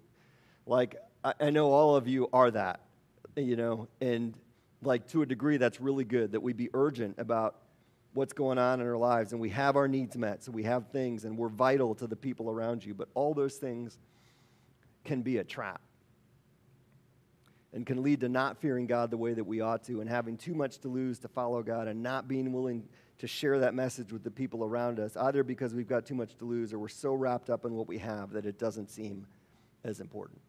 Like, 0.66 0.96
I, 1.24 1.34
I 1.40 1.50
know 1.50 1.72
all 1.72 1.96
of 1.96 2.06
you 2.06 2.28
are 2.32 2.50
that, 2.50 2.80
you 3.36 3.56
know, 3.56 3.88
and 4.00 4.34
like 4.82 5.08
to 5.08 5.22
a 5.22 5.26
degree, 5.26 5.56
that's 5.56 5.80
really 5.80 6.04
good 6.04 6.32
that 6.32 6.40
we 6.40 6.52
be 6.52 6.68
urgent 6.74 7.16
about 7.18 7.56
what's 8.14 8.32
going 8.32 8.58
on 8.58 8.80
in 8.80 8.86
our 8.86 8.96
lives 8.96 9.32
and 9.32 9.40
we 9.40 9.50
have 9.50 9.76
our 9.76 9.88
needs 9.88 10.16
met, 10.16 10.42
so 10.42 10.50
we 10.50 10.62
have 10.62 10.88
things 10.88 11.24
and 11.24 11.36
we're 11.36 11.48
vital 11.48 11.94
to 11.94 12.06
the 12.06 12.16
people 12.16 12.50
around 12.50 12.84
you. 12.84 12.94
But 12.94 13.08
all 13.14 13.34
those 13.34 13.56
things 13.56 13.98
can 15.04 15.22
be 15.22 15.38
a 15.38 15.44
trap 15.44 15.80
and 17.72 17.84
can 17.84 18.02
lead 18.02 18.20
to 18.20 18.28
not 18.28 18.56
fearing 18.56 18.86
God 18.86 19.10
the 19.10 19.18
way 19.18 19.34
that 19.34 19.44
we 19.44 19.60
ought 19.60 19.84
to 19.84 20.00
and 20.00 20.08
having 20.08 20.38
too 20.38 20.54
much 20.54 20.78
to 20.78 20.88
lose 20.88 21.18
to 21.20 21.28
follow 21.28 21.62
God 21.62 21.88
and 21.88 22.02
not 22.02 22.26
being 22.26 22.52
willing 22.52 22.88
to 23.18 23.26
share 23.26 23.58
that 23.60 23.74
message 23.74 24.12
with 24.12 24.22
the 24.22 24.30
people 24.30 24.62
around 24.64 25.00
us, 25.00 25.16
either 25.16 25.42
because 25.42 25.74
we've 25.74 25.88
got 25.88 26.04
too 26.04 26.14
much 26.14 26.36
to 26.36 26.44
lose 26.44 26.72
or 26.72 26.78
we're 26.78 26.88
so 26.88 27.14
wrapped 27.14 27.48
up 27.48 27.64
in 27.64 27.74
what 27.74 27.88
we 27.88 27.98
have 27.98 28.30
that 28.30 28.44
it 28.44 28.58
doesn't 28.58 28.90
seem 28.90 29.26
as 29.84 30.00
important. 30.00 30.40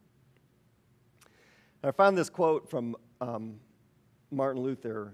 I 1.83 1.91
found 1.91 2.17
this 2.17 2.29
quote 2.29 2.69
from 2.69 2.95
um, 3.21 3.59
Martin 4.31 4.61
Luther 4.61 5.13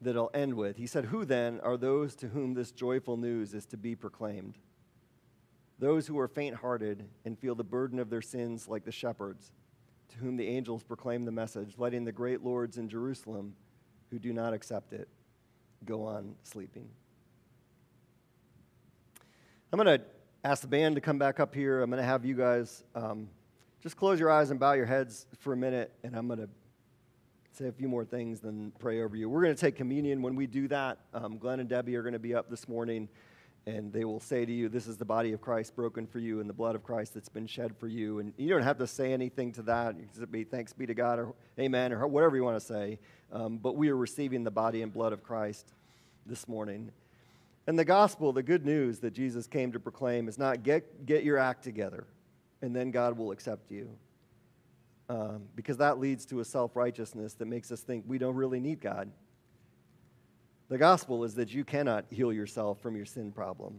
that 0.00 0.16
I'll 0.16 0.30
end 0.32 0.54
with. 0.54 0.76
He 0.76 0.86
said, 0.86 1.06
Who 1.06 1.26
then 1.26 1.60
are 1.60 1.76
those 1.76 2.14
to 2.16 2.28
whom 2.28 2.54
this 2.54 2.72
joyful 2.72 3.18
news 3.18 3.52
is 3.52 3.66
to 3.66 3.76
be 3.76 3.94
proclaimed? 3.94 4.56
Those 5.78 6.06
who 6.06 6.18
are 6.18 6.28
faint 6.28 6.56
hearted 6.56 7.04
and 7.26 7.38
feel 7.38 7.54
the 7.54 7.64
burden 7.64 7.98
of 7.98 8.08
their 8.08 8.22
sins 8.22 8.68
like 8.68 8.84
the 8.84 8.92
shepherds, 8.92 9.52
to 10.08 10.18
whom 10.18 10.36
the 10.36 10.46
angels 10.46 10.82
proclaim 10.82 11.24
the 11.24 11.32
message, 11.32 11.74
letting 11.76 12.04
the 12.04 12.12
great 12.12 12.42
lords 12.42 12.78
in 12.78 12.88
Jerusalem 12.88 13.54
who 14.10 14.18
do 14.18 14.32
not 14.32 14.54
accept 14.54 14.92
it 14.92 15.08
go 15.84 16.04
on 16.04 16.34
sleeping. 16.42 16.88
I'm 19.72 19.78
going 19.78 19.98
to 19.98 20.04
ask 20.44 20.62
the 20.62 20.68
band 20.68 20.96
to 20.96 21.00
come 21.00 21.18
back 21.18 21.40
up 21.40 21.54
here. 21.54 21.82
I'm 21.82 21.90
going 21.90 22.02
to 22.02 22.06
have 22.06 22.24
you 22.24 22.34
guys 22.34 22.82
um, 22.94 23.28
just 23.80 23.96
close 23.96 24.18
your 24.18 24.30
eyes 24.30 24.50
and 24.50 24.58
bow 24.58 24.72
your 24.72 24.86
heads 24.86 25.26
for 25.38 25.52
a 25.52 25.56
minute, 25.56 25.92
and 26.02 26.16
I'm 26.16 26.26
going 26.26 26.40
to 26.40 26.48
say 27.52 27.68
a 27.68 27.72
few 27.72 27.88
more 27.88 28.04
things, 28.04 28.40
then 28.40 28.72
pray 28.78 29.02
over 29.02 29.16
you. 29.16 29.28
We're 29.28 29.42
going 29.42 29.54
to 29.54 29.60
take 29.60 29.76
communion. 29.76 30.22
When 30.22 30.34
we 30.34 30.46
do 30.46 30.68
that, 30.68 30.98
um, 31.14 31.38
Glenn 31.38 31.60
and 31.60 31.68
Debbie 31.68 31.96
are 31.96 32.02
going 32.02 32.14
to 32.14 32.18
be 32.18 32.34
up 32.34 32.48
this 32.48 32.68
morning, 32.68 33.08
and 33.76 33.92
they 33.92 34.04
will 34.04 34.20
say 34.20 34.44
to 34.44 34.52
you, 34.52 34.68
This 34.68 34.86
is 34.86 34.96
the 34.96 35.04
body 35.04 35.32
of 35.32 35.40
Christ 35.40 35.74
broken 35.74 36.06
for 36.06 36.18
you, 36.18 36.40
and 36.40 36.48
the 36.48 36.54
blood 36.54 36.74
of 36.74 36.82
Christ 36.82 37.14
that's 37.14 37.28
been 37.28 37.46
shed 37.46 37.76
for 37.76 37.88
you. 37.88 38.18
And 38.18 38.32
you 38.36 38.48
don't 38.48 38.62
have 38.62 38.78
to 38.78 38.86
say 38.86 39.12
anything 39.12 39.52
to 39.52 39.62
that. 39.62 39.96
You 39.96 40.06
can 40.14 40.26
be 40.26 40.44
thanks 40.44 40.72
be 40.72 40.86
to 40.86 40.94
God, 40.94 41.18
or 41.18 41.34
amen, 41.58 41.92
or 41.92 42.06
whatever 42.06 42.36
you 42.36 42.44
want 42.44 42.58
to 42.58 42.66
say. 42.66 42.98
Um, 43.32 43.58
but 43.58 43.76
we 43.76 43.88
are 43.88 43.96
receiving 43.96 44.44
the 44.44 44.50
body 44.50 44.82
and 44.82 44.92
blood 44.92 45.12
of 45.12 45.22
Christ 45.22 45.72
this 46.26 46.48
morning. 46.48 46.90
And 47.66 47.78
the 47.78 47.84
gospel, 47.84 48.32
the 48.32 48.42
good 48.42 48.64
news 48.64 48.98
that 49.00 49.12
Jesus 49.12 49.46
came 49.46 49.72
to 49.72 49.80
proclaim, 49.80 50.28
is 50.28 50.38
not 50.38 50.62
get, 50.62 51.06
get 51.06 51.24
your 51.24 51.38
act 51.38 51.62
together, 51.62 52.06
and 52.62 52.74
then 52.74 52.90
God 52.90 53.16
will 53.16 53.30
accept 53.30 53.70
you 53.70 53.90
um, 55.10 55.42
because 55.56 55.76
that 55.78 55.98
leads 55.98 56.24
to 56.26 56.38
a 56.40 56.44
self 56.44 56.76
righteousness 56.76 57.34
that 57.34 57.46
makes 57.46 57.72
us 57.72 57.80
think 57.80 58.04
we 58.06 58.16
don't 58.16 58.36
really 58.36 58.60
need 58.60 58.80
God. 58.80 59.10
The 60.70 60.78
gospel 60.78 61.24
is 61.24 61.34
that 61.34 61.52
you 61.52 61.64
cannot 61.64 62.06
heal 62.10 62.32
yourself 62.32 62.80
from 62.80 62.96
your 62.96 63.04
sin 63.04 63.30
problem. 63.30 63.78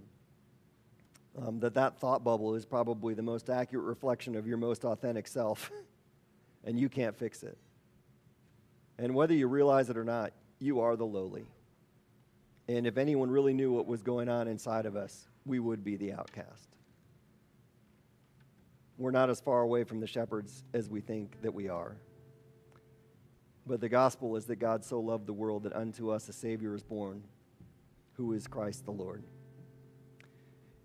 Um, 1.41 1.59
that 1.61 1.73
that 1.73 1.99
thought 1.99 2.23
bubble 2.23 2.53
is 2.53 2.65
probably 2.65 3.15
the 3.15 3.23
most 3.23 3.49
accurate 3.49 3.85
reflection 3.85 4.35
of 4.35 4.45
your 4.45 4.57
most 4.57 4.85
authentic 4.85 5.27
self, 5.27 5.71
and 6.63 6.79
you 6.79 6.89
can't 6.89 7.17
fix 7.17 7.41
it. 7.41 7.57
And 8.99 9.15
whether 9.15 9.33
you 9.33 9.47
realize 9.47 9.89
it 9.89 9.97
or 9.97 10.03
not, 10.03 10.33
you 10.59 10.81
are 10.81 10.95
the 10.95 11.05
lowly. 11.05 11.45
And 12.67 12.85
if 12.85 12.97
anyone 12.97 13.31
really 13.31 13.53
knew 13.53 13.71
what 13.71 13.87
was 13.87 14.03
going 14.03 14.29
on 14.29 14.47
inside 14.47 14.85
of 14.85 14.95
us, 14.95 15.27
we 15.45 15.57
would 15.57 15.83
be 15.83 15.95
the 15.95 16.13
outcast 16.13 16.67
we're 19.01 19.11
not 19.11 19.29
as 19.29 19.41
far 19.41 19.61
away 19.61 19.83
from 19.83 19.99
the 19.99 20.07
shepherds 20.07 20.63
as 20.73 20.87
we 20.87 21.01
think 21.01 21.41
that 21.41 21.53
we 21.53 21.67
are. 21.67 21.95
But 23.65 23.79
the 23.79 23.89
gospel 23.89 24.35
is 24.35 24.45
that 24.45 24.57
God 24.57 24.83
so 24.83 24.99
loved 24.99 25.27
the 25.27 25.33
world 25.33 25.63
that 25.63 25.73
unto 25.73 26.09
us 26.09 26.27
a 26.29 26.33
Savior 26.33 26.73
is 26.73 26.83
born, 26.83 27.23
who 28.13 28.33
is 28.33 28.47
Christ 28.47 28.85
the 28.85 28.91
Lord. 28.91 29.23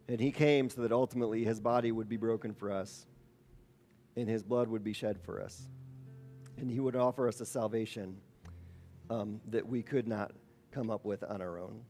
And 0.09 0.21
he 0.21 0.31
came 0.31 0.71
so 0.71 0.83
that 0.83 0.93
ultimately 0.93 1.45
his 1.45 1.59
body 1.61 1.91
would 1.91 2.09
be 2.09 2.17
broken 2.17 2.55
for 2.55 2.71
us, 2.71 3.07
and 4.15 4.29
his 4.29 4.43
blood 4.43 4.69
would 4.69 4.85
be 4.85 4.93
shed 4.93 5.19
for 5.21 5.43
us. 5.43 5.69
And 6.59 6.71
he 6.71 6.81
would 6.81 6.97
offer 6.97 7.29
us 7.29 7.41
a 7.41 7.47
salvation 7.47 8.17
um, 9.11 9.41
that 9.49 9.67
we 9.67 9.83
could 9.83 10.07
not 10.07 10.33
come 10.71 10.91
up 10.91 11.05
with 11.05 11.23
on 11.25 11.41
our 11.41 11.59
own. 11.59 11.81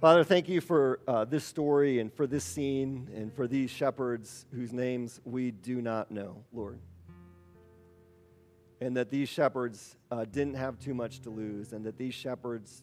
Father, 0.00 0.24
thank 0.24 0.48
you 0.48 0.60
for 0.60 1.00
uh, 1.06 1.24
this 1.24 1.44
story 1.44 2.00
and 2.00 2.12
for 2.12 2.26
this 2.26 2.44
scene 2.44 3.08
and 3.14 3.32
for 3.32 3.46
these 3.46 3.70
shepherds 3.70 4.46
whose 4.52 4.72
names 4.72 5.20
we 5.24 5.52
do 5.52 5.80
not 5.80 6.10
know, 6.10 6.42
Lord. 6.52 6.80
And 8.82 8.96
that 8.96 9.10
these 9.10 9.28
shepherds 9.28 9.94
uh, 10.10 10.24
didn't 10.24 10.54
have 10.54 10.76
too 10.80 10.92
much 10.92 11.20
to 11.20 11.30
lose, 11.30 11.72
and 11.72 11.84
that 11.84 11.96
these 11.96 12.14
shepherds 12.14 12.82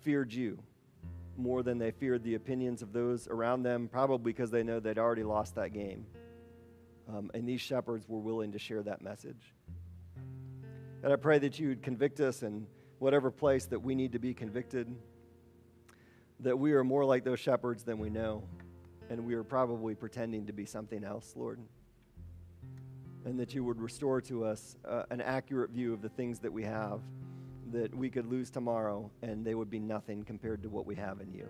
feared 0.00 0.32
you 0.32 0.56
more 1.36 1.64
than 1.64 1.76
they 1.76 1.90
feared 1.90 2.22
the 2.22 2.36
opinions 2.36 2.82
of 2.82 2.92
those 2.92 3.26
around 3.26 3.64
them, 3.64 3.88
probably 3.88 4.32
because 4.32 4.52
they 4.52 4.62
know 4.62 4.78
they'd 4.78 4.96
already 4.96 5.24
lost 5.24 5.56
that 5.56 5.72
game. 5.72 6.06
Um, 7.08 7.32
and 7.34 7.48
these 7.48 7.60
shepherds 7.60 8.08
were 8.08 8.20
willing 8.20 8.52
to 8.52 8.60
share 8.60 8.84
that 8.84 9.02
message. 9.02 9.52
And 11.02 11.12
I 11.12 11.16
pray 11.16 11.40
that 11.40 11.58
you 11.58 11.66
would 11.70 11.82
convict 11.82 12.20
us 12.20 12.44
in 12.44 12.68
whatever 13.00 13.32
place 13.32 13.66
that 13.66 13.80
we 13.80 13.96
need 13.96 14.12
to 14.12 14.20
be 14.20 14.34
convicted 14.34 14.86
that 16.38 16.56
we 16.56 16.74
are 16.74 16.84
more 16.84 17.04
like 17.04 17.24
those 17.24 17.40
shepherds 17.40 17.82
than 17.82 17.98
we 17.98 18.08
know, 18.08 18.44
and 19.10 19.26
we 19.26 19.34
are 19.34 19.42
probably 19.42 19.96
pretending 19.96 20.46
to 20.46 20.52
be 20.52 20.64
something 20.64 21.02
else, 21.02 21.32
Lord. 21.34 21.58
And 23.24 23.38
that 23.40 23.54
you 23.54 23.64
would 23.64 23.80
restore 23.80 24.20
to 24.22 24.44
us 24.44 24.76
uh, 24.86 25.04
an 25.10 25.20
accurate 25.20 25.70
view 25.70 25.92
of 25.94 26.02
the 26.02 26.10
things 26.10 26.38
that 26.40 26.52
we 26.52 26.62
have 26.64 27.00
that 27.72 27.94
we 27.94 28.08
could 28.08 28.26
lose 28.26 28.50
tomorrow, 28.50 29.10
and 29.22 29.44
they 29.44 29.54
would 29.54 29.70
be 29.70 29.80
nothing 29.80 30.22
compared 30.22 30.62
to 30.62 30.68
what 30.68 30.86
we 30.86 30.94
have 30.94 31.20
in 31.20 31.32
you. 31.32 31.48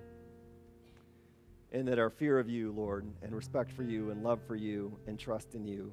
And 1.72 1.86
that 1.88 1.98
our 1.98 2.10
fear 2.10 2.38
of 2.38 2.48
you, 2.48 2.72
Lord, 2.72 3.04
and 3.22 3.34
respect 3.34 3.72
for 3.72 3.82
you, 3.82 4.10
and 4.10 4.22
love 4.22 4.40
for 4.46 4.56
you, 4.56 4.96
and 5.06 5.18
trust 5.18 5.54
in 5.54 5.64
you 5.64 5.92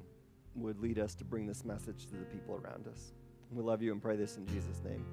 would 0.54 0.80
lead 0.80 0.98
us 0.98 1.14
to 1.16 1.24
bring 1.24 1.46
this 1.46 1.64
message 1.64 2.06
to 2.06 2.16
the 2.16 2.24
people 2.24 2.54
around 2.54 2.86
us. 2.86 3.12
We 3.50 3.62
love 3.62 3.82
you 3.82 3.92
and 3.92 4.00
pray 4.00 4.16
this 4.16 4.36
in 4.36 4.46
Jesus' 4.46 4.80
name. 4.84 5.04